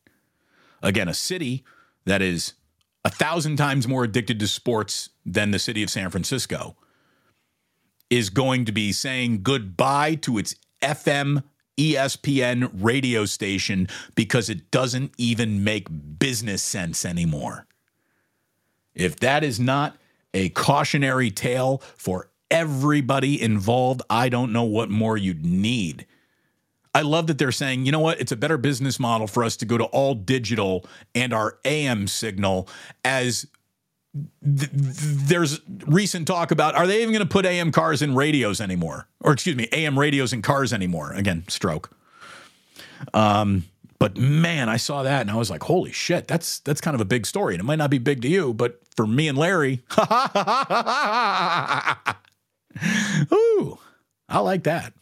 Again, 0.86 1.08
a 1.08 1.14
city 1.14 1.64
that 2.04 2.22
is 2.22 2.54
a 3.04 3.10
thousand 3.10 3.56
times 3.56 3.88
more 3.88 4.04
addicted 4.04 4.38
to 4.38 4.46
sports 4.46 5.10
than 5.24 5.50
the 5.50 5.58
city 5.58 5.82
of 5.82 5.90
San 5.90 6.10
Francisco 6.10 6.76
is 8.08 8.30
going 8.30 8.64
to 8.66 8.72
be 8.72 8.92
saying 8.92 9.42
goodbye 9.42 10.14
to 10.14 10.38
its 10.38 10.54
FM 10.80 11.42
ESPN 11.76 12.70
radio 12.72 13.24
station 13.24 13.88
because 14.14 14.48
it 14.48 14.70
doesn't 14.70 15.10
even 15.18 15.64
make 15.64 15.88
business 16.20 16.62
sense 16.62 17.04
anymore. 17.04 17.66
If 18.94 19.16
that 19.16 19.42
is 19.42 19.58
not 19.58 19.96
a 20.32 20.50
cautionary 20.50 21.32
tale 21.32 21.82
for 21.96 22.30
everybody 22.48 23.42
involved, 23.42 24.02
I 24.08 24.28
don't 24.28 24.52
know 24.52 24.62
what 24.62 24.88
more 24.88 25.16
you'd 25.16 25.44
need. 25.44 26.06
I 26.96 27.02
love 27.02 27.26
that 27.26 27.36
they're 27.36 27.52
saying, 27.52 27.84
you 27.84 27.92
know 27.92 28.00
what, 28.00 28.18
it's 28.22 28.32
a 28.32 28.36
better 28.36 28.56
business 28.56 28.98
model 28.98 29.26
for 29.26 29.44
us 29.44 29.54
to 29.58 29.66
go 29.66 29.76
to 29.76 29.84
all 29.84 30.14
digital 30.14 30.86
and 31.14 31.34
our 31.34 31.58
AM 31.66 32.06
signal 32.06 32.70
as 33.04 33.46
th- 34.42 34.70
there's 34.72 35.60
recent 35.86 36.26
talk 36.26 36.50
about 36.52 36.74
are 36.74 36.86
they 36.86 37.02
even 37.02 37.12
going 37.12 37.20
to 37.20 37.30
put 37.30 37.44
AM 37.44 37.70
cars 37.70 38.00
in 38.00 38.14
radios 38.14 38.62
anymore? 38.62 39.08
Or 39.20 39.34
excuse 39.34 39.56
me, 39.56 39.68
AM 39.72 39.98
radios 39.98 40.32
in 40.32 40.40
cars 40.40 40.72
anymore? 40.72 41.12
Again, 41.12 41.44
stroke. 41.48 41.90
Um, 43.12 43.64
but 43.98 44.16
man, 44.16 44.70
I 44.70 44.78
saw 44.78 45.02
that 45.02 45.20
and 45.20 45.30
I 45.30 45.36
was 45.36 45.50
like, 45.50 45.64
holy 45.64 45.92
shit, 45.92 46.26
that's 46.26 46.60
that's 46.60 46.80
kind 46.80 46.94
of 46.94 47.02
a 47.02 47.04
big 47.04 47.26
story. 47.26 47.52
And 47.52 47.60
it 47.60 47.64
might 47.64 47.76
not 47.76 47.90
be 47.90 47.98
big 47.98 48.22
to 48.22 48.28
you, 48.28 48.54
but 48.54 48.80
for 48.96 49.06
me 49.06 49.28
and 49.28 49.36
Larry, 49.36 49.82
ooh, 53.30 53.78
I 54.30 54.38
like 54.38 54.62
that. 54.62 54.94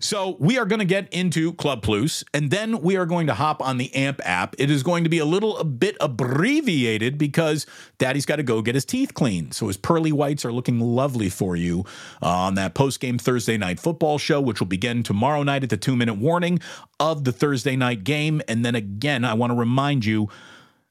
So 0.00 0.36
we 0.38 0.58
are 0.58 0.64
going 0.64 0.78
to 0.78 0.84
get 0.84 1.12
into 1.12 1.52
Club 1.54 1.82
Plus, 1.82 2.24
and 2.32 2.50
then 2.50 2.80
we 2.80 2.96
are 2.96 3.06
going 3.06 3.26
to 3.26 3.34
hop 3.34 3.62
on 3.62 3.78
the 3.78 3.94
AMP 3.94 4.20
app. 4.24 4.54
It 4.58 4.70
is 4.70 4.82
going 4.82 5.04
to 5.04 5.10
be 5.10 5.18
a 5.18 5.24
little 5.24 5.56
a 5.58 5.64
bit 5.64 5.96
abbreviated 6.00 7.18
because 7.18 7.66
Daddy's 7.98 8.26
got 8.26 8.36
to 8.36 8.42
go 8.42 8.62
get 8.62 8.74
his 8.74 8.84
teeth 8.84 9.14
cleaned. 9.14 9.54
So 9.54 9.66
his 9.68 9.76
pearly 9.76 10.12
whites 10.12 10.44
are 10.44 10.52
looking 10.52 10.80
lovely 10.80 11.28
for 11.28 11.56
you 11.56 11.84
uh, 12.22 12.28
on 12.28 12.54
that 12.54 12.74
post 12.74 13.00
game 13.00 13.18
Thursday 13.18 13.56
night 13.56 13.80
football 13.80 14.18
show, 14.18 14.40
which 14.40 14.60
will 14.60 14.66
begin 14.66 15.02
tomorrow 15.02 15.42
night 15.42 15.62
at 15.62 15.70
the 15.70 15.76
two 15.76 15.96
minute 15.96 16.14
warning 16.14 16.60
of 17.00 17.24
the 17.24 17.32
Thursday 17.32 17.76
night 17.76 18.04
game. 18.04 18.40
And 18.48 18.64
then 18.64 18.74
again, 18.74 19.24
I 19.24 19.34
want 19.34 19.52
to 19.52 19.56
remind 19.56 20.04
you. 20.04 20.28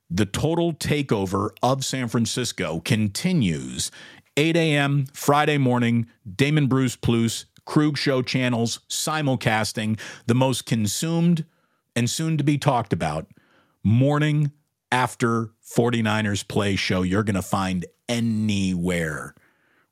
The 0.10 0.26
total 0.28 0.74
takeover 0.74 1.50
of 1.64 1.84
San 1.84 2.08
Francisco 2.08 2.82
continues 2.82 3.90
8 4.38 4.56
a.m. 4.56 5.06
Friday 5.14 5.58
morning. 5.58 6.08
Damon 6.36 6.68
Bruce 6.68 6.96
Plus 6.96 7.46
Krug 7.66 7.98
Show 7.98 8.22
channels 8.22 8.80
simulcasting 8.90 10.00
the 10.26 10.36
most 10.36 10.66
consumed 10.66 11.46
and 11.96 12.10
soon 12.10 12.38
to 12.38 12.44
be 12.44 12.58
talked 12.58 12.94
about 12.94 13.28
morning 13.84 14.52
after 14.92 15.50
49ers 15.66 16.48
play 16.48 16.76
show 16.76 17.02
you're 17.02 17.24
going 17.24 17.36
to 17.36 17.42
find 17.42 17.86
anywhere. 18.08 19.34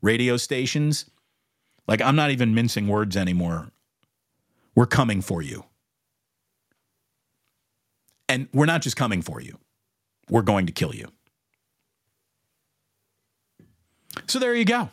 Radio 0.02 0.38
stations, 0.38 1.10
like 1.88 2.02
I'm 2.02 2.16
not 2.16 2.32
even 2.32 2.54
mincing 2.54 2.88
words 2.88 3.18
anymore. 3.18 3.72
We're 4.76 4.86
coming 4.86 5.22
for 5.22 5.42
you. 5.42 5.66
And 8.30 8.48
we're 8.54 8.66
not 8.66 8.82
just 8.82 8.96
coming 8.96 9.22
for 9.22 9.42
you, 9.42 9.58
we're 10.30 10.42
going 10.42 10.66
to 10.68 10.72
kill 10.72 10.96
you. 10.96 11.08
So 14.28 14.40
there 14.40 14.56
you 14.56 14.66
go. 14.66 14.90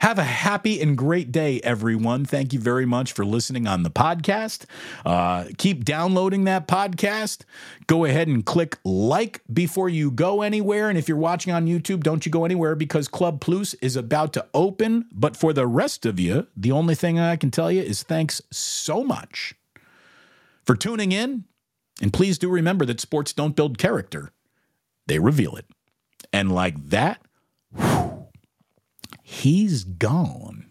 Have 0.00 0.18
a 0.20 0.24
happy 0.24 0.80
and 0.80 0.96
great 0.96 1.32
day, 1.32 1.60
everyone. 1.64 2.24
Thank 2.24 2.52
you 2.52 2.60
very 2.60 2.86
much 2.86 3.12
for 3.12 3.24
listening 3.24 3.66
on 3.66 3.82
the 3.82 3.90
podcast. 3.90 4.64
Uh, 5.04 5.46
keep 5.58 5.84
downloading 5.84 6.44
that 6.44 6.68
podcast. 6.68 7.42
Go 7.88 8.04
ahead 8.04 8.28
and 8.28 8.46
click 8.46 8.78
like 8.84 9.42
before 9.52 9.88
you 9.88 10.12
go 10.12 10.42
anywhere. 10.42 10.88
And 10.88 10.96
if 10.96 11.08
you're 11.08 11.16
watching 11.16 11.52
on 11.52 11.66
YouTube, 11.66 12.04
don't 12.04 12.24
you 12.24 12.30
go 12.30 12.44
anywhere 12.44 12.76
because 12.76 13.08
Club 13.08 13.40
Plus 13.40 13.74
is 13.74 13.96
about 13.96 14.32
to 14.34 14.46
open. 14.54 15.06
But 15.12 15.36
for 15.36 15.52
the 15.52 15.66
rest 15.66 16.06
of 16.06 16.20
you, 16.20 16.46
the 16.56 16.70
only 16.70 16.94
thing 16.94 17.18
I 17.18 17.34
can 17.34 17.50
tell 17.50 17.72
you 17.72 17.82
is 17.82 18.04
thanks 18.04 18.40
so 18.52 19.02
much 19.02 19.54
for 20.64 20.76
tuning 20.76 21.10
in. 21.10 21.42
And 22.00 22.12
please 22.12 22.38
do 22.38 22.48
remember 22.48 22.84
that 22.86 23.00
sports 23.00 23.32
don't 23.32 23.56
build 23.56 23.78
character, 23.78 24.30
they 25.08 25.18
reveal 25.18 25.56
it. 25.56 25.66
And 26.32 26.52
like 26.52 26.90
that, 26.90 27.20
whew, 27.74 28.17
he's 29.28 29.84
gone. 29.84 30.67